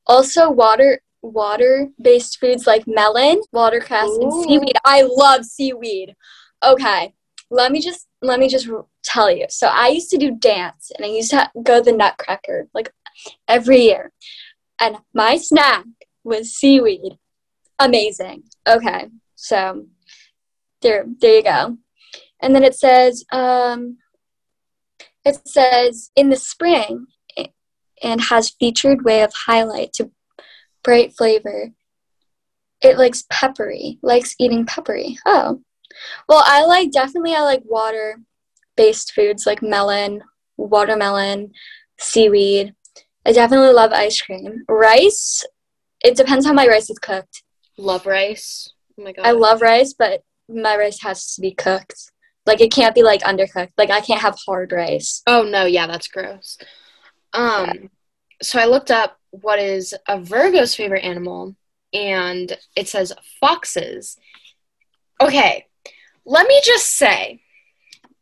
Also, 0.06 0.50
water 0.50 1.00
water 1.24 1.88
based 2.00 2.38
foods 2.38 2.66
like 2.66 2.86
melon, 2.86 3.40
watercress, 3.52 4.10
and 4.20 4.32
seaweed. 4.32 4.76
I 4.84 5.02
love 5.02 5.44
seaweed. 5.44 6.14
Okay, 6.64 7.14
let 7.50 7.72
me 7.72 7.80
just 7.80 8.06
let 8.22 8.38
me 8.38 8.48
just 8.48 8.68
tell 9.02 9.30
you. 9.30 9.46
So 9.48 9.68
I 9.68 9.88
used 9.88 10.10
to 10.10 10.18
do 10.18 10.36
dance, 10.36 10.92
and 10.96 11.04
I 11.04 11.08
used 11.08 11.30
to 11.30 11.50
go 11.62 11.78
to 11.78 11.90
the 11.90 11.96
Nutcracker 11.96 12.68
like 12.74 12.92
every 13.48 13.82
year, 13.82 14.12
and 14.80 14.96
my 15.14 15.36
snack 15.36 15.84
was 16.22 16.52
seaweed. 16.52 17.18
Amazing. 17.78 18.44
Okay, 18.66 19.08
so 19.34 19.86
there 20.82 21.06
there 21.20 21.36
you 21.36 21.42
go. 21.42 21.78
And 22.40 22.54
then 22.54 22.64
it 22.64 22.74
says 22.74 23.24
um, 23.32 23.98
it 25.24 25.46
says 25.48 26.10
in 26.14 26.28
the 26.28 26.36
spring 26.36 27.06
and 28.02 28.20
has 28.20 28.50
featured 28.50 29.04
way 29.04 29.22
of 29.22 29.32
highlight 29.46 29.92
to 29.94 30.10
bright 30.84 31.16
flavor. 31.16 31.72
It 32.80 32.98
likes 32.98 33.24
peppery, 33.30 33.98
likes 34.02 34.36
eating 34.38 34.66
peppery. 34.66 35.18
Oh. 35.26 35.62
Well, 36.28 36.42
I 36.46 36.64
like 36.64 36.92
definitely 36.92 37.34
I 37.34 37.42
like 37.42 37.62
water 37.64 38.18
based 38.76 39.12
foods 39.12 39.46
like 39.46 39.62
melon, 39.62 40.22
watermelon, 40.56 41.52
seaweed. 41.98 42.74
I 43.26 43.32
definitely 43.32 43.72
love 43.72 43.92
ice 43.92 44.20
cream. 44.20 44.64
Rice, 44.68 45.44
it 46.04 46.16
depends 46.16 46.46
how 46.46 46.52
my 46.52 46.66
rice 46.66 46.90
is 46.90 46.98
cooked. 46.98 47.42
Love 47.78 48.06
rice. 48.06 48.70
Oh 48.98 49.04
my 49.04 49.12
god. 49.12 49.26
I 49.26 49.32
love 49.32 49.62
rice, 49.62 49.94
but 49.98 50.22
my 50.48 50.76
rice 50.76 51.00
has 51.02 51.34
to 51.34 51.40
be 51.40 51.52
cooked. 51.52 52.12
Like 52.46 52.60
it 52.60 52.72
can't 52.72 52.94
be 52.94 53.02
like 53.02 53.22
undercooked. 53.22 53.72
Like 53.78 53.90
I 53.90 54.00
can't 54.00 54.20
have 54.20 54.38
hard 54.46 54.72
rice. 54.72 55.22
Oh 55.26 55.42
no, 55.42 55.64
yeah, 55.64 55.86
that's 55.86 56.08
gross. 56.08 56.58
Um 57.32 57.90
so 58.42 58.58
I 58.58 58.66
looked 58.66 58.90
up 58.90 59.18
what 59.30 59.58
is 59.58 59.94
a 60.08 60.20
Virgo's 60.20 60.74
favorite 60.74 61.04
animal 61.04 61.56
and 61.92 62.56
it 62.76 62.88
says 62.88 63.12
foxes. 63.40 64.16
Okay. 65.20 65.66
Let 66.24 66.46
me 66.46 66.60
just 66.64 66.96
say 66.96 67.40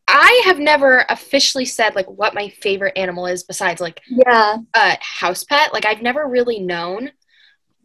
I 0.08 0.42
have 0.44 0.58
never 0.58 1.04
officially 1.08 1.64
said 1.64 1.94
like 1.94 2.06
what 2.10 2.34
my 2.34 2.48
favorite 2.48 2.96
animal 2.96 3.26
is 3.26 3.44
besides 3.44 3.80
like 3.80 4.00
Yeah. 4.08 4.58
a 4.74 4.98
house 5.00 5.44
pet. 5.44 5.72
Like 5.72 5.86
I've 5.86 6.02
never 6.02 6.26
really 6.26 6.60
known. 6.60 7.12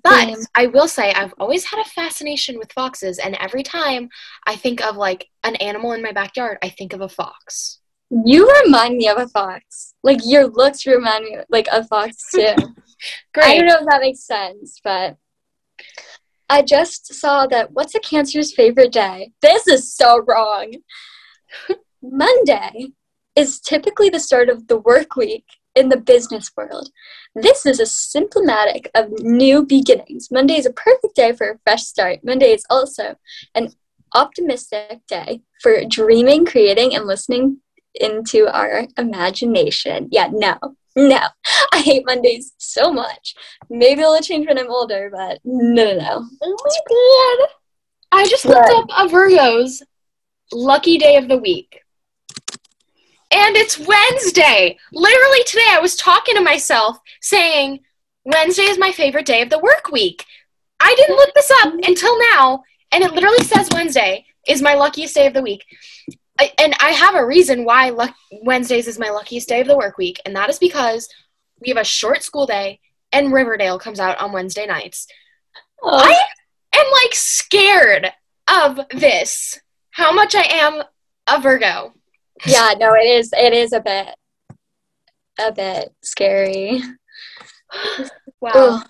But 0.03 0.25
Same. 0.25 0.37
I 0.55 0.67
will 0.67 0.87
say 0.87 1.11
I've 1.13 1.33
always 1.39 1.65
had 1.65 1.79
a 1.79 1.89
fascination 1.89 2.57
with 2.57 2.71
foxes 2.71 3.19
and 3.19 3.35
every 3.35 3.63
time 3.63 4.09
I 4.45 4.55
think 4.55 4.81
of 4.85 4.95
like 4.95 5.27
an 5.43 5.55
animal 5.57 5.91
in 5.93 6.01
my 6.01 6.11
backyard, 6.11 6.57
I 6.63 6.69
think 6.69 6.93
of 6.93 7.01
a 7.01 7.09
fox. 7.09 7.79
You 8.09 8.51
remind 8.63 8.97
me 8.97 9.09
of 9.09 9.17
a 9.17 9.27
fox. 9.27 9.93
Like 10.03 10.19
your 10.23 10.47
looks 10.47 10.85
remind 10.85 11.25
me 11.25 11.37
like 11.49 11.67
a 11.71 11.83
fox 11.83 12.31
too. 12.35 12.53
Great. 13.33 13.45
I 13.45 13.57
don't 13.57 13.67
know 13.67 13.79
if 13.79 13.85
that 13.85 14.01
makes 14.01 14.25
sense, 14.25 14.79
but 14.83 15.17
I 16.49 16.61
just 16.61 17.13
saw 17.13 17.45
that 17.47 17.71
what's 17.71 17.95
a 17.95 17.99
cancer's 17.99 18.53
favorite 18.53 18.93
day? 18.93 19.31
This 19.41 19.67
is 19.67 19.93
so 19.93 20.21
wrong. 20.25 20.73
Monday 22.01 22.87
is 23.35 23.59
typically 23.59 24.09
the 24.09 24.19
start 24.19 24.49
of 24.49 24.67
the 24.67 24.77
work 24.77 25.15
week 25.15 25.45
in 25.75 25.89
the 25.89 25.97
business 25.97 26.49
world. 26.55 26.89
This 27.35 27.65
is 27.65 27.79
a 27.79 27.85
symptomatic 27.85 28.89
of 28.95 29.11
new 29.19 29.63
beginnings. 29.63 30.29
Monday 30.31 30.55
is 30.55 30.65
a 30.65 30.73
perfect 30.73 31.15
day 31.15 31.33
for 31.33 31.51
a 31.51 31.59
fresh 31.63 31.83
start. 31.83 32.19
Monday 32.23 32.53
is 32.53 32.65
also 32.69 33.15
an 33.53 33.73
optimistic 34.15 35.01
day 35.07 35.41
for 35.61 35.83
dreaming, 35.85 36.45
creating, 36.45 36.95
and 36.95 37.05
listening 37.05 37.61
into 38.01 38.47
our 38.47 38.87
imagination. 38.97 40.07
Yeah, 40.11 40.29
no, 40.31 40.57
no. 40.95 41.19
I 41.73 41.81
hate 41.81 42.05
Mondays 42.05 42.53
so 42.57 42.91
much. 42.91 43.35
Maybe 43.69 44.01
it'll 44.01 44.19
change 44.19 44.47
when 44.47 44.57
I'm 44.57 44.71
older, 44.71 45.09
but 45.11 45.39
no, 45.43 45.83
no, 45.83 45.97
no. 45.97 46.25
Oh 46.41 46.57
my 46.65 47.39
god. 47.39 47.49
I 48.11 48.25
just 48.27 48.45
looked 48.45 48.69
up 48.69 48.85
a 48.97 49.07
Virgo's 49.07 49.83
lucky 50.51 50.97
day 50.97 51.17
of 51.17 51.27
the 51.27 51.37
week. 51.37 51.81
And 53.31 53.57
it's 53.57 53.77
Wednesday. 53.77 54.77
Literally 54.93 55.43
today 55.45 55.67
I 55.69 55.79
was 55.79 55.95
talking 55.95 56.35
to 56.35 56.41
myself 56.41 56.97
saying 57.21 57.81
Wednesday 58.23 58.63
is 58.63 58.77
my 58.77 58.91
favorite 58.91 59.25
day 59.25 59.41
of 59.41 59.49
the 59.49 59.59
work 59.59 59.91
week. 59.91 60.25
I 60.79 60.93
didn't 60.95 61.17
look 61.17 61.33
this 61.33 61.51
up 61.51 61.73
mm-hmm. 61.73 61.79
until 61.85 62.17
now 62.33 62.63
and 62.91 63.03
it 63.03 63.11
literally 63.11 63.43
says 63.43 63.69
Wednesday 63.73 64.25
is 64.47 64.61
my 64.61 64.75
luckiest 64.75 65.15
day 65.15 65.27
of 65.27 65.33
the 65.33 65.41
week. 65.41 65.65
I, 66.39 66.51
and 66.59 66.73
I 66.79 66.89
have 66.91 67.15
a 67.15 67.25
reason 67.25 67.65
why 67.65 67.89
luck- 67.89 68.15
Wednesdays 68.43 68.87
is 68.87 68.99
my 68.99 69.09
luckiest 69.09 69.49
day 69.49 69.61
of 69.61 69.67
the 69.67 69.77
work 69.77 69.97
week 69.97 70.19
and 70.25 70.35
that 70.35 70.49
is 70.49 70.59
because 70.59 71.09
we 71.59 71.69
have 71.69 71.77
a 71.77 71.83
short 71.83 72.23
school 72.23 72.45
day 72.45 72.79
and 73.11 73.33
Riverdale 73.33 73.79
comes 73.79 73.99
out 73.99 74.19
on 74.19 74.31
Wednesday 74.31 74.65
nights. 74.65 75.07
Oh, 75.81 75.89
I 75.97 76.19
am 76.77 76.85
like 76.91 77.13
scared 77.13 78.11
of 78.47 78.79
this. 78.91 79.59
How 79.91 80.11
much 80.11 80.35
I 80.35 80.43
am 80.43 80.83
a 81.27 81.41
Virgo. 81.41 81.93
yeah, 82.45 82.73
no, 82.77 82.93
it 82.93 83.05
is. 83.05 83.31
It 83.35 83.53
is 83.53 83.73
a 83.73 83.79
bit, 83.79 84.07
a 85.39 85.51
bit 85.51 85.93
scary. 86.01 86.81
Wow. 88.39 88.51
Ugh. 88.53 88.87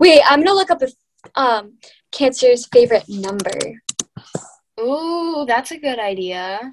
Wait, 0.00 0.20
I'm 0.26 0.40
gonna 0.40 0.52
look 0.52 0.72
up 0.72 0.82
a 0.82 1.40
um 1.40 1.78
Cancer's 2.10 2.66
favorite 2.66 3.04
number. 3.08 3.52
Ooh, 4.82 5.44
that's 5.46 5.70
a 5.70 5.78
good 5.78 5.98
idea. 5.98 6.72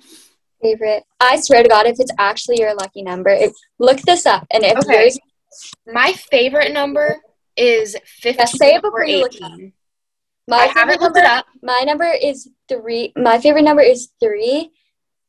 Favorite. 0.62 1.04
I 1.20 1.40
swear 1.40 1.64
to 1.64 1.70
God, 1.70 1.86
if 1.86 1.96
it's 2.00 2.12
actually 2.20 2.60
your 2.60 2.74
lucky 2.76 3.02
number, 3.02 3.30
if, 3.30 3.54
look 3.78 4.02
this 4.02 4.26
up, 4.26 4.46
and 4.52 4.64
if 4.66 4.78
Okay. 4.78 5.04
yours, 5.04 5.20
My 5.88 6.14
favorite 6.14 6.74
number 6.74 7.18
is 7.56 7.96
15 8.22 8.48
say 8.48 8.76
it 8.76 8.82
before 8.82 9.02
or 9.02 9.06
you 9.06 9.20
look 9.22 9.34
it 9.36 9.42
18. 9.44 9.74
my 10.48 10.58
I 10.58 10.60
favorite 10.68 10.80
haven't 10.80 11.02
looked 11.02 11.16
number, 11.16 11.20
it 11.20 11.26
up. 11.26 11.46
my 11.64 11.82
number 11.86 12.06
is 12.22 12.50
three. 12.68 13.14
My 13.16 13.40
favorite 13.40 13.64
number 13.64 13.82
is 13.82 14.10
three, 14.22 14.72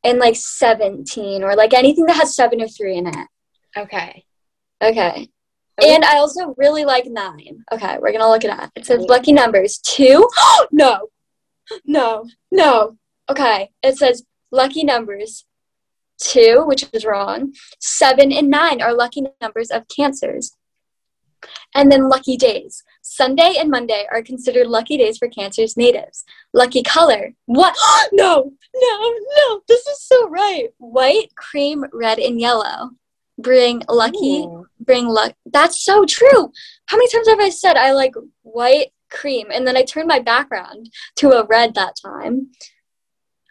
and 0.03 0.19
like 0.19 0.35
seventeen, 0.35 1.43
or 1.43 1.55
like 1.55 1.73
anything 1.73 2.05
that 2.05 2.15
has 2.17 2.35
seven 2.35 2.61
or 2.61 2.67
three 2.67 2.97
in 2.97 3.07
it. 3.07 3.27
Okay. 3.77 4.25
Okay. 4.83 5.29
And 5.83 6.03
I 6.05 6.17
also 6.17 6.53
really 6.57 6.85
like 6.85 7.05
nine. 7.07 7.63
Okay, 7.71 7.97
we're 7.99 8.11
gonna 8.11 8.29
look 8.29 8.43
it 8.43 8.49
up. 8.51 8.69
It 8.75 8.85
says 8.85 9.05
lucky 9.07 9.31
numbers 9.31 9.79
two. 9.79 10.27
no, 10.71 11.07
no, 11.85 12.25
no. 12.51 12.97
Okay, 13.29 13.71
it 13.83 13.97
says 13.97 14.23
lucky 14.51 14.83
numbers 14.83 15.45
two, 16.21 16.63
which 16.65 16.85
is 16.93 17.05
wrong. 17.05 17.53
Seven 17.79 18.31
and 18.31 18.49
nine 18.49 18.81
are 18.81 18.93
lucky 18.93 19.23
numbers 19.41 19.71
of 19.71 19.87
cancers. 19.87 20.55
And 21.73 21.91
then 21.91 22.07
lucky 22.07 22.37
days. 22.37 22.83
Sunday 23.01 23.55
and 23.59 23.71
Monday 23.71 24.05
are 24.11 24.21
considered 24.21 24.67
lucky 24.67 24.97
days 24.97 25.17
for 25.17 25.27
Cancer's 25.27 25.75
natives. 25.75 26.23
Lucky 26.53 26.83
color. 26.83 27.33
What? 27.47 27.75
no, 28.11 28.51
no, 28.75 29.13
no. 29.37 29.61
This 29.67 29.87
is 29.87 30.01
so 30.01 30.29
right. 30.29 30.69
White, 30.77 31.33
cream, 31.35 31.83
red, 31.91 32.19
and 32.19 32.39
yellow 32.39 32.91
bring 33.37 33.81
lucky 33.89 34.41
Ooh. 34.41 34.67
bring 34.79 35.07
luck. 35.07 35.33
That's 35.51 35.83
so 35.83 36.05
true. 36.05 36.51
How 36.85 36.97
many 36.97 37.09
times 37.09 37.27
have 37.27 37.39
I 37.39 37.49
said 37.49 37.75
I 37.75 37.93
like 37.93 38.13
white 38.43 38.91
cream 39.11 39.47
and 39.53 39.67
then 39.67 39.77
I 39.77 39.83
turned 39.83 40.07
my 40.07 40.19
background 40.19 40.89
to 41.17 41.31
a 41.31 41.45
red 41.45 41.75
that 41.75 41.95
time? 42.03 42.51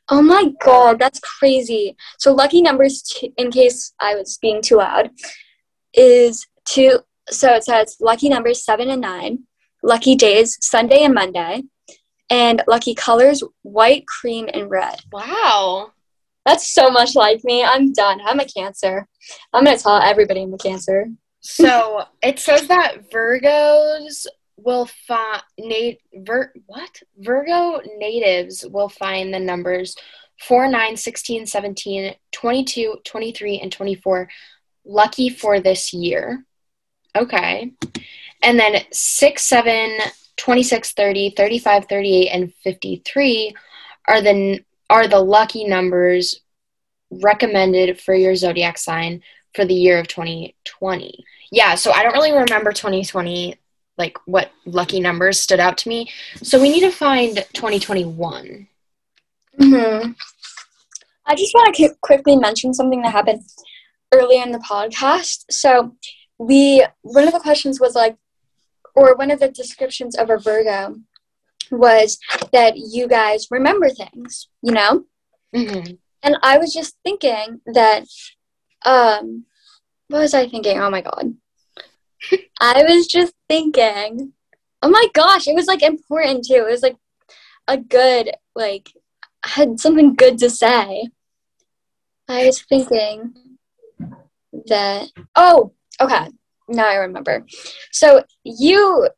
Oh 0.09 0.23
my 0.23 0.53
god, 0.61 0.99
that's 0.99 1.21
crazy. 1.21 1.97
So 2.19 2.33
lucky 2.33 2.63
numbers, 2.63 3.03
t- 3.03 3.33
in 3.37 3.53
case 3.53 3.93
I 4.01 4.17
was 4.17 4.39
being 4.43 4.61
too 4.61 4.77
loud, 4.77 5.11
is 5.95 6.47
two. 6.65 7.01
So 7.29 7.55
it 7.55 7.63
says 7.63 7.97
lucky 8.01 8.29
numbers 8.29 8.65
seven 8.65 8.91
and 8.91 9.01
nine, 9.01 9.45
lucky 9.85 10.17
days 10.17 10.59
Sunday 10.61 11.05
and 11.05 11.15
Monday, 11.15 11.63
and 12.29 12.63
lucky 12.67 12.95
colors 12.95 13.43
white, 13.63 14.05
cream, 14.09 14.49
and 14.53 14.69
red. 14.69 14.97
Wow. 15.13 15.93
That's 16.45 16.73
so 16.73 16.91
much 16.91 17.15
like 17.15 17.45
me. 17.45 17.63
I'm 17.63 17.93
done. 17.93 18.21
I'm 18.25 18.41
a 18.41 18.45
Cancer. 18.45 19.07
I'm 19.53 19.65
gonna 19.65 19.79
tell 19.79 20.01
everybody 20.01 20.43
I'm 20.43 20.55
a 20.55 20.59
Cancer. 20.59 21.07
So 21.41 22.05
it 22.23 22.39
says 22.39 22.67
that 22.67 23.11
Virgos 23.11 24.27
will 24.63 24.87
find 25.07 25.43
nat- 25.59 25.99
Vir- 26.15 26.53
what 26.67 27.03
Virgo 27.19 27.81
natives 27.99 28.65
will 28.69 28.89
find 28.89 29.33
the 29.33 29.41
numbers 29.41 29.97
4, 30.41 30.69
9, 30.69 30.97
16, 30.97 31.47
17, 31.47 32.15
22, 32.33 32.97
23, 33.05 33.61
and 33.61 33.71
24 33.71 34.29
lucky 34.85 35.29
for 35.29 35.61
this 35.61 35.93
year. 35.93 36.45
Okay. 37.17 37.73
And 38.43 38.59
then 38.59 38.83
6, 38.91 39.43
7, 39.43 39.99
26, 40.37 40.93
30, 40.93 41.31
35, 41.37 41.85
38, 41.87 42.29
and 42.29 42.55
53 42.55 43.55
are 44.09 44.23
the 44.23 44.65
are 44.89 45.07
the 45.07 45.21
lucky 45.21 45.65
numbers 45.65 46.41
recommended 47.11 48.01
for 48.01 48.15
your 48.15 48.35
zodiac 48.35 48.79
sign 48.79 49.23
for 49.55 49.65
the 49.65 49.75
year 49.75 49.99
of 49.99 50.09
2020. 50.09 51.25
Yeah, 51.53 51.75
so 51.75 51.93
I 51.93 52.03
don't 52.03 52.15
really 52.15 52.33
remember 52.33 52.73
2020 52.73 53.57
like 54.01 54.19
what 54.25 54.51
lucky 54.65 54.99
numbers 54.99 55.39
stood 55.39 55.61
out 55.61 55.79
to 55.79 55.89
me. 55.89 56.11
So 56.43 56.61
we 56.61 56.71
need 56.71 56.81
to 56.81 56.91
find 56.91 57.37
2021. 57.53 58.67
hmm 59.59 60.11
I 61.27 61.35
just 61.37 61.55
want 61.55 61.77
to 61.77 61.91
quickly 62.01 62.35
mention 62.35 62.75
something 62.75 63.03
that 63.03 63.13
happened 63.13 63.43
earlier 64.13 64.43
in 64.43 64.51
the 64.51 64.59
podcast. 64.59 65.45
So 65.51 65.95
we 66.39 66.85
one 67.03 67.29
of 67.29 67.33
the 67.33 67.39
questions 67.39 67.79
was 67.79 67.95
like, 67.95 68.17
or 68.97 69.15
one 69.15 69.31
of 69.31 69.39
the 69.39 69.49
descriptions 69.49 70.17
of 70.17 70.31
a 70.31 70.39
Virgo 70.39 70.97
was 71.71 72.19
that 72.53 72.73
you 72.77 73.07
guys 73.07 73.47
remember 73.51 73.91
things, 73.91 74.49
you 74.63 74.73
know. 74.73 75.05
Mm-hmm. 75.55 75.93
And 76.23 76.37
I 76.43 76.59
was 76.59 76.73
just 76.73 76.97
thinking 77.05 77.61
that, 77.67 78.05
um, 78.85 79.45
what 80.09 80.21
was 80.21 80.35
I 80.35 80.49
thinking? 80.49 80.81
Oh 80.81 80.91
my 80.91 81.03
god, 81.03 81.35
I 82.61 82.85
was 82.87 83.07
just 83.07 83.35
thinking, 83.49 84.33
oh 84.83 84.91
my 84.91 85.07
gosh, 85.15 85.49
it 85.49 85.55
was 85.55 85.67
like 85.67 85.83
important 85.83 86.47
too. 86.47 86.55
It 86.67 86.71
was 86.71 86.83
like 86.83 86.97
a 87.69 87.77
good 87.77 88.31
like 88.55 88.91
I 89.45 89.51
had 89.51 89.81
something 89.81 90.15
good 90.15 90.39
to 90.39 90.51
say. 90.51 91.09
I 92.29 92.47
was 92.47 92.63
thinking 92.63 93.35
that 94.67 95.09
oh, 95.37 95.73
okay. 96.01 96.29
Now 96.69 96.89
I 96.89 96.97
remember. 96.97 97.47
So 97.91 98.23
you 98.45 99.09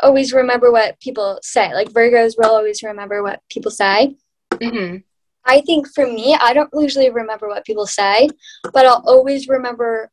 always 0.00 0.32
remember 0.32 0.70
what 0.70 1.00
people 1.00 1.38
say. 1.42 1.72
Like 1.74 1.88
Virgos 1.88 2.34
will 2.38 2.50
always 2.50 2.82
remember 2.82 3.22
what 3.22 3.40
people 3.50 3.70
say. 3.70 4.16
Mm-hmm. 4.50 4.98
I 5.46 5.60
think 5.60 5.88
for 5.92 6.06
me, 6.06 6.36
I 6.40 6.54
don't 6.54 6.70
usually 6.72 7.10
remember 7.10 7.48
what 7.48 7.66
people 7.66 7.86
say, 7.86 8.30
but 8.72 8.86
I'll 8.86 9.04
always 9.06 9.48
remember 9.48 10.10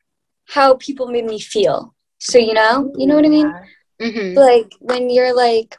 how 0.48 0.76
people 0.76 1.08
made 1.08 1.26
me 1.26 1.40
feel. 1.40 1.96
So 2.22 2.38
you 2.38 2.54
know, 2.54 2.94
you 2.96 3.08
know 3.08 3.16
what 3.16 3.26
I 3.26 3.30
mean? 3.30 3.52
Mm-hmm. 4.00 4.38
Like 4.38 4.72
when 4.80 5.10
you're 5.10 5.36
like, 5.36 5.76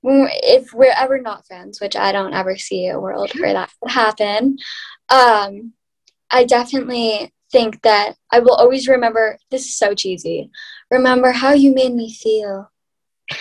when 0.00 0.22
we're, 0.22 0.30
if 0.32 0.74
we're 0.74 0.92
ever 0.96 1.20
not 1.20 1.46
friends, 1.46 1.80
which 1.80 1.94
I 1.94 2.10
don't 2.10 2.34
ever 2.34 2.56
see 2.56 2.88
a 2.88 2.98
world 2.98 3.30
where 3.38 3.52
that 3.52 3.70
could 3.80 3.92
happen, 3.92 4.58
um, 5.10 5.72
I 6.28 6.44
definitely 6.44 7.32
think 7.52 7.82
that 7.82 8.16
I 8.32 8.40
will 8.40 8.56
always 8.56 8.88
remember. 8.88 9.38
This 9.52 9.66
is 9.66 9.76
so 9.76 9.94
cheesy. 9.94 10.50
Remember 10.90 11.30
how 11.30 11.52
you 11.52 11.72
made 11.72 11.94
me 11.94 12.12
feel. 12.12 12.68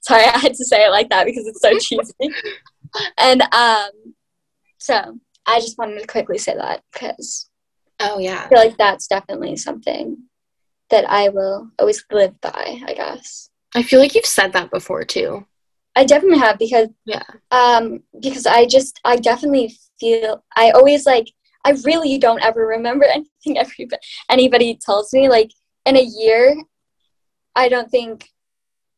Sorry, 0.00 0.24
I 0.24 0.38
had 0.38 0.54
to 0.54 0.64
say 0.64 0.86
it 0.86 0.90
like 0.90 1.10
that 1.10 1.26
because 1.26 1.46
it's 1.46 1.60
so 1.60 1.78
cheesy. 1.78 2.34
and 3.18 3.42
um, 3.52 3.90
so 4.78 5.18
I 5.44 5.60
just 5.60 5.76
wanted 5.76 6.00
to 6.00 6.06
quickly 6.06 6.38
say 6.38 6.56
that 6.56 6.82
because 6.92 7.50
Oh 8.00 8.18
yeah. 8.18 8.44
I 8.44 8.48
feel 8.48 8.58
like 8.58 8.78
that's 8.78 9.06
definitely 9.06 9.56
something 9.56 10.16
that 10.90 11.08
I 11.10 11.28
will 11.28 11.70
always 11.78 12.04
live 12.10 12.40
by, 12.40 12.80
I 12.86 12.94
guess. 12.94 13.50
I 13.74 13.82
feel 13.82 14.00
like 14.00 14.14
you've 14.14 14.26
said 14.26 14.52
that 14.52 14.70
before 14.70 15.04
too. 15.04 15.46
I 15.96 16.04
definitely 16.04 16.38
have 16.38 16.58
because 16.58 16.88
Yeah. 17.06 17.22
um 17.50 18.02
because 18.20 18.46
I 18.46 18.66
just 18.66 19.00
I 19.04 19.16
definitely 19.16 19.74
feel 19.98 20.44
I 20.56 20.70
always 20.70 21.06
like 21.06 21.26
I 21.64 21.70
really 21.84 22.18
don't 22.18 22.42
ever 22.42 22.66
remember 22.66 23.04
anything 23.16 23.58
everybody 23.58 24.00
anybody 24.28 24.78
tells 24.80 25.12
me 25.12 25.28
like 25.28 25.50
in 25.86 25.96
a 25.96 26.02
year 26.02 26.54
I 27.54 27.68
don't 27.68 27.90
think 27.90 28.28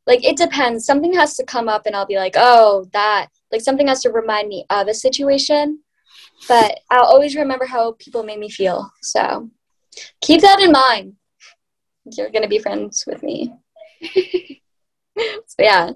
like 0.06 0.24
it 0.24 0.36
depends 0.36 0.84
something 0.84 1.12
has 1.14 1.36
to 1.36 1.44
come 1.44 1.68
up 1.68 1.86
and 1.86 1.94
I'll 1.94 2.06
be 2.06 2.16
like 2.16 2.34
oh 2.36 2.86
that 2.92 3.28
like 3.52 3.60
something 3.60 3.86
has 3.86 4.02
to 4.02 4.10
remind 4.10 4.48
me 4.48 4.64
of 4.70 4.88
a 4.88 4.94
situation 4.94 5.80
but 6.48 6.80
I'll 6.90 7.04
always 7.04 7.36
remember 7.36 7.66
how 7.66 7.92
people 7.92 8.22
made 8.24 8.38
me 8.40 8.50
feel 8.50 8.90
so 9.02 9.50
keep 10.20 10.40
that 10.40 10.60
in 10.60 10.72
mind 10.72 11.14
you're 12.16 12.30
going 12.30 12.42
to 12.42 12.48
be 12.48 12.58
friends 12.58 13.04
with 13.06 13.22
me 13.22 13.52
so 14.04 15.56
yeah 15.58 15.90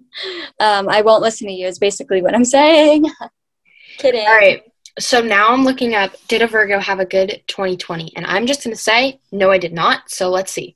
um, 0.60 0.88
i 0.88 1.00
won't 1.00 1.22
listen 1.22 1.46
to 1.46 1.52
you 1.52 1.66
is 1.66 1.78
basically 1.78 2.22
what 2.22 2.34
i'm 2.34 2.44
saying 2.44 3.04
kidding 3.98 4.26
All 4.26 4.36
right. 4.36 4.62
So 4.98 5.22
now 5.22 5.48
I'm 5.52 5.64
looking 5.64 5.94
up 5.94 6.14
did 6.28 6.42
a 6.42 6.46
Virgo 6.46 6.78
have 6.78 7.00
a 7.00 7.06
good 7.06 7.42
2020? 7.46 8.12
And 8.14 8.26
I'm 8.26 8.46
just 8.46 8.62
going 8.62 8.76
to 8.76 8.80
say 8.80 9.20
no 9.30 9.50
I 9.50 9.58
did 9.58 9.72
not. 9.72 10.10
So 10.10 10.30
let's 10.30 10.52
see. 10.52 10.74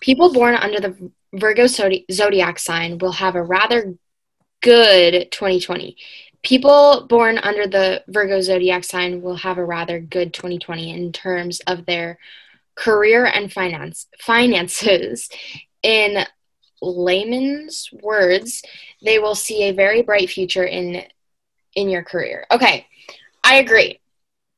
People 0.00 0.32
born 0.32 0.54
under 0.54 0.78
the 0.78 1.10
Virgo 1.32 1.66
zodiac 1.66 2.58
sign 2.58 2.98
will 2.98 3.12
have 3.12 3.34
a 3.34 3.42
rather 3.42 3.94
good 4.62 5.30
2020. 5.32 5.96
People 6.42 7.06
born 7.08 7.38
under 7.38 7.66
the 7.66 8.02
Virgo 8.08 8.40
zodiac 8.40 8.84
sign 8.84 9.20
will 9.20 9.36
have 9.36 9.58
a 9.58 9.64
rather 9.64 10.00
good 10.00 10.32
2020 10.32 10.92
in 10.92 11.12
terms 11.12 11.60
of 11.66 11.86
their 11.86 12.18
career 12.80 13.26
and 13.26 13.52
finance 13.52 14.06
finances. 14.20 15.28
In 15.82 16.24
layman's 16.82 17.90
words, 18.02 18.62
they 19.04 19.18
will 19.18 19.34
see 19.34 19.64
a 19.64 19.72
very 19.72 20.02
bright 20.02 20.30
future 20.30 20.64
in 20.64 21.02
in 21.74 21.88
your 21.88 22.02
career. 22.02 22.46
Okay, 22.50 22.86
I 23.44 23.56
agree 23.56 24.00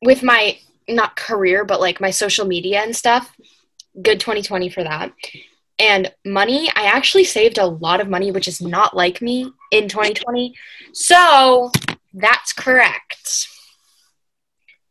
with 0.03 0.23
my 0.23 0.59
not 0.89 1.17
career, 1.17 1.65
but 1.65 1.81
like 1.81 2.01
my 2.01 2.11
social 2.11 2.47
media 2.47 2.81
and 2.81 2.95
stuff. 2.95 3.35
Good 4.01 4.21
2020 4.21 4.71
for 4.71 4.83
that. 4.85 5.13
And 5.79 6.13
money, 6.25 6.71
I 6.75 6.85
actually 6.85 7.25
saved 7.25 7.59
a 7.59 7.67
lot 7.67 8.01
of 8.01 8.09
money, 8.09 8.31
which 8.31 8.47
is 8.47 8.61
not 8.61 8.97
like 8.97 9.21
me 9.21 9.53
in 9.71 9.89
2020. 9.89 10.55
So 10.93 11.73
that's 12.15 12.53
correct. 12.53 13.49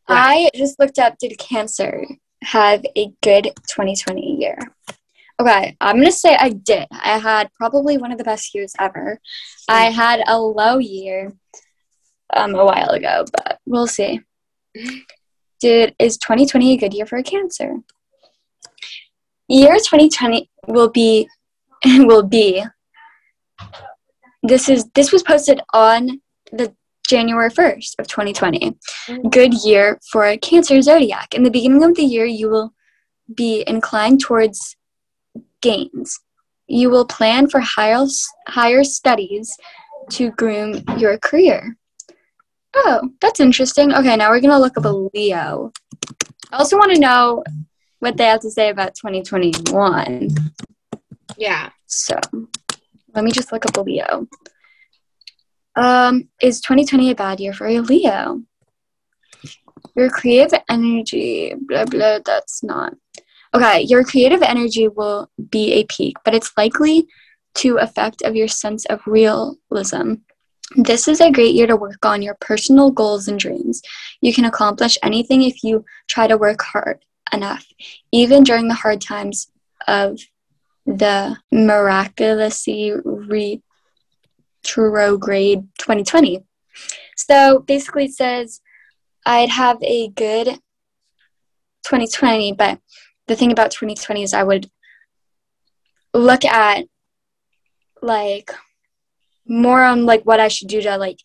i 0.08 0.50
just 0.56 0.78
looked 0.80 1.00
up 1.00 1.18
did 1.20 1.38
cancer 1.38 2.06
have 2.44 2.84
a 2.98 3.12
good 3.22 3.46
2020 3.68 4.38
year. 4.40 4.58
Okay 5.40 5.76
i'm 5.82 5.98
gonna 5.98 6.12
say 6.12 6.36
i 6.36 6.50
did. 6.50 6.88
I 6.92 7.18
had 7.18 7.52
probably 7.54 7.98
one 7.98 8.12
of 8.12 8.18
the 8.18 8.24
best 8.24 8.54
years 8.54 8.74
ever. 8.80 9.20
I 9.68 9.86
had 9.86 10.22
a 10.28 10.40
low 10.40 10.78
year 10.78 11.34
um, 12.34 12.56
a 12.56 12.66
while 12.66 12.90
ago 12.90 13.26
but 13.32 13.60
we'll 13.66 13.88
see. 13.88 14.22
Did 15.60 15.96
is 16.00 16.18
2020 16.18 16.74
a 16.74 16.78
good 16.78 16.94
year 16.94 17.06
for 17.06 17.18
a 17.18 17.24
cancer? 17.24 17.78
Year 19.48 19.76
2020 19.76 20.50
will 20.68 20.90
be 20.90 21.28
will 21.86 22.24
be 22.24 22.64
this 24.44 24.70
is 24.70 24.86
this 24.96 25.12
was 25.12 25.24
posted 25.24 25.62
on 25.74 26.22
the 26.52 26.76
January 27.12 27.50
1st 27.50 28.00
of 28.00 28.08
2020. 28.08 28.78
Mm. 29.08 29.32
Good 29.32 29.54
year 29.66 30.00
for 30.10 30.26
a 30.26 30.38
Cancer 30.38 30.82
zodiac. 30.82 31.34
In 31.34 31.44
the 31.44 31.52
beginning 31.52 31.84
of 31.84 31.96
the 31.96 32.04
year, 32.04 32.26
you 32.26 32.50
will 32.50 32.74
be 33.36 33.66
inclined 33.68 34.22
towards 34.22 34.78
gains. 35.62 36.18
You 36.68 36.90
will 36.90 37.06
plan 37.06 37.50
for 37.50 37.60
higher 37.60 38.06
higher 38.48 38.86
studies 38.86 39.58
to 40.12 40.32
groom 40.32 40.84
your 40.98 41.18
career. 41.18 41.76
Oh, 42.74 43.10
that's 43.20 43.42
interesting. 43.42 43.94
Okay, 43.94 44.16
now 44.16 44.30
we're 44.30 44.40
going 44.40 44.58
to 44.58 44.58
look 44.66 44.78
up 44.78 44.86
a 44.86 45.10
Leo. 45.14 45.74
I 46.54 46.58
also 46.60 46.78
want 46.78 46.94
to 46.94 47.00
know 47.02 47.44
what 48.00 48.16
they 48.16 48.28
have 48.28 48.40
to 48.42 48.52
say 48.52 48.70
about 48.70 48.96
2021. 48.96 50.30
Yeah. 51.38 51.72
So 51.88 52.18
let 53.14 53.26
me 53.26 53.32
just 53.32 53.52
look 53.52 53.66
up 53.66 53.76
a 53.76 53.82
Leo. 53.82 54.28
Um, 55.76 56.30
is 56.42 56.62
2020 56.62 57.12
a 57.12 57.16
bad 57.16 57.40
year 57.40 57.54
for 57.54 57.68
a 57.68 57.80
Leo? 57.80 58.42
Your 59.96 60.10
creative 60.10 60.60
energy, 60.70 61.54
blah 61.68 61.86
blah, 61.86 62.20
that's 62.26 62.64
not. 62.64 62.94
Okay, 63.54 63.82
your 63.82 64.04
creative 64.04 64.42
energy 64.42 64.88
will 64.88 65.30
be 65.50 65.74
a 65.74 65.86
peak, 65.86 66.18
but 66.24 66.34
it's 66.34 66.52
likely 66.58 67.08
to 67.56 67.78
affect 67.78 68.22
of 68.22 68.36
your 68.36 68.48
sense 68.48 68.86
of 68.86 69.06
realism. 69.06 70.14
This 70.76 71.10
is 71.10 71.20
a 71.20 71.32
great 71.32 71.54
year 71.54 71.68
to 71.68 71.76
work 71.76 72.06
on 72.06 72.22
your 72.22 72.38
personal 72.40 72.92
goals 72.92 73.28
and 73.28 73.38
dreams. 73.38 73.82
You 74.22 74.34
can 74.34 74.46
accomplish 74.46 74.98
anything 75.04 75.44
if 75.44 75.64
you 75.64 75.84
try 76.08 76.28
to 76.28 76.38
work 76.38 76.62
hard 76.62 77.04
enough, 77.34 77.66
even 78.14 78.44
during 78.44 78.70
the 78.70 78.74
hard 78.74 79.02
times 79.02 79.52
of 79.88 80.20
the 80.86 81.38
miraculously 81.52 82.94
retrograde 84.64 85.68
2020. 85.78 86.44
So 87.16 87.60
basically, 87.60 88.06
it 88.06 88.14
says 88.14 88.62
I'd 89.26 89.50
have 89.50 89.78
a 89.82 90.10
good 90.10 90.48
2020, 91.84 92.54
but 92.54 92.80
the 93.28 93.36
thing 93.36 93.52
about 93.52 93.72
2020 93.72 94.24
is 94.24 94.34
I 94.34 94.44
would 94.44 94.70
look 96.14 96.44
at 96.46 96.86
like 98.02 98.52
more 99.48 99.84
on 99.84 100.06
like 100.06 100.24
what 100.24 100.40
I 100.40 100.48
should 100.48 100.68
do 100.68 100.82
to 100.82 100.98
like 100.98 101.20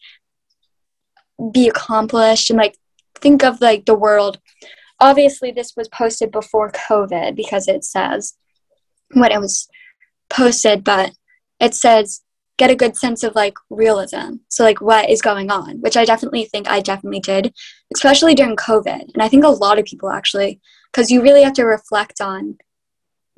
be 1.53 1.69
accomplished 1.69 2.51
and 2.51 2.59
like 2.59 2.77
think 3.17 3.45
of 3.45 3.61
like 3.61 3.87
the 3.87 3.95
world. 3.95 4.39
Obviously, 4.99 5.51
this 5.51 5.75
was 5.77 5.89
posted 5.89 6.31
before 6.31 6.73
COVID 6.73 7.37
because 7.37 7.69
it 7.69 7.85
says 7.85 8.35
when 9.13 9.31
it 9.31 9.41
was 9.41 9.69
posted, 10.31 10.85
but 10.85 11.13
it 11.61 11.75
says 11.75 12.23
get 12.59 12.71
a 12.71 12.77
good 12.77 12.97
sense 12.97 13.23
of 13.23 13.35
like 13.35 13.55
realism. 13.71 14.37
So 14.49 14.65
like 14.65 14.81
what 14.81 15.11
is 15.11 15.21
going 15.21 15.51
on, 15.51 15.81
which 15.81 15.97
I 15.97 16.05
definitely 16.05 16.45
think 16.45 16.69
I 16.69 16.81
definitely 16.81 17.21
did, 17.21 17.53
especially 17.95 18.35
during 18.35 18.57
COVID. 18.57 19.13
And 19.13 19.23
I 19.23 19.29
think 19.29 19.45
a 19.45 19.49
lot 19.49 19.79
of 19.79 19.85
people 19.85 20.11
actually, 20.11 20.61
because 20.93 21.11
you 21.11 21.23
really 21.23 21.43
have 21.43 21.55
to 21.55 21.65
reflect 21.65 22.21
on 22.21 22.57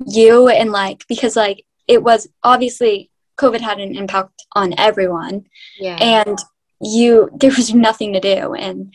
you 0.07 0.47
and 0.47 0.71
like 0.71 1.05
because 1.09 1.35
like 1.35 1.65
it 1.87 2.01
was 2.01 2.29
obviously 2.43 3.11
COVID 3.37 3.59
had 3.59 3.79
an 3.79 3.95
impact 3.95 4.45
on 4.53 4.73
everyone. 4.77 5.45
Yeah. 5.77 5.97
And 5.99 6.37
you 6.81 7.29
there 7.35 7.51
was 7.51 7.73
nothing 7.73 8.13
to 8.13 8.19
do. 8.19 8.53
And 8.53 8.93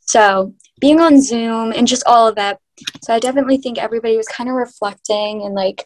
so 0.00 0.54
being 0.80 1.00
on 1.00 1.20
Zoom 1.20 1.72
and 1.72 1.86
just 1.86 2.04
all 2.06 2.26
of 2.28 2.36
that. 2.36 2.60
So 3.02 3.14
I 3.14 3.18
definitely 3.18 3.58
think 3.58 3.78
everybody 3.78 4.16
was 4.16 4.28
kind 4.28 4.48
of 4.48 4.54
reflecting 4.54 5.42
and 5.42 5.54
like 5.54 5.84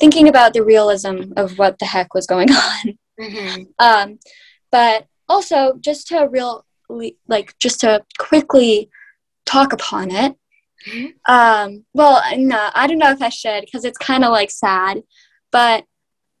thinking 0.00 0.28
about 0.28 0.54
the 0.54 0.64
realism 0.64 1.32
of 1.36 1.58
what 1.58 1.78
the 1.78 1.86
heck 1.86 2.14
was 2.14 2.26
going 2.26 2.50
on. 2.52 2.98
Mm-hmm. 3.20 3.62
Um, 3.78 4.18
but 4.70 5.06
also 5.28 5.74
just 5.80 6.08
to 6.08 6.28
real 6.30 6.64
like 7.26 7.54
just 7.58 7.80
to 7.80 8.04
quickly 8.18 8.90
talk 9.44 9.72
upon 9.72 10.10
it. 10.10 10.36
Mm-hmm. 10.86 11.32
Um, 11.32 11.84
well, 11.92 12.22
no, 12.36 12.70
I 12.74 12.86
don't 12.86 12.98
know 12.98 13.10
if 13.10 13.22
I 13.22 13.28
should 13.28 13.62
because 13.62 13.84
it's 13.84 13.98
kind 13.98 14.24
of 14.24 14.30
like 14.30 14.50
sad, 14.50 15.02
but 15.50 15.84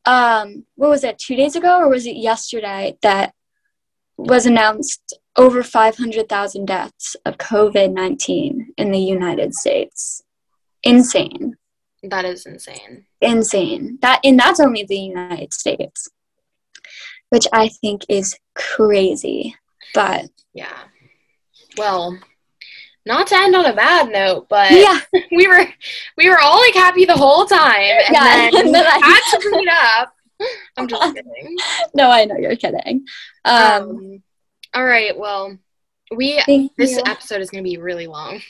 um, 0.06 0.64
what 0.76 0.90
was 0.90 1.04
it, 1.04 1.18
two 1.18 1.36
days 1.36 1.54
ago 1.54 1.80
or 1.80 1.88
was 1.88 2.06
it 2.06 2.16
yesterday 2.16 2.96
that 3.02 3.34
was 4.16 4.46
announced 4.46 5.18
over 5.36 5.62
500,000 5.62 6.64
deaths 6.64 7.14
of 7.24 7.36
COVID 7.36 7.92
19 7.92 8.72
in 8.76 8.90
the 8.90 8.98
United 8.98 9.54
States? 9.54 10.22
Insane. 10.82 11.56
That 12.02 12.24
is 12.24 12.46
insane. 12.46 13.06
Insane. 13.20 13.98
That 14.00 14.20
and 14.24 14.38
that's 14.38 14.60
only 14.60 14.84
the 14.84 14.98
United 14.98 15.52
States, 15.52 16.08
which 17.30 17.46
I 17.52 17.68
think 17.68 18.02
is 18.08 18.36
crazy. 18.54 19.54
But 19.94 20.26
Yeah. 20.54 20.76
Well, 21.76 22.18
not 23.06 23.26
to 23.28 23.36
end 23.36 23.54
on 23.56 23.66
a 23.66 23.72
bad 23.74 24.10
note, 24.10 24.48
but 24.48 24.70
yeah, 24.70 25.00
we 25.32 25.46
were 25.46 25.66
we 26.16 26.28
were 26.28 26.40
all 26.40 26.60
like 26.60 26.74
happy 26.74 27.04
the 27.04 27.16
whole 27.16 27.46
time, 27.46 27.80
and 28.06 28.12
Yeah, 28.14 28.24
then, 28.50 28.56
and 28.66 28.74
then 28.74 28.86
I- 28.86 28.98
had 28.98 29.38
to 29.38 29.48
it 29.48 29.68
up. 30.00 30.14
I'm 30.76 30.86
just 30.88 31.02
kidding. 31.14 31.56
no, 31.94 32.10
I 32.10 32.24
know 32.24 32.36
you're 32.36 32.56
kidding. 32.56 33.04
Um, 33.44 33.82
Um, 33.82 34.22
all 34.74 34.84
right. 34.84 35.16
Well, 35.18 35.56
we 36.14 36.36
this 36.76 36.92
you. 36.92 37.02
episode 37.06 37.40
is 37.40 37.50
going 37.50 37.64
to 37.64 37.68
be 37.68 37.76
really 37.78 38.06
long. 38.06 38.40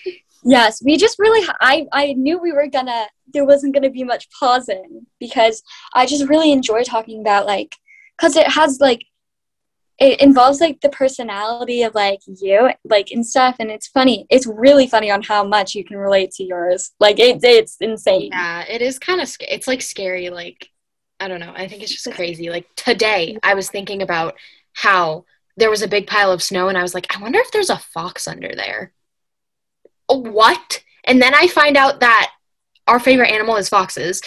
Yes, 0.44 0.82
we 0.84 0.96
just 0.96 1.18
really. 1.18 1.46
I 1.60 1.86
I 1.92 2.12
knew 2.14 2.38
we 2.38 2.52
were 2.52 2.68
gonna. 2.68 3.06
There 3.32 3.44
wasn't 3.44 3.74
gonna 3.74 3.90
be 3.90 4.04
much 4.04 4.28
pausing 4.38 5.06
because 5.20 5.62
I 5.94 6.06
just 6.06 6.28
really 6.28 6.52
enjoy 6.52 6.82
talking 6.84 7.20
about 7.20 7.46
like, 7.46 7.74
cause 8.20 8.36
it 8.36 8.48
has 8.48 8.78
like, 8.80 9.04
it 9.98 10.20
involves 10.20 10.60
like 10.60 10.80
the 10.80 10.88
personality 10.90 11.82
of 11.82 11.94
like 11.94 12.20
you 12.26 12.70
like 12.84 13.10
and 13.10 13.26
stuff, 13.26 13.56
and 13.58 13.70
it's 13.70 13.88
funny. 13.88 14.26
It's 14.30 14.46
really 14.46 14.86
funny 14.86 15.10
on 15.10 15.22
how 15.22 15.42
much 15.42 15.74
you 15.74 15.84
can 15.84 15.96
relate 15.96 16.30
to 16.32 16.44
yours. 16.44 16.92
Like 17.00 17.18
it, 17.18 17.40
it's 17.42 17.76
insane. 17.80 18.30
Yeah, 18.32 18.64
it 18.68 18.80
is 18.80 18.98
kind 18.98 19.20
of. 19.20 19.28
Sc- 19.28 19.42
it's 19.42 19.66
like 19.66 19.82
scary. 19.82 20.30
Like 20.30 20.68
I 21.18 21.26
don't 21.26 21.40
know. 21.40 21.52
I 21.52 21.66
think 21.66 21.82
it's 21.82 21.90
just 21.90 22.14
crazy. 22.14 22.48
Like 22.48 22.68
today, 22.76 23.38
I 23.42 23.54
was 23.54 23.70
thinking 23.70 24.02
about 24.02 24.36
how 24.72 25.24
there 25.56 25.70
was 25.70 25.82
a 25.82 25.88
big 25.88 26.06
pile 26.06 26.30
of 26.30 26.44
snow, 26.44 26.68
and 26.68 26.78
I 26.78 26.82
was 26.82 26.94
like, 26.94 27.06
I 27.16 27.20
wonder 27.20 27.40
if 27.40 27.50
there's 27.50 27.70
a 27.70 27.78
fox 27.78 28.28
under 28.28 28.54
there. 28.54 28.92
What? 30.06 30.80
And 31.04 31.20
then 31.20 31.34
I 31.34 31.48
find 31.48 31.76
out 31.76 32.00
that 32.00 32.30
our 32.86 33.00
favorite 33.00 33.32
animal 33.32 33.56
is 33.56 33.68
foxes. 33.68 34.22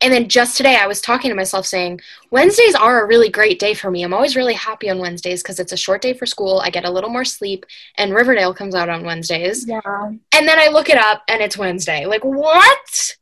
And 0.00 0.12
then 0.12 0.28
just 0.28 0.56
today, 0.56 0.76
I 0.76 0.86
was 0.86 1.00
talking 1.00 1.30
to 1.30 1.34
myself 1.34 1.66
saying, 1.66 2.00
Wednesdays 2.30 2.74
are 2.74 3.02
a 3.02 3.08
really 3.08 3.30
great 3.30 3.58
day 3.58 3.72
for 3.72 3.90
me. 3.90 4.02
I'm 4.02 4.12
always 4.12 4.36
really 4.36 4.54
happy 4.54 4.90
on 4.90 4.98
Wednesdays 4.98 5.42
because 5.42 5.58
it's 5.58 5.72
a 5.72 5.76
short 5.76 6.02
day 6.02 6.12
for 6.12 6.26
school. 6.26 6.60
I 6.60 6.70
get 6.70 6.84
a 6.84 6.90
little 6.90 7.10
more 7.10 7.24
sleep, 7.24 7.64
and 7.96 8.14
Riverdale 8.14 8.52
comes 8.52 8.74
out 8.74 8.90
on 8.90 9.04
Wednesdays. 9.04 9.66
Yeah. 9.66 9.80
And 10.34 10.48
then 10.48 10.58
I 10.58 10.68
look 10.68 10.90
it 10.90 10.98
up, 10.98 11.22
and 11.28 11.40
it's 11.40 11.56
Wednesday. 11.56 12.04
Like, 12.04 12.24
what? 12.24 13.16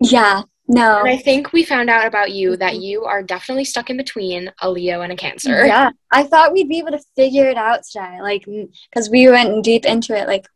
Yeah. 0.00 0.42
No. 0.66 1.00
And 1.00 1.08
I 1.08 1.18
think 1.18 1.52
we 1.52 1.62
found 1.62 1.90
out 1.90 2.06
about 2.06 2.32
you 2.32 2.56
that 2.56 2.78
you 2.78 3.04
are 3.04 3.22
definitely 3.22 3.66
stuck 3.66 3.90
in 3.90 3.98
between 3.98 4.50
a 4.62 4.70
Leo 4.70 5.02
and 5.02 5.12
a 5.12 5.16
Cancer. 5.16 5.66
Yeah, 5.66 5.90
I 6.10 6.22
thought 6.24 6.52
we'd 6.52 6.70
be 6.70 6.78
able 6.78 6.92
to 6.92 7.04
figure 7.16 7.46
it 7.50 7.58
out 7.58 7.82
today, 7.84 8.18
like 8.22 8.46
because 8.88 9.10
we 9.10 9.28
went 9.28 9.62
deep 9.62 9.84
into 9.84 10.16
it, 10.16 10.26
like 10.26 10.46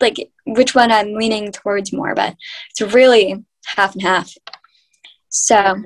like 0.00 0.30
which 0.46 0.74
one 0.74 0.92
I'm 0.92 1.14
leaning 1.14 1.50
towards 1.50 1.92
more, 1.92 2.14
but 2.14 2.36
it's 2.70 2.94
really 2.94 3.44
half 3.64 3.94
and 3.94 4.02
half. 4.02 4.32
So, 5.36 5.82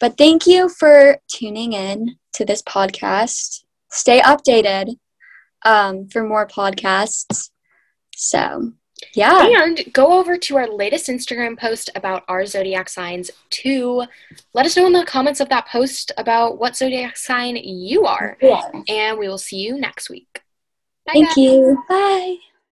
but 0.00 0.18
thank 0.18 0.46
you 0.46 0.68
for 0.68 1.18
tuning 1.28 1.72
in 1.72 2.16
to 2.34 2.44
this 2.44 2.62
podcast. 2.62 3.62
Stay 3.90 4.20
updated 4.20 4.96
um, 5.64 6.08
for 6.08 6.24
more 6.24 6.46
podcasts. 6.46 7.50
So, 8.16 8.72
yeah, 9.14 9.46
And 9.62 9.80
go 9.92 10.18
over 10.18 10.36
to 10.36 10.56
our 10.58 10.68
latest 10.68 11.08
Instagram 11.08 11.58
post 11.58 11.88
about 11.94 12.24
our 12.28 12.44
zodiac 12.44 12.88
signs 12.88 13.30
to 13.50 14.04
let 14.54 14.66
us 14.66 14.76
know 14.76 14.86
in 14.86 14.92
the 14.92 15.04
comments 15.06 15.40
of 15.40 15.48
that 15.48 15.68
post 15.68 16.12
about 16.18 16.58
what 16.58 16.76
zodiac 16.76 17.16
sign 17.16 17.56
you 17.56 18.06
are. 18.06 18.36
yeah. 18.42 18.60
And 18.88 19.18
we 19.18 19.28
will 19.28 19.38
see 19.38 19.58
you 19.58 19.78
next 19.78 20.10
week. 20.10 20.42
Bye, 21.06 21.12
Thank 21.14 21.28
guys. 21.28 21.36
you. 21.38 21.84
Bye. 21.88 22.36